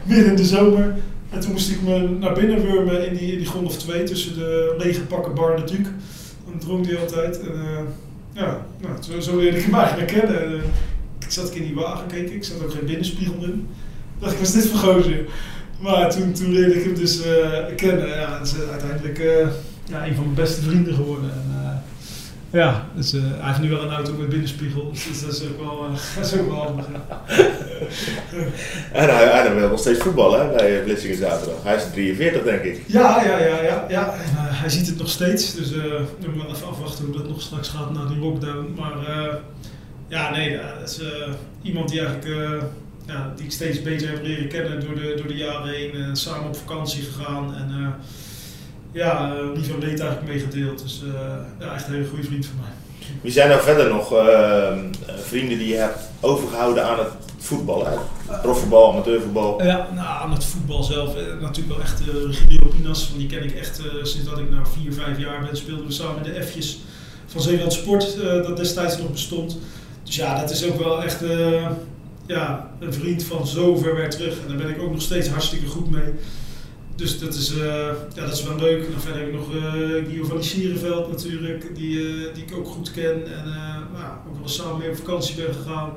midden 0.03 0.25
in 0.25 0.35
de 0.35 0.45
zomer. 0.45 0.95
En 1.29 1.39
toen 1.39 1.51
moest 1.51 1.71
ik 1.71 1.81
me 1.81 2.09
naar 2.09 2.33
binnen 2.33 2.61
wurmen 2.61 3.07
in 3.07 3.15
die, 3.15 3.31
in 3.31 3.37
die 3.37 3.47
Golf 3.47 3.77
2 3.77 4.03
tussen 4.03 4.35
de 4.35 4.75
lege 4.77 5.01
pakken 5.01 5.35
bar 5.35 5.59
natuurlijk. 5.59 5.89
Dan 6.49 6.59
dronk 6.59 6.85
hij 6.85 6.99
altijd. 6.99 7.39
En, 7.39 7.53
ja, 8.33 8.65
nou, 8.81 9.21
zo, 9.21 9.37
leerde 9.37 9.57
ik 9.57 9.63
hem 9.63 9.75
eigenlijk 9.75 10.11
kennen. 10.11 10.51
Uh, 10.51 10.63
ik 11.19 11.31
zat 11.31 11.55
in 11.55 11.63
die 11.63 11.75
wagen, 11.75 12.07
keek 12.07 12.29
ik, 12.29 12.43
zat 12.43 12.63
ook 12.63 12.71
geen 12.71 12.85
binnenspiegel 12.85 13.43
in. 13.43 13.67
dacht 14.19 14.33
ik, 14.33 14.39
was 14.39 14.53
dit 14.53 14.67
voor 14.67 14.79
gozer? 14.79 15.25
Maar 15.79 16.09
toen, 16.09 16.33
toen 16.33 16.51
leerde 16.51 16.75
ik 16.75 16.83
hem 16.83 16.95
dus 16.95 17.25
uh, 17.25 17.75
kennen. 17.75 18.07
Ja, 18.07 18.39
is 18.39 18.53
uiteindelijk 18.71 19.19
uh, 19.19 19.47
ja, 19.85 20.07
een 20.07 20.15
van 20.15 20.23
mijn 20.23 20.35
beste 20.35 20.61
vrienden 20.61 20.93
geworden. 20.93 21.31
En, 21.31 21.60
ja, 22.51 22.85
dus 22.95 23.11
hij 23.11 23.21
heeft 23.39 23.59
nu 23.59 23.69
wel 23.69 23.81
een 23.83 23.91
auto 23.91 24.13
met 24.13 24.29
binnenspiegel, 24.29 24.91
dus 24.91 25.21
dat 25.21 25.33
is 25.33 25.43
ook 25.43 25.59
wel, 25.59 25.87
dat 26.15 26.25
is 26.25 26.39
ook 26.39 26.49
wel 26.49 26.63
handig. 26.63 26.85
en 28.91 29.09
hij, 29.09 29.25
hij 29.25 29.55
wil 29.55 29.69
nog 29.69 29.79
steeds 29.79 29.99
voetballen 29.99 30.51
bij 30.51 30.81
Blitsingen 30.83 31.17
zaterdag. 31.17 31.63
Hij 31.63 31.75
is 31.75 31.83
43 31.93 32.43
denk 32.43 32.61
ik. 32.61 32.83
Ja, 32.87 33.23
ja, 33.23 33.37
ja, 33.37 33.61
ja. 33.61 33.85
ja. 33.89 34.13
En, 34.13 34.21
hij 34.35 34.69
ziet 34.69 34.87
het 34.87 34.97
nog 34.97 35.09
steeds, 35.09 35.55
dus 35.55 35.71
uh, 35.71 35.83
we 35.83 36.05
moeten 36.19 36.37
wel 36.37 36.55
even 36.55 36.67
afwachten 36.67 37.05
hoe 37.05 37.17
dat 37.17 37.27
nog 37.27 37.41
straks 37.41 37.69
gaat 37.69 37.93
na 37.93 38.05
die 38.05 38.17
lockdown. 38.17 38.73
Maar 38.77 38.93
uh, 39.09 39.33
ja, 40.07 40.31
nee, 40.31 40.59
dat 40.79 40.89
is 40.89 40.99
uh, 41.01 41.07
iemand 41.61 41.89
die 41.89 41.99
eigenlijk, 41.99 42.63
ja, 43.05 43.33
die 43.35 43.45
ik 43.45 43.51
steeds 43.51 43.81
beter 43.81 44.09
heb 44.09 44.23
leren 44.23 44.47
kennen 44.47 44.79
door 44.79 44.95
de, 44.95 45.13
door 45.17 45.27
de 45.27 45.37
jaren 45.37 45.73
heen. 45.73 46.15
samen 46.15 46.47
op 46.47 46.55
vakantie 46.55 47.03
gegaan 47.03 47.55
en 47.55 47.95
ja, 48.91 49.33
lief 49.53 49.73
en 49.73 49.79
leed 49.79 49.99
eigenlijk 49.99 50.27
meegedeeld. 50.27 50.81
Dus 50.81 51.03
ja, 51.59 51.73
echt 51.73 51.87
een 51.87 51.93
hele 51.93 52.07
goede 52.07 52.23
vriend 52.23 52.45
van 52.45 52.55
mij. 52.59 52.71
Wie 53.21 53.31
zijn 53.31 53.49
nou 53.49 53.61
verder 53.61 53.89
nog 53.89 54.13
ehm, 54.13 54.79
vrienden 55.17 55.57
die 55.57 55.67
je 55.67 55.75
hebt 55.75 55.99
overgehouden 56.19 56.85
aan 56.85 56.99
het 56.99 57.07
voetbal? 57.37 57.87
Profvoetbal, 58.41 58.91
amateurvoetbal? 58.91 59.63
Ja, 59.63 59.87
nou, 59.93 60.07
aan 60.23 60.31
het 60.31 60.45
voetbal 60.45 60.83
zelf 60.83 61.15
eh, 61.15 61.23
natuurlijk 61.41 61.75
wel 61.75 61.81
echt 61.81 62.01
uh, 62.01 62.07
Regilio 62.25 62.67
Pinas. 62.75 63.07
Want 63.07 63.19
die 63.19 63.29
ken 63.29 63.43
ik 63.43 63.51
echt 63.51 63.79
uh, 63.79 64.03
sinds 64.03 64.29
dat 64.29 64.39
ik 64.39 64.49
nou 64.49 64.65
4, 64.81 64.93
5 64.93 65.19
jaar 65.19 65.45
ben. 65.45 65.57
Speelden 65.57 65.85
we 65.85 65.91
samen 65.91 66.25
in 66.25 66.33
de 66.33 66.43
F'jes 66.43 66.79
van 67.25 67.41
Zeeland 67.41 67.73
Sport, 67.73 68.17
dat 68.21 68.57
destijds 68.57 68.97
nog 68.97 69.11
bestond. 69.11 69.57
Dus 70.03 70.15
ja, 70.15 70.39
dat 70.39 70.49
is 70.49 70.65
ook 70.65 70.79
wel 70.79 71.03
echt 71.03 71.23
ja, 72.25 72.71
een 72.79 72.93
vriend 72.93 73.23
van 73.23 73.47
zo 73.47 73.75
ver 73.75 73.95
weer 73.95 74.09
terug. 74.09 74.33
En 74.41 74.47
daar 74.47 74.57
ben 74.57 74.69
ik 74.69 74.81
ook 74.81 74.91
nog 74.91 75.01
steeds 75.01 75.29
hartstikke 75.29 75.67
goed 75.67 75.91
mee. 75.91 76.13
Dus 77.01 77.19
dat 77.19 77.33
is, 77.33 77.53
ja, 78.13 78.25
dat 78.25 78.33
is 78.33 78.43
wel 78.43 78.55
leuk. 78.55 78.91
Dan 78.91 79.01
verder 79.01 79.21
heb 79.21 79.29
ik 79.29 79.35
nog 79.35 79.47
Guido 80.05 80.23
van 80.23 80.43
Sierenveld 80.43 81.09
natuurlijk, 81.09 81.75
die, 81.75 81.97
die 82.33 82.43
ik 82.43 82.55
ook 82.55 82.67
goed 82.67 82.91
ken. 82.91 83.25
En 83.33 83.45
nou, 83.93 84.13
ook 84.29 84.39
wel 84.39 84.47
samen 84.47 84.77
mee 84.77 84.89
op 84.89 84.95
vakantie 84.95 85.35
ben 85.35 85.53
gegaan. 85.53 85.91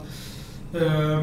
Uh, 0.72 1.18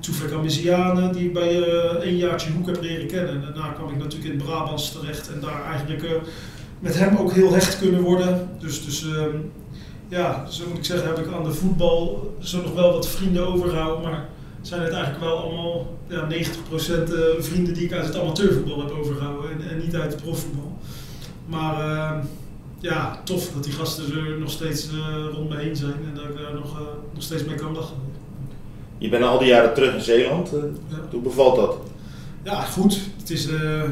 Toefek 0.00 0.32
Amizianen, 0.32 1.12
die 1.12 1.24
ik 1.24 1.32
bij 1.32 1.56
uh, 1.56 2.06
een 2.06 2.16
jaartje 2.16 2.52
Hoek 2.52 2.66
heb 2.66 2.82
leren 2.82 3.06
kennen. 3.06 3.34
En 3.34 3.40
daarna 3.40 3.72
kwam 3.72 3.90
ik 3.90 3.96
natuurlijk 3.98 4.32
in 4.32 4.38
Brabants 4.38 4.92
terecht 4.92 5.32
en 5.32 5.40
daar 5.40 5.64
eigenlijk 5.64 6.02
uh, 6.02 6.10
met 6.78 6.98
hem 6.98 7.16
ook 7.16 7.32
heel 7.32 7.52
hecht 7.52 7.78
kunnen 7.78 8.00
worden. 8.00 8.48
Dus, 8.58 8.84
dus 8.84 9.04
uh, 9.04 9.24
ja, 10.08 10.46
zo 10.50 10.64
moet 10.68 10.78
ik 10.78 10.84
zeggen, 10.84 11.06
heb 11.06 11.18
ik 11.18 11.32
aan 11.32 11.44
de 11.44 11.52
voetbal 11.52 12.34
zo 12.40 12.62
nog 12.62 12.74
wel 12.74 12.92
wat 12.92 13.08
vrienden 13.08 13.46
overgehouden. 13.46 14.10
Maar 14.10 14.28
zijn 14.62 14.82
het 14.82 14.92
eigenlijk 14.92 15.24
wel 15.24 15.38
allemaal 15.38 15.93
ja, 16.08 16.28
90% 16.30 16.32
eh, 16.32 17.18
vrienden 17.38 17.74
die 17.74 17.84
ik 17.84 17.92
uit 17.92 18.06
het 18.06 18.18
amateurvoetbal 18.18 18.80
heb 18.80 18.90
overgehouden 18.90 19.50
en, 19.50 19.70
en 19.70 19.78
niet 19.78 19.96
uit 19.96 20.12
het 20.12 20.22
profvoetbal. 20.22 20.78
Maar 21.46 21.80
ehm, 21.80 22.24
ja, 22.80 23.20
tof 23.24 23.50
dat 23.54 23.64
die 23.64 23.72
gasten 23.72 24.04
er 24.04 24.38
nog 24.38 24.50
steeds 24.50 24.88
rond 25.32 25.48
me 25.48 25.56
heen 25.56 25.76
zijn 25.76 25.92
en 25.92 26.14
dat 26.14 26.24
ik 26.24 26.36
daar 26.36 26.54
nog, 26.54 26.80
nog 27.12 27.22
steeds 27.22 27.44
mee 27.44 27.54
kan 27.54 27.74
lachen. 27.74 27.96
Je 29.04 29.08
bent 29.08 29.24
al 29.24 29.38
die 29.38 29.48
jaren 29.48 29.74
terug 29.74 29.94
in 29.94 30.00
Zeeland. 30.00 30.52
Eh, 30.52 30.62
ja. 30.88 30.96
Hoe 31.10 31.22
bevalt 31.22 31.56
dat? 31.56 31.76
Ja, 32.42 32.60
goed. 32.60 32.98
Het 33.16 33.30
is 33.30 33.48
uh, 33.48 33.82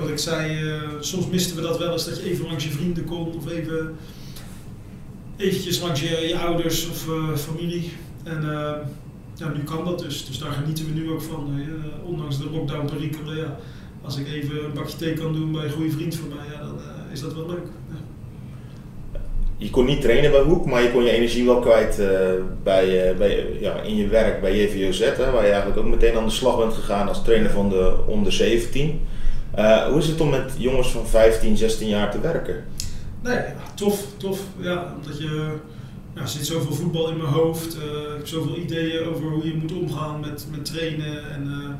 wat 0.00 0.08
ik 0.08 0.18
zei, 0.18 0.62
uh, 0.62 0.82
soms 1.00 1.26
misten 1.26 1.56
we 1.56 1.62
dat 1.62 1.78
wel 1.78 1.92
eens 1.92 2.04
dat 2.04 2.16
je 2.16 2.30
even 2.30 2.46
langs 2.46 2.64
je 2.64 2.70
vrienden 2.70 3.04
kon 3.04 3.34
of 3.36 3.50
even 3.50 3.96
eventjes 5.36 5.80
langs 5.80 6.00
je, 6.00 6.26
je 6.28 6.38
ouders 6.38 6.88
of 6.88 7.06
uh, 7.06 7.36
familie. 7.36 7.92
En 8.22 8.44
ja, 9.40 9.48
nu 9.48 9.62
kan 9.64 9.84
dat 9.84 9.98
dus. 9.98 10.26
Dus 10.26 10.38
daar 10.38 10.52
genieten 10.52 10.84
we 10.86 10.92
nu 10.92 11.10
ook 11.10 11.22
van. 11.22 11.60
ondanks 12.04 12.38
de 12.38 12.50
lockdown 12.50 12.86
perikelen, 12.86 13.36
ja, 13.36 13.56
als 14.02 14.16
ik 14.16 14.26
even 14.26 14.64
een 14.64 14.72
bakje 14.72 14.96
thee 14.96 15.14
kan 15.14 15.32
doen 15.32 15.52
bij 15.52 15.64
een 15.64 15.72
goede 15.72 15.90
vriend 15.90 16.14
van 16.14 16.28
mij, 16.28 16.46
ja, 16.52 16.58
dan 16.58 16.78
is 17.12 17.20
dat 17.20 17.34
wel 17.34 17.46
leuk. 17.46 17.66
Ja 17.90 18.00
je 19.60 19.70
kon 19.70 19.84
niet 19.84 20.00
trainen 20.00 20.30
bij 20.30 20.40
Hoek, 20.40 20.66
maar 20.66 20.82
je 20.82 20.90
kon 20.92 21.04
je 21.04 21.10
energie 21.10 21.44
wel 21.44 21.58
kwijt 21.58 21.98
uh, 21.98 22.08
bij, 22.62 23.14
bij, 23.18 23.46
ja, 23.60 23.80
in 23.80 23.96
je 23.96 24.08
werk 24.08 24.40
bij 24.40 24.56
JVOZ, 24.56 25.00
hè, 25.00 25.30
waar 25.30 25.44
je 25.44 25.50
eigenlijk 25.50 25.78
ook 25.78 25.90
meteen 25.90 26.16
aan 26.16 26.24
de 26.24 26.30
slag 26.30 26.58
bent 26.58 26.72
gegaan 26.72 27.08
als 27.08 27.22
trainer 27.22 27.50
van 27.50 27.68
de 27.68 27.94
onder 28.06 28.32
17. 28.32 29.00
Uh, 29.58 29.72
eh, 29.72 29.86
hoe 29.86 29.98
is 29.98 30.06
het 30.06 30.20
om 30.20 30.30
met 30.30 30.52
jongens 30.58 30.90
van 30.90 31.06
15, 31.06 31.56
16 31.56 31.88
jaar 31.88 32.10
te 32.10 32.20
werken? 32.20 32.64
Nee, 33.22 33.34
ja, 33.34 33.54
tof, 33.74 34.04
tof. 34.16 34.40
Ja, 34.56 34.94
omdat 34.96 35.18
je, 35.18 35.48
ja, 36.14 36.20
er 36.20 36.28
zit 36.28 36.46
zoveel 36.46 36.74
voetbal 36.74 37.10
in 37.10 37.16
mijn 37.16 37.32
hoofd. 37.32 37.74
ik 37.74 38.16
heb 38.16 38.26
zoveel 38.26 38.56
ideeën 38.56 39.08
over 39.08 39.30
hoe 39.30 39.46
je 39.46 39.54
moet 39.54 39.72
omgaan 39.72 40.20
met, 40.20 40.46
met 40.50 40.64
trainen 40.64 41.30
en 41.30 41.78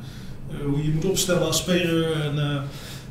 hoe 0.64 0.84
je 0.84 0.90
moet 0.90 1.04
opstellen 1.04 1.46
als 1.46 1.58
speler. 1.58 2.20
En, 2.20 2.34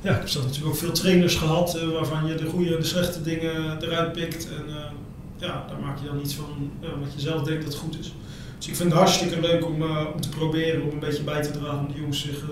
ja, 0.02 0.12
ik 0.12 0.20
heb 0.20 0.30
zelf 0.30 0.46
natuurlijk 0.46 0.74
ook 0.74 0.80
veel 0.80 0.92
trainers 0.92 1.36
gehad 1.36 1.80
waarvan 1.94 2.28
je 2.28 2.36
de 2.36 2.46
goede 2.46 2.74
en 2.74 2.82
de 2.82 2.88
slechte 2.88 3.22
dingen 3.22 3.84
eruit 3.84 4.12
pikt. 4.12 4.48
En 4.48 4.64
ja, 5.38 5.66
daar 5.70 5.80
maak 5.82 6.00
je 6.00 6.06
dan 6.06 6.20
iets 6.20 6.34
van 6.34 6.72
wat 7.00 7.14
je 7.16 7.20
zelf 7.20 7.44
denkt 7.44 7.66
dat 7.66 7.76
goed 7.76 8.00
is. 8.00 8.14
Dus 8.58 8.68
ik 8.68 8.76
vind 8.76 8.90
het 8.90 9.00
hartstikke 9.00 9.42
leuk 9.42 9.66
om, 9.66 9.84
om 10.14 10.22
te 10.22 10.30
proberen 10.30 10.82
om 10.82 10.90
een 10.90 11.00
beetje 11.00 11.24
bij 11.24 11.42
te 11.42 11.52
dragen 11.52 11.80
om 11.80 11.88
de 11.88 12.00
jongens 12.00 12.22
zich 12.22 12.46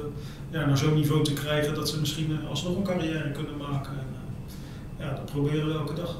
ja, 0.52 0.66
naar 0.66 0.78
zo'n 0.78 0.94
niveau 0.94 1.24
te 1.24 1.34
krijgen 1.34 1.76
dat 1.76 1.90
ze 1.90 2.00
misschien 2.00 2.40
alsnog 2.50 2.76
een 2.76 2.84
carrière 2.84 3.32
kunnen 3.32 3.58
maken. 3.58 3.92
En, 3.92 4.06
ja, 5.00 5.14
dat 5.14 5.26
proberen 5.26 5.68
we 5.68 5.74
elke 5.74 5.94
dag. 5.94 6.18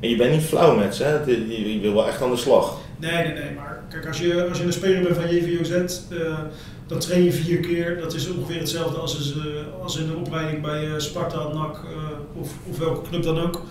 En 0.00 0.08
je 0.08 0.16
bent 0.16 0.32
niet 0.32 0.42
flauw 0.42 0.76
met 0.76 0.94
ze, 0.94 1.02
hè? 1.02 1.24
Je, 1.24 1.78
wil 1.80 1.94
wel 1.94 2.06
echt 2.06 2.22
aan 2.22 2.30
de 2.30 2.36
slag. 2.36 2.78
Nee, 2.96 3.12
nee, 3.12 3.32
nee. 3.32 3.54
Maar 3.54 3.84
kijk, 3.90 4.06
als 4.06 4.18
je, 4.18 4.48
als 4.48 4.58
je 4.58 4.64
een 4.64 4.72
speler 4.72 5.02
bent 5.02 5.16
van 5.16 5.34
JVOZ, 5.34 6.00
dan 6.86 6.98
train 6.98 7.24
je 7.24 7.32
vier 7.32 7.60
keer. 7.60 7.98
Dat 8.00 8.14
is 8.14 8.30
ongeveer 8.30 8.58
hetzelfde 8.58 8.98
als, 8.98 9.34
uh, 9.36 9.42
als 9.82 9.96
in 9.96 10.06
de 10.06 10.16
opleiding 10.16 10.62
bij 10.62 10.88
uh, 10.88 10.92
Sparta, 10.96 11.48
NAC 11.52 11.80
of, 12.34 12.52
of 12.70 12.78
welke 12.78 13.08
club 13.08 13.22
dan 13.22 13.38
ook. 13.38 13.62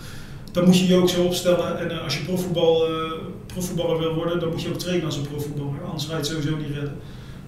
Dan 0.52 0.64
moet 0.64 0.78
je 0.78 0.86
je 0.86 0.96
ook 0.96 1.08
zo 1.08 1.24
opstellen. 1.24 1.78
En 1.78 2.02
als 2.02 2.18
je 2.18 2.24
profvoetbal, 2.24 2.88
profvoetballer 3.46 3.98
wil 3.98 4.14
worden, 4.14 4.40
dan 4.40 4.48
moet 4.48 4.62
je 4.62 4.68
ook 4.68 4.78
trainen 4.78 5.06
als 5.06 5.16
een 5.16 5.28
profvoetballer. 5.28 5.82
Anders 5.84 6.04
ga 6.04 6.10
je 6.10 6.16
het 6.16 6.26
sowieso 6.26 6.56
niet 6.56 6.74
redden. 6.74 6.96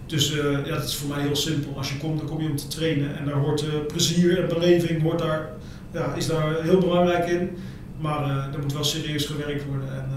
Dus 0.07 0.33
ja, 0.65 0.75
dat 0.75 0.85
is 0.85 0.95
voor 0.95 1.09
mij 1.09 1.21
heel 1.21 1.37
simpel. 1.37 1.73
Als 1.77 1.93
je 1.93 1.99
komt, 1.99 2.19
dan 2.19 2.29
kom 2.29 2.43
je 2.43 2.49
om 2.49 2.57
te 2.57 2.69
trainen. 2.69 3.19
En 3.19 3.25
daar 3.25 3.35
hoort 3.35 3.87
plezier 3.87 4.39
en 4.43 4.49
beleving 4.49 5.03
hoort 5.03 5.19
daar, 5.19 5.51
ja, 5.93 6.15
is 6.15 6.27
daar 6.27 6.63
heel 6.63 6.79
belangrijk 6.79 7.29
in. 7.29 7.51
Maar 8.01 8.31
er 8.53 8.59
moet 8.61 8.73
wel 8.73 8.85
serieus 8.85 9.25
gewerkt 9.27 9.65
worden. 9.67 9.89
En, 9.89 10.11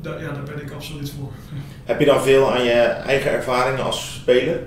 daar, 0.00 0.22
ja, 0.22 0.32
daar 0.32 0.42
ben 0.42 0.62
ik 0.62 0.72
absoluut 0.72 1.10
voor. 1.10 1.32
Heb 1.84 2.00
je 2.00 2.06
dan 2.06 2.22
veel 2.22 2.52
aan 2.52 2.64
je 2.64 2.80
eigen 2.80 3.30
ervaringen 3.30 3.84
als 3.84 4.14
speler? 4.14 4.60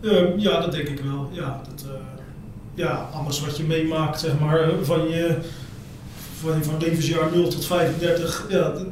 Um, 0.00 0.38
ja, 0.38 0.60
dat 0.60 0.72
denk 0.72 0.88
ik 0.88 1.00
wel. 1.00 1.28
Ja, 1.32 1.60
dat, 1.68 1.84
uh, 1.86 1.92
ja, 2.74 3.08
alles 3.12 3.40
wat 3.40 3.56
je 3.56 3.62
meemaakt, 3.62 4.20
zeg 4.20 4.38
maar, 4.38 4.70
van 4.82 5.08
je 5.08 5.36
van, 6.40 6.64
van 6.64 6.78
levensjaar 6.78 7.30
0 7.34 7.48
tot 7.48 7.64
35, 7.64 8.46
ja, 8.48 8.70
dat, 8.70 8.86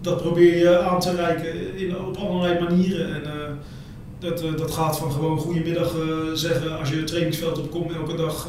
dat 0.00 0.22
probeer 0.22 0.58
je 0.58 0.78
aan 0.78 1.00
te 1.00 1.14
reiken 1.14 1.76
in, 1.76 1.98
op 1.98 2.16
allerlei 2.16 2.64
manieren. 2.64 3.14
En 3.14 3.22
uh, 3.22 3.32
dat, 4.18 4.42
uh, 4.42 4.56
dat 4.56 4.70
gaat 4.70 4.98
van 4.98 5.12
gewoon 5.12 5.38
goedemiddag 5.38 5.94
zeggen 6.34 6.78
als 6.78 6.88
je 6.88 6.96
het 6.96 7.06
trainingsveld 7.06 7.58
opkomt 7.58 7.94
elke 7.94 8.16
dag, 8.16 8.48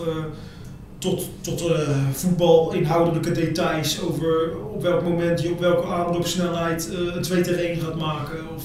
tot, 1.06 1.30
tot 1.42 1.72
voetbal, 2.12 2.74
inhoudelijke 2.74 3.32
details 3.32 4.02
over 4.02 4.58
op 4.74 4.82
welk 4.82 5.04
moment 5.04 5.42
je 5.42 5.52
op 5.52 5.60
welke 5.60 5.88
aanloopsnelheid 5.88 6.90
een 7.16 7.22
2 7.22 7.42
tegen 7.42 7.68
1 7.68 7.80
gaat 7.80 7.96
maken. 7.96 8.38
Of, 8.56 8.64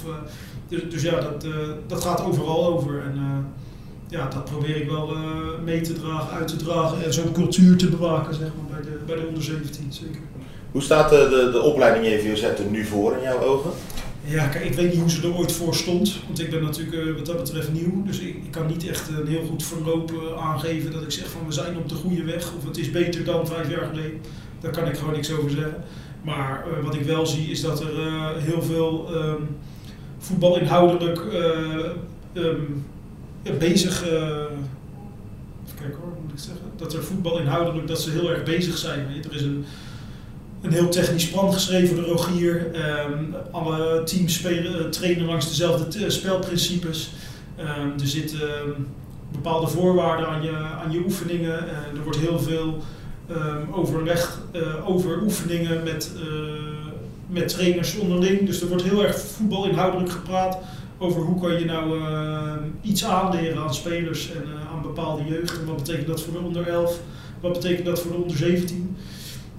dus, 0.68 0.80
dus 0.90 1.02
ja, 1.02 1.20
dat, 1.20 1.46
dat 1.86 2.04
gaat 2.04 2.24
overal 2.24 2.66
over. 2.66 3.02
En 3.02 3.46
ja, 4.08 4.28
dat 4.28 4.44
probeer 4.44 4.76
ik 4.76 4.88
wel 4.88 5.16
mee 5.64 5.80
te 5.80 5.92
dragen, 5.92 6.36
uit 6.36 6.48
te 6.48 6.56
dragen 6.56 7.04
en 7.04 7.12
zo'n 7.12 7.32
cultuur 7.32 7.76
te 7.76 7.88
bewaken 7.88 8.34
zeg 8.34 8.48
maar, 8.56 8.80
bij, 8.80 8.90
de, 8.90 8.98
bij 9.06 9.16
de 9.16 9.26
onder 9.26 9.42
17 9.42 9.86
zeker. 9.88 10.20
Hoe 10.70 10.82
staat 10.82 11.10
de, 11.10 11.28
de, 11.30 11.50
de 11.52 11.60
opleiding 11.60 12.06
JVOZ 12.06 12.42
er 12.42 12.70
nu 12.70 12.84
voor 12.84 13.16
in 13.16 13.22
jouw 13.22 13.42
ogen? 13.42 13.70
Ja, 14.24 14.46
kijk, 14.46 14.64
ik 14.64 14.74
weet 14.74 14.90
niet 14.90 15.00
hoe 15.00 15.10
ze 15.10 15.22
er 15.22 15.36
ooit 15.36 15.52
voor 15.52 15.74
stond. 15.74 16.20
Want 16.26 16.40
ik 16.40 16.50
ben 16.50 16.62
natuurlijk 16.62 17.16
wat 17.16 17.26
dat 17.26 17.36
betreft 17.36 17.72
nieuw. 17.72 18.02
Dus 18.04 18.18
ik, 18.18 18.36
kan 18.50 18.66
niet 18.66 18.88
echt 18.88 19.08
een 19.08 19.26
heel 19.26 19.44
goed 19.44 19.64
verloop 19.64 20.34
aangeven 20.38 20.92
dat 20.92 21.02
ik 21.02 21.10
zeg 21.10 21.28
van 21.28 21.46
we 21.46 21.52
zijn 21.52 21.76
op 21.76 21.88
de 21.88 21.94
goede 21.94 22.24
weg. 22.24 22.52
Of 22.56 22.64
het 22.64 22.78
is 22.78 22.90
beter 22.90 23.24
dan 23.24 23.46
vijf 23.46 23.70
jaar 23.70 23.86
geleden. 23.86 24.20
Daar 24.60 24.72
kan 24.72 24.88
ik 24.88 24.96
gewoon 24.96 25.14
niks 25.14 25.32
over 25.32 25.50
zeggen. 25.50 25.84
Maar 26.22 26.64
wat 26.82 26.94
ik 26.94 27.02
wel 27.02 27.26
zie 27.26 27.50
is 27.50 27.60
dat 27.60 27.80
er 27.80 27.94
heel 28.38 28.62
veel... 28.62 29.14
Um, 29.14 29.48
voetbal 30.20 30.58
inhoudelijk 30.58 31.24
uh, 31.32 32.44
um, 32.44 32.84
bezig. 33.58 34.02
Even 34.02 35.76
kijken 35.78 35.98
hoor, 36.00 36.12
moet 36.22 36.32
ik 36.32 36.38
zeggen? 36.38 36.64
Dat 36.76 36.92
er 36.92 37.04
voetbal 37.04 37.38
inhoudelijk 37.38 37.88
dat 37.88 38.00
ze 38.00 38.10
heel 38.10 38.30
erg 38.30 38.42
bezig 38.42 38.78
zijn. 38.78 39.06
Er 39.28 39.34
is 39.34 39.42
een, 39.42 39.64
een 40.62 40.72
heel 40.72 40.88
technisch 40.88 41.30
plan 41.30 41.52
geschreven 41.52 41.96
door 41.96 42.04
Rogier. 42.04 42.70
Um, 43.10 43.34
alle 43.50 44.02
teams 44.04 44.44
eh, 44.44 44.84
trainen 44.90 45.26
langs 45.26 45.48
dezelfde 45.48 46.10
spelprincipes. 46.10 47.10
Um, 47.58 47.92
er 48.00 48.06
zitten 48.06 48.48
bepaalde 49.32 49.68
voorwaarden 49.68 50.28
aan 50.28 50.42
je, 50.42 50.56
aan 50.56 50.90
je 50.90 51.02
oefeningen. 51.04 51.68
er 51.68 52.02
wordt 52.02 52.18
heel 52.18 52.38
veel 52.38 52.82
overleg 53.72 54.40
over 54.84 55.22
oefeningen 55.22 55.82
met 55.82 56.10
met 57.26 57.48
trainers 57.48 57.96
onderling. 57.96 58.46
Dus 58.46 58.60
er 58.60 58.68
wordt 58.68 58.82
heel 58.82 59.04
erg 59.04 59.18
voetbal 59.18 59.68
inhoudelijk 59.68 60.10
gepraat 60.10 60.58
over 60.98 61.22
hoe 61.22 61.40
kan 61.40 61.58
je 61.58 61.64
nou 61.64 62.00
iets 62.82 63.04
aanleren 63.04 63.62
aan 63.62 63.74
spelers 63.74 64.32
en 64.32 64.42
aan 64.72 64.82
bepaalde 64.82 65.24
jeugd. 65.24 65.58
En 65.58 65.66
wat 65.66 65.76
betekent 65.76 66.06
dat 66.06 66.22
voor 66.22 66.32
de 66.32 66.38
onder 66.38 66.68
11? 66.68 67.00
Wat 67.40 67.52
betekent 67.52 67.86
dat 67.86 68.00
voor 68.00 68.10
de 68.10 68.16
onder 68.16 68.36
17? 68.36 68.96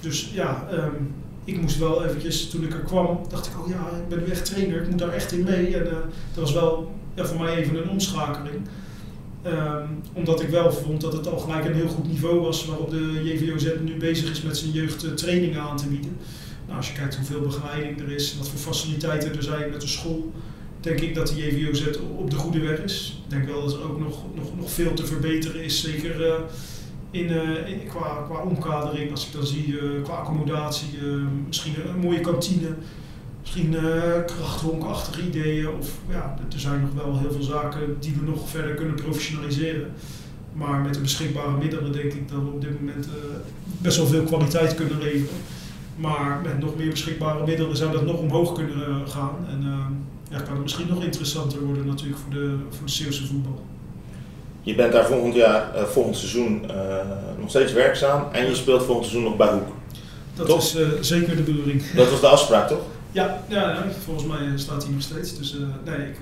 Dus 0.01 0.31
ja, 0.33 0.67
um, 0.73 1.13
ik 1.43 1.61
moest 1.61 1.77
wel 1.77 2.05
eventjes, 2.05 2.49
toen 2.49 2.63
ik 2.63 2.73
er 2.73 2.79
kwam, 2.79 3.19
dacht 3.29 3.47
ik, 3.47 3.59
oh 3.59 3.69
ja, 3.69 3.89
ik 3.97 4.07
ben 4.09 4.19
nu 4.19 4.31
echt 4.31 4.45
trainer, 4.45 4.81
ik 4.81 4.89
moet 4.89 4.99
daar 4.99 5.13
echt 5.13 5.31
in 5.31 5.43
mee. 5.43 5.75
En 5.75 5.85
uh, 5.85 5.91
dat 6.33 6.43
was 6.43 6.53
wel 6.53 6.91
ja, 7.13 7.25
voor 7.25 7.39
mij 7.39 7.55
even 7.55 7.83
een 7.83 7.89
omschakeling. 7.89 8.55
Um, 9.45 10.01
omdat 10.13 10.41
ik 10.41 10.49
wel 10.49 10.71
vond 10.71 11.01
dat 11.01 11.13
het 11.13 11.27
al 11.27 11.37
gelijk 11.37 11.65
een 11.65 11.73
heel 11.73 11.87
goed 11.87 12.07
niveau 12.07 12.39
was 12.39 12.65
waarop 12.65 12.89
de 12.89 13.21
JVOZ 13.23 13.67
nu 13.83 13.97
bezig 13.97 14.31
is 14.31 14.41
met 14.41 14.57
zijn 14.57 14.71
jeugd 14.71 15.17
trainingen 15.17 15.61
aan 15.61 15.77
te 15.77 15.87
bieden. 15.87 16.17
Nou, 16.65 16.77
als 16.77 16.87
je 16.87 16.93
kijkt 16.93 17.15
hoeveel 17.15 17.41
begeleiding 17.41 17.99
er 18.01 18.11
is, 18.11 18.37
wat 18.37 18.49
voor 18.49 18.59
faciliteiten 18.59 19.35
er 19.35 19.43
zijn 19.43 19.69
met 19.69 19.81
de 19.81 19.87
school, 19.87 20.31
denk 20.79 20.99
ik 20.99 21.15
dat 21.15 21.27
de 21.27 21.35
JVOZ 21.35 21.97
op 22.17 22.29
de 22.29 22.35
goede 22.35 22.59
weg 22.59 22.79
is. 22.79 23.21
Ik 23.23 23.29
denk 23.29 23.45
wel 23.45 23.61
dat 23.61 23.73
er 23.73 23.83
ook 23.83 23.99
nog, 23.99 24.23
nog, 24.35 24.57
nog 24.57 24.71
veel 24.71 24.93
te 24.93 25.05
verbeteren 25.05 25.63
is, 25.63 25.81
zeker 25.81 26.27
uh, 26.27 26.33
in, 27.11 27.31
uh, 27.31 27.67
in, 27.67 27.87
qua, 27.87 28.25
qua 28.27 28.39
omkadering. 28.41 29.11
Als 29.11 29.27
ik 29.27 29.33
dan 29.33 29.45
zie, 29.45 29.67
uh, 29.67 30.03
qua 30.03 30.13
accommodatie, 30.13 30.97
misschien 31.47 31.73
een 31.87 31.99
mooie 31.99 32.19
kantine. 32.19 32.75
misschien 33.41 33.75
krachthonkachtige 34.25 35.27
ideeën. 35.27 35.69
Of 35.79 35.97
ja, 36.09 36.37
er 36.53 36.59
zijn 36.59 36.81
nog 36.81 37.03
wel 37.03 37.19
heel 37.19 37.31
veel 37.31 37.41
zaken 37.41 37.97
die 37.99 38.13
we 38.19 38.29
nog 38.31 38.49
verder 38.49 38.75
kunnen 38.75 38.95
professionaliseren. 38.95 39.91
Maar 40.53 40.79
met 40.79 40.93
de 40.93 41.01
beschikbare 41.01 41.57
middelen 41.57 41.91
denk 41.91 42.13
ik 42.13 42.29
dat 42.29 42.41
we 42.41 42.47
op 42.47 42.61
dit 42.61 42.79
moment 42.79 43.07
best 43.77 43.97
wel 43.97 44.07
veel 44.07 44.23
kwaliteit 44.23 44.75
kunnen 44.75 44.97
leveren. 44.97 45.37
Maar 45.95 46.41
met 46.43 46.59
nog 46.59 46.75
meer 46.75 46.89
beschikbare 46.89 47.45
middelen 47.45 47.77
zou 47.77 47.91
dat 47.91 48.05
nog 48.05 48.17
omhoog 48.17 48.53
kunnen 48.53 49.09
gaan. 49.09 49.35
En 49.47 49.65
ja, 50.31 50.39
kan 50.39 50.53
het 50.53 50.61
misschien 50.61 50.87
nog 50.87 51.03
interessanter 51.03 51.65
worden 51.65 51.85
natuurlijk 51.85 52.19
voor 52.19 52.33
de, 52.33 52.55
voor 52.69 52.85
de 52.85 52.91
Zeeuwse 52.91 53.27
voetbal. 53.27 53.65
Je 54.61 54.75
bent 54.75 54.91
daar 54.91 55.05
volgend 55.05 55.35
jaar, 55.35 55.87
volgend 55.87 56.17
seizoen 56.17 56.65
nog 57.39 57.49
steeds 57.49 57.73
werkzaam 57.73 58.27
en 58.31 58.45
je 58.45 58.55
speelt 58.55 58.83
volgend 58.83 59.05
seizoen 59.05 59.29
nog 59.29 59.37
bij 59.37 59.51
Hoek. 59.51 59.67
Dat 60.33 60.57
is 60.57 60.75
zeker 60.99 61.35
de 61.35 61.41
bedoeling. 61.41 61.91
Dat 61.91 62.09
was 62.09 62.21
de 62.21 62.27
afspraak 62.27 62.67
toch? 62.67 62.81
Ja, 63.11 63.43
ja, 63.47 63.85
volgens 64.03 64.25
mij 64.25 64.37
eh, 64.37 64.51
staat 64.55 64.83
hij 64.83 64.91
nog 64.91 65.01
steeds. 65.01 65.37
Dus 65.37 65.57
nee, 65.85 65.95
ik, 65.95 66.19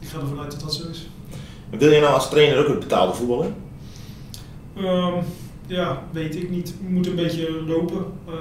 ik 0.00 0.08
ga 0.08 0.18
ervan 0.18 0.40
uit 0.40 0.50
dat 0.50 0.60
dat 0.60 0.74
zo 0.74 0.82
is. 0.90 1.08
Wil 1.70 1.90
je 1.90 2.00
nou 2.00 2.14
als 2.14 2.30
trainer 2.30 2.58
ook 2.58 2.68
het 2.68 2.78
betaalde 2.78 3.14
voetballen? 3.14 3.54
Um, 4.78 5.14
ja, 5.66 6.02
weet 6.12 6.36
ik 6.36 6.50
niet. 6.50 6.74
Moet 6.80 7.06
een 7.06 7.14
beetje 7.14 7.62
lopen. 7.66 8.04
Uh, 8.28 8.34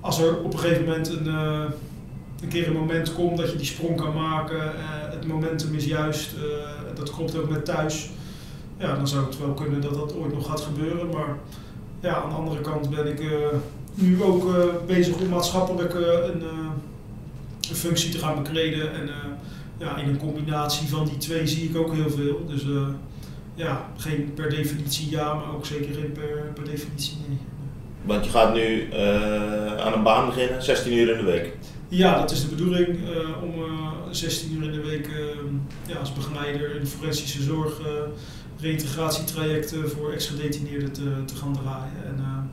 als 0.00 0.20
er 0.20 0.38
op 0.42 0.52
een 0.52 0.58
gegeven 0.58 0.84
moment 0.84 1.08
een, 1.08 1.26
een 2.42 2.48
keer 2.48 2.66
een 2.66 2.72
moment 2.72 3.14
komt 3.14 3.36
dat 3.36 3.50
je 3.50 3.56
die 3.56 3.66
sprong 3.66 3.96
kan 3.96 4.14
maken, 4.14 4.72
het 5.10 5.26
momentum 5.26 5.74
is 5.74 5.84
juist, 5.84 6.30
dat 6.94 7.10
klopt 7.10 7.38
ook 7.38 7.50
met 7.50 7.64
thuis. 7.64 8.10
Ja, 8.78 8.94
dan 8.94 9.08
zou 9.08 9.24
het 9.26 9.38
wel 9.38 9.54
kunnen 9.54 9.80
dat 9.80 9.94
dat 9.94 10.14
ooit 10.16 10.34
nog 10.34 10.46
gaat 10.46 10.60
gebeuren. 10.60 11.10
Maar 11.10 11.36
ja, 12.00 12.14
aan 12.14 12.28
de 12.28 12.34
andere 12.34 12.60
kant 12.60 12.90
ben 12.90 13.06
ik 13.06 13.20
nu 13.96 14.22
ook 14.22 14.44
uh, 14.44 14.64
bezig 14.86 15.16
om 15.16 15.28
maatschappelijk 15.28 15.94
uh, 15.94 16.00
een, 16.00 16.42
uh, 16.42 16.48
een, 17.70 17.76
functie 17.76 18.10
te 18.10 18.18
gaan 18.18 18.42
bekleden. 18.42 18.94
En 18.94 19.10
ja, 19.78 19.96
in 19.96 20.08
een 20.08 20.18
combinatie 20.18 20.88
van 20.88 21.04
die 21.04 21.16
twee 21.16 21.46
zie 21.46 21.68
ik 21.68 21.76
ook 21.76 21.94
heel 21.94 22.10
veel. 22.10 22.46
Dus 22.46 22.62
ja, 23.54 23.90
geen 23.96 24.32
per 24.34 24.50
definitie 24.50 25.10
ja, 25.10 25.34
maar 25.34 25.54
ook 25.54 25.66
zeker 25.66 25.94
geen 25.94 26.12
per, 26.12 26.50
per 26.54 26.64
definitie 26.64 27.16
nee. 27.28 27.38
Want 28.02 28.24
je 28.24 28.30
gaat 28.30 28.54
nu 28.54 28.94
aan 29.78 29.92
een 29.92 30.02
baan 30.02 30.26
beginnen, 30.26 30.62
16 30.62 30.92
uur 30.92 31.10
in 31.10 31.24
de 31.24 31.30
week. 31.30 31.52
Ja, 31.88 32.18
dat 32.20 32.30
is 32.30 32.40
de 32.40 32.48
bedoeling 32.48 32.98
om 33.42 33.52
16 34.10 34.52
uur 34.52 34.64
in 34.64 34.72
de 34.72 34.86
week 34.86 35.10
ja, 35.86 35.98
als 35.98 36.12
begeleider 36.12 36.74
in 36.74 36.80
de 36.80 36.86
forensische 36.86 37.42
zorg 37.42 37.80
reïntegratietrajecten 38.60 39.90
voor 39.90 40.12
ex-gedetineerden 40.12 40.92
te, 40.92 41.24
te 41.24 41.34
gaan 41.36 41.52
draaien. 41.52 42.04
En, 42.06 42.50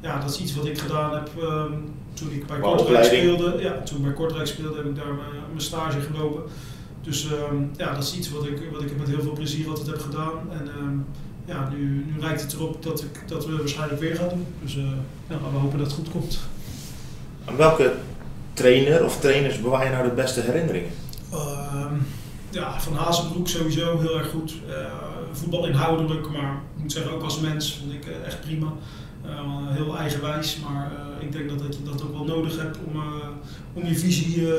ja, 0.00 0.20
dat 0.20 0.30
is 0.30 0.40
iets 0.40 0.54
wat 0.54 0.66
ik 0.66 0.78
gedaan 0.78 1.14
heb 1.14 1.30
um, 1.42 1.94
toen 2.14 2.32
ik 2.32 2.46
bij 2.46 2.60
Kortrijk 2.60 3.04
speelde. 3.04 3.56
Ja, 3.58 3.80
toen 3.82 4.02
bij 4.02 4.12
Kortrijk 4.12 4.46
speelde 4.46 4.76
heb 4.76 4.86
ik 4.86 4.96
daar 4.96 5.14
mijn 5.48 5.60
stage 5.60 6.00
gelopen. 6.00 6.42
Dus 7.02 7.24
um, 7.24 7.70
ja, 7.76 7.94
dat 7.94 8.02
is 8.02 8.16
iets 8.16 8.30
wat 8.30 8.46
ik, 8.46 8.60
wat 8.72 8.82
ik 8.82 8.98
met 8.98 9.08
heel 9.08 9.22
veel 9.22 9.32
plezier 9.32 9.68
altijd 9.68 9.86
heb 9.86 10.00
gedaan. 10.00 10.32
En 10.50 10.68
um, 10.78 11.06
ja, 11.44 11.68
nu, 11.68 12.04
nu 12.12 12.20
lijkt 12.20 12.42
het 12.42 12.52
erop 12.52 12.82
dat, 12.82 13.02
ik, 13.02 13.28
dat 13.28 13.46
we 13.46 13.56
waarschijnlijk 13.56 14.00
weer 14.00 14.16
gaan 14.16 14.28
doen. 14.28 14.46
Dus 14.62 14.76
uh, 14.76 14.82
ja, 15.28 15.36
we 15.52 15.58
hopen 15.58 15.78
dat 15.78 15.86
het 15.86 15.96
goed 15.96 16.10
komt. 16.10 16.38
Aan 17.44 17.56
welke 17.56 17.94
trainer 18.56 19.04
of 19.04 19.20
trainers 19.20 19.60
bewaar 19.60 19.84
je 19.84 19.90
nou 19.90 20.08
de 20.08 20.14
beste 20.14 20.40
herinneringen? 20.40 20.90
ja, 22.50 22.80
van 22.80 22.94
Hazenbroek 22.94 23.48
sowieso 23.48 23.98
heel 23.98 24.18
erg 24.18 24.28
goed. 24.28 24.54
Uh, 24.68 24.74
voetbal 25.32 25.66
inhoudelijk, 25.66 26.30
maar 26.30 26.52
ik 26.76 26.82
moet 26.82 26.92
zeggen 26.92 27.12
ook 27.12 27.22
als 27.22 27.40
mens 27.40 27.78
vond 27.80 27.92
ik 27.92 28.06
uh, 28.06 28.26
echt 28.26 28.40
prima. 28.40 28.72
Uh, 29.26 29.30
heel 29.68 29.96
eigenwijs, 29.96 30.58
maar 30.58 30.92
ik 31.20 31.32
denk 31.32 31.48
dat, 31.48 31.58
dat 31.58 31.76
je 31.76 31.82
dat 31.82 32.02
ook 32.02 32.12
wel 32.12 32.24
nodig 32.24 32.56
hebt 32.56 32.78
om, 32.86 33.02
om 33.72 33.86
je 33.86 33.94
visie 33.94 34.54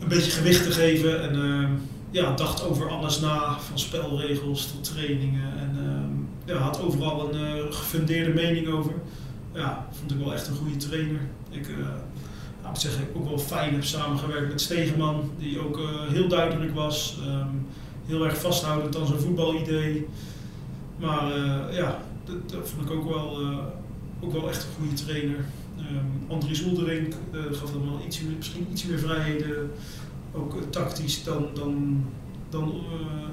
een 0.00 0.08
beetje 0.08 0.30
gewicht 0.30 0.64
te 0.64 0.70
geven. 0.70 1.22
En 1.22 1.80
ja, 2.10 2.34
dacht 2.34 2.64
over 2.64 2.90
alles 2.90 3.20
na, 3.20 3.58
van 3.58 3.78
spelregels 3.78 4.72
tot 4.72 4.84
trainingen. 4.84 5.52
En 5.58 6.28
ja, 6.44 6.56
had 6.56 6.82
overal 6.82 7.34
een 7.34 7.72
gefundeerde 7.72 8.34
mening 8.34 8.68
over. 8.68 8.92
Ja, 9.54 9.86
vond 9.98 10.10
ik 10.10 10.18
wel 10.18 10.34
echt 10.34 10.46
een 10.46 10.56
goede 10.56 10.76
trainer. 10.76 11.20
Ik 11.50 11.66
moet 12.68 12.80
zeggen, 12.80 13.02
ik 13.02 13.16
ook 13.16 13.28
wel 13.28 13.38
fijn 13.38 13.72
heb 13.72 13.84
samengewerkt 13.84 14.48
met 14.48 14.60
Stegeman, 14.60 15.30
die 15.38 15.60
ook 15.60 15.80
heel 16.08 16.28
duidelijk 16.28 16.74
was. 16.74 17.18
Um, 17.26 17.66
heel 18.06 18.24
erg 18.24 18.40
vasthoudend 18.40 18.96
aan 18.96 19.06
zijn 19.06 19.20
voetbalidee. 19.20 20.06
Maar 20.98 21.32
ja, 21.72 22.02
dat, 22.24 22.68
vond 22.68 22.90
ik 22.90 22.96
ook 22.96 23.08
wel, 23.08 23.42
uh, 23.42 23.58
ook 24.20 24.32
wel 24.32 24.48
echt 24.48 24.62
een 24.62 24.70
goede 24.78 25.04
trainer. 25.04 25.44
Um, 25.78 26.26
Andries 26.28 26.62
Oelderink 26.64 27.14
gaf 27.32 27.70
dan 27.70 27.90
wel 27.90 28.00
iets, 28.06 28.20
misschien 28.36 28.66
iets 28.72 28.84
meer 28.84 28.98
vrijheden, 28.98 29.70
ook 30.32 30.56
tactisch 30.70 31.24
dan, 31.24 31.46
dan, 31.54 32.04
dan 32.48 32.82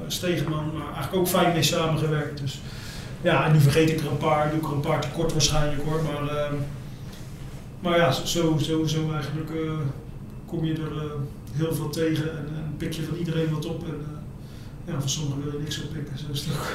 Stegeman, 0.08 0.72
maar 0.74 0.94
eigenlijk 0.94 1.16
ook 1.16 1.28
fijn 1.28 1.54
mee 1.54 1.64
samengewerkt. 1.64 2.40
Dus 2.40 2.60
ja, 3.22 3.46
en 3.46 3.52
nu 3.52 3.60
vergeet 3.60 3.90
ik 3.90 4.00
er 4.00 4.12
een 4.12 4.18
paar, 4.18 4.50
doe 4.50 4.60
ik 4.60 4.66
er 4.66 4.74
een 4.74 4.80
paar 4.80 5.02
tekort 5.02 5.32
waarschijnlijk 5.32 5.84
hoor, 5.84 6.02
maar, 6.04 6.36
ehm, 6.38 6.54
maar 7.80 7.98
ja, 7.98 8.12
zo, 8.12 8.58
zo, 8.58 8.86
zo 8.86 9.12
eigenlijk 9.12 9.52
kom 10.46 10.66
je 10.66 10.74
er 10.74 11.12
heel 11.52 11.76
veel 11.76 11.90
tegen 11.90 12.32
en, 12.32 12.48
en, 12.56 12.74
pik 12.78 12.94
je 12.94 13.04
van 13.04 13.18
iedereen 13.18 13.54
wat 13.54 13.66
op. 13.66 13.84
En, 13.84 14.06
ja, 14.86 15.00
van 15.00 15.10
sommigen 15.10 15.44
wil 15.44 15.52
je 15.52 15.60
niks 15.60 15.84
oppikken, 15.84 16.18
zo 16.18 16.26
is 16.32 16.40
het 16.40 16.56
ook. 16.56 16.72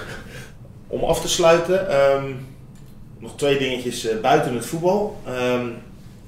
Om 0.97 1.05
af 1.05 1.21
te 1.21 1.29
sluiten, 1.29 2.01
um, 2.01 2.47
nog 3.19 3.37
twee 3.37 3.59
dingetjes 3.59 4.21
buiten 4.21 4.55
het 4.55 4.67
voetbal. 4.67 5.21
Um, 5.29 5.75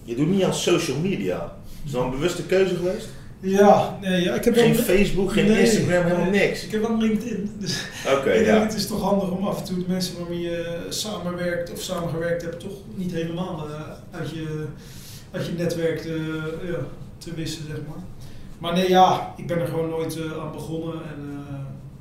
je 0.04 0.14
doet 0.14 0.28
niet 0.28 0.44
aan 0.44 0.54
social 0.54 0.98
media. 0.98 1.56
Is 1.84 1.90
dat 1.90 2.04
een 2.04 2.10
bewuste 2.10 2.42
keuze 2.42 2.76
geweest? 2.76 3.08
Ja, 3.44 3.98
nee, 4.00 4.22
ja, 4.22 4.34
ik 4.34 4.44
heb 4.44 4.54
geen 4.54 4.74
wel, 4.74 4.82
Facebook, 4.82 5.32
geen 5.32 5.46
nee, 5.46 5.60
Instagram, 5.60 6.04
helemaal 6.04 6.30
niks. 6.30 6.64
Ik 6.64 6.70
heb 6.70 6.80
wel 6.80 6.98
LinkedIn. 6.98 7.50
Dus 7.58 7.84
Oké, 8.06 8.16
okay, 8.16 8.38
ja. 8.38 8.44
denk 8.44 8.62
het 8.62 8.74
is 8.74 8.86
toch 8.86 9.00
handig 9.00 9.30
om 9.30 9.46
af 9.46 9.58
en 9.58 9.64
toe 9.64 9.78
de 9.78 9.84
mensen 9.88 10.18
waarmee 10.18 10.40
je 10.40 10.86
samenwerkt 10.88 11.72
of 11.72 11.80
samengewerkt 11.80 12.42
hebt, 12.42 12.60
toch 12.60 12.76
niet 12.94 13.12
helemaal 13.12 13.68
uh, 13.68 13.80
uit, 14.10 14.30
je, 14.30 14.66
uit 15.30 15.46
je 15.46 15.52
netwerk 15.52 15.98
te, 15.98 16.42
ja, 16.64 16.78
te 17.18 17.34
wissen, 17.34 17.66
zeg 17.66 17.76
maar. 17.88 18.04
Maar 18.58 18.72
nee, 18.72 18.88
ja, 18.88 19.34
ik 19.36 19.46
ben 19.46 19.60
er 19.60 19.66
gewoon 19.66 19.88
nooit 19.88 20.16
uh, 20.16 20.38
aan 20.38 20.52
begonnen 20.52 20.94
en 20.94 21.32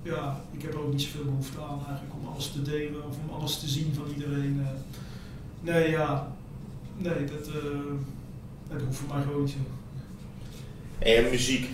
ja, 0.04 0.42
ik 0.52 0.62
heb 0.62 0.74
er 0.74 0.80
ook 0.80 0.92
niet 0.92 1.02
zoveel 1.02 1.24
behoefte 1.24 1.58
aan 1.60 1.82
eigenlijk 1.88 2.16
om 2.22 2.34
alles 2.34 2.52
te 2.52 2.62
delen 2.62 3.08
of 3.10 3.16
om 3.24 3.36
alles 3.39 3.60
te 3.60 3.68
zien 3.68 3.94
van 3.96 4.06
iedereen. 4.14 4.58
Uh, 4.60 4.68
nee, 5.74 5.89
ja, 5.89 6.32
nee, 6.98 7.14
dat, 7.14 7.48
uh, 7.48 7.54
dat 8.70 8.82
hoeft 8.82 8.98
voor 8.98 9.16
mij 9.16 9.24
gewoon 9.24 9.42
niet 9.42 9.52
zo. 9.52 9.81
En 11.02 11.30
muziek, 11.30 11.70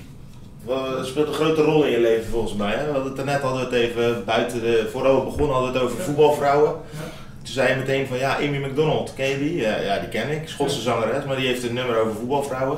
dat 0.66 1.08
speelt 1.08 1.28
een 1.28 1.34
grote 1.34 1.62
rol 1.62 1.84
in 1.84 1.92
je 1.92 2.00
leven 2.00 2.30
volgens 2.30 2.54
mij. 2.54 2.76
Hè? 2.76 2.86
We 2.86 2.92
hadden 2.92 3.16
het 3.16 3.26
net 3.26 3.44
altijd 3.44 3.72
even 3.72 4.26
buiten 4.26 4.62
de, 4.62 4.88
voordat 4.92 5.18
we 5.18 5.24
begonnen 5.24 5.56
hadden 5.56 5.72
we 5.72 5.78
het 5.78 5.88
over 5.88 5.98
ja. 6.00 6.04
voetbalvrouwen. 6.04 6.72
Ja. 6.72 7.00
Toen 7.44 7.54
zei 7.54 7.70
je 7.70 7.76
meteen 7.76 8.08
van 8.08 8.18
ja, 8.18 8.36
Amy 8.36 8.66
McDonald, 8.66 9.14
ken 9.14 9.28
je 9.28 9.38
die? 9.38 9.56
Ja, 9.56 9.78
ja 9.78 10.00
die 10.00 10.10
ken 10.10 10.30
ik, 10.30 10.48
Schotse 10.48 10.82
zangeres, 10.82 11.26
maar 11.26 11.36
die 11.36 11.48
heeft 11.48 11.64
een 11.64 11.74
nummer 11.74 12.00
over 12.00 12.16
voetbalvrouwen. 12.16 12.78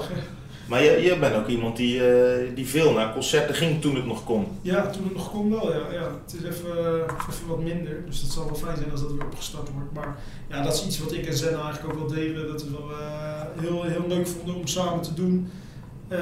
Maar 0.70 0.84
je, 0.84 0.91
je 1.02 1.18
bent 1.18 1.36
ook 1.36 1.47
iemand 1.47 1.78
die, 1.78 1.95
uh, 1.95 2.56
die 2.56 2.68
veel 2.68 2.93
naar 2.93 3.14
concerten 3.14 3.56
ging 3.56 3.82
toen 3.82 3.95
het 3.95 4.06
nog 4.06 4.24
kon. 4.24 4.47
Ja, 4.62 4.89
toen 4.89 5.04
het 5.04 5.14
nog 5.14 5.32
kon 5.32 5.50
wel, 5.50 5.74
ja. 5.74 5.91
ja. 5.91 6.12
Het 6.26 6.34
is 6.34 6.43
even, 6.43 7.02
even 7.30 7.47
wat 7.47 7.60
minder, 7.60 8.06
dus 8.06 8.22
dat 8.22 8.32
zal 8.32 8.45
wel 8.45 8.56
fijn 8.56 8.78
zijn 8.78 8.91
als 8.91 9.02
dat 9.02 9.12
weer 9.12 9.26
opgestart 9.26 9.70
wordt. 9.74 9.93
Maar 9.93 10.16
ja, 10.50 10.64
dat 10.64 10.74
is 10.74 10.86
iets 10.86 11.00
wat 11.00 11.14
ik 11.14 11.26
en 11.26 11.38
Zen 11.38 11.54
eigenlijk 11.54 11.86
ook 11.86 12.00
wel 12.00 12.18
deden. 12.18 12.47
Dat 12.47 12.64
we 12.64 12.72
wel 12.72 12.89
uh, 12.91 13.62
heel, 13.62 13.84
heel 13.84 14.08
leuk 14.08 14.28
vonden 14.28 14.56
om 14.56 14.68
samen 14.68 15.02
te 15.02 15.14
doen. 15.14 15.52
Uh, 16.12 16.20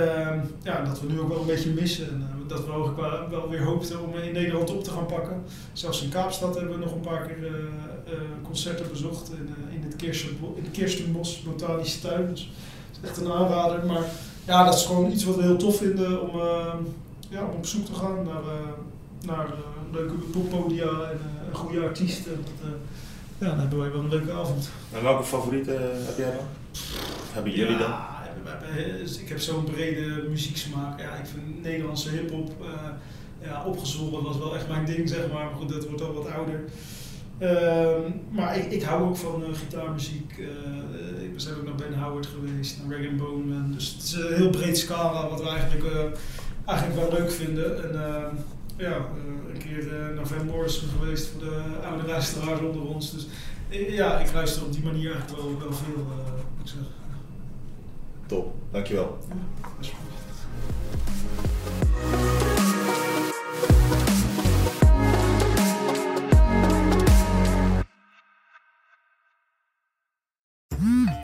ja, 0.64 0.84
dat 0.84 1.02
we 1.02 1.08
nu 1.08 1.20
ook 1.20 1.30
wel 1.30 1.40
een 1.40 1.46
beetje 1.46 1.70
missen. 1.70 2.10
En, 2.10 2.30
uh, 2.44 2.50
dat 2.50 2.66
we 2.66 2.72
ook 2.72 2.96
wel, 2.96 3.30
wel 3.30 3.50
weer 3.50 3.64
hoopten 3.64 4.02
om 4.02 4.16
in 4.16 4.34
Nederland 4.34 4.72
op 4.72 4.84
te 4.84 4.92
gaan 4.92 5.06
pakken. 5.06 5.44
Zelfs 5.74 6.04
in 6.04 6.10
Kaapstad 6.10 6.56
hebben 6.56 6.74
we 6.74 6.86
nog 6.86 6.94
een 6.94 7.00
paar 7.00 7.26
keer 7.26 7.52
concerten 8.44 8.90
bezocht 8.90 9.32
in, 9.32 9.56
in, 9.76 9.84
het 9.84 9.96
Kirsten, 9.96 10.38
in 10.56 10.64
de 10.64 10.70
Kirstenbos 10.70 11.42
Botanische 11.42 12.00
Tuin. 12.00 12.30
Dus 12.30 12.52
dat 12.92 13.04
is 13.04 13.10
echt 13.10 13.18
een 13.18 13.32
aanrader. 13.32 13.86
Maar 13.86 14.04
ja, 14.48 14.64
dat 14.64 14.74
is 14.74 14.86
gewoon 14.86 15.12
iets 15.12 15.24
wat 15.24 15.36
we 15.36 15.42
heel 15.42 15.58
tof 15.58 15.78
vinden 15.78 16.22
om, 16.22 16.40
uh, 16.40 16.74
ja, 17.30 17.44
om 17.44 17.56
op 17.56 17.66
zoek 17.66 17.86
te 17.86 17.94
gaan 17.94 18.16
naar, 18.16 18.44
uh, 18.44 18.70
naar 19.26 19.46
uh, 19.46 19.94
leuke 19.94 20.14
poppodia 20.14 20.86
en 20.86 21.20
een 21.48 21.56
goede 21.56 21.82
artiesten. 21.82 22.36
Dat, 22.36 22.70
ja, 23.38 23.48
dan 23.48 23.60
hebben 23.60 23.80
wij 23.80 23.92
wel 23.92 24.00
een 24.00 24.10
leuke 24.10 24.32
avond. 24.32 24.70
En 24.94 25.04
welke 25.04 25.24
favorieten 25.24 26.06
heb 26.06 26.18
jij 26.18 26.32
dan? 26.32 26.46
hebben 27.34 27.52
jullie 27.52 27.78
dan? 27.78 27.94
Dus 29.02 29.20
ik 29.20 29.30
heb 29.30 29.40
zo'n 29.40 29.64
brede 29.64 30.26
muzieksmaak. 30.30 31.00
Ja, 31.00 31.16
ik 31.16 31.26
vind 31.26 31.64
Nederlandse 31.64 32.10
hip-hop 32.10 32.52
ja, 33.42 33.64
opgezwollen 33.66 34.24
was 34.24 34.38
wel 34.38 34.56
echt 34.56 34.68
mijn 34.68 34.86
ding, 34.86 35.10
zeg 35.10 35.32
maar. 35.32 35.46
Maar 35.46 35.56
goed, 35.56 35.70
dat 35.70 35.88
wordt 35.88 36.02
al 36.02 36.14
wat 36.14 36.32
ouder. 36.32 36.64
Uh, 37.40 38.12
maar 38.30 38.58
ik, 38.58 38.72
ik, 38.72 38.82
hou 38.82 39.10
ook 39.10 39.18
van 39.18 39.42
uh, 39.42 39.48
gitaarmuziek. 39.54 40.38
Uh, 40.38 41.24
ik 41.24 41.38
ben 41.38 41.58
ook 41.58 41.64
naar 41.64 41.76
Ben 41.76 42.00
Howard 42.00 42.26
geweest, 42.26 42.78
naar 42.88 43.02
Rag 43.02 43.16
Bone. 43.16 43.70
Dus 43.70 43.94
het 43.94 44.04
is 44.04 44.14
een 44.14 44.34
heel 44.34 44.50
breed 44.50 44.78
scala 44.78 45.30
wat 45.30 45.42
we 45.42 45.50
eigenlijk, 45.50 46.18
eigenlijk 46.66 47.00
wel 47.00 47.20
leuk 47.20 47.32
vinden. 47.32 47.84
En 47.84 48.06
ehm, 48.06 48.36
ja, 48.78 49.06
een 49.54 49.58
keer 49.58 50.14
naar 50.16 50.28
Van 50.28 50.46
Morrison 50.46 50.90
geweest 51.00 51.28
voor 51.28 51.40
de 51.40 51.62
oude 51.88 52.08
luisteraars 52.08 52.60
onder 52.60 52.82
ons. 52.82 53.12
Dus 53.12 53.28
ja, 53.90 54.20
ik 54.20 54.34
luister 54.34 54.64
op 54.64 54.74
die 54.74 54.84
manier 54.84 55.12
eigenlijk 55.12 55.42
wel, 55.42 55.60
wel 55.60 55.74
veel, 55.74 55.96
moet 56.58 56.64
ik 56.64 56.68
zeggen. 56.68 56.97
Top, 58.28 58.54
dankjewel. 58.72 59.18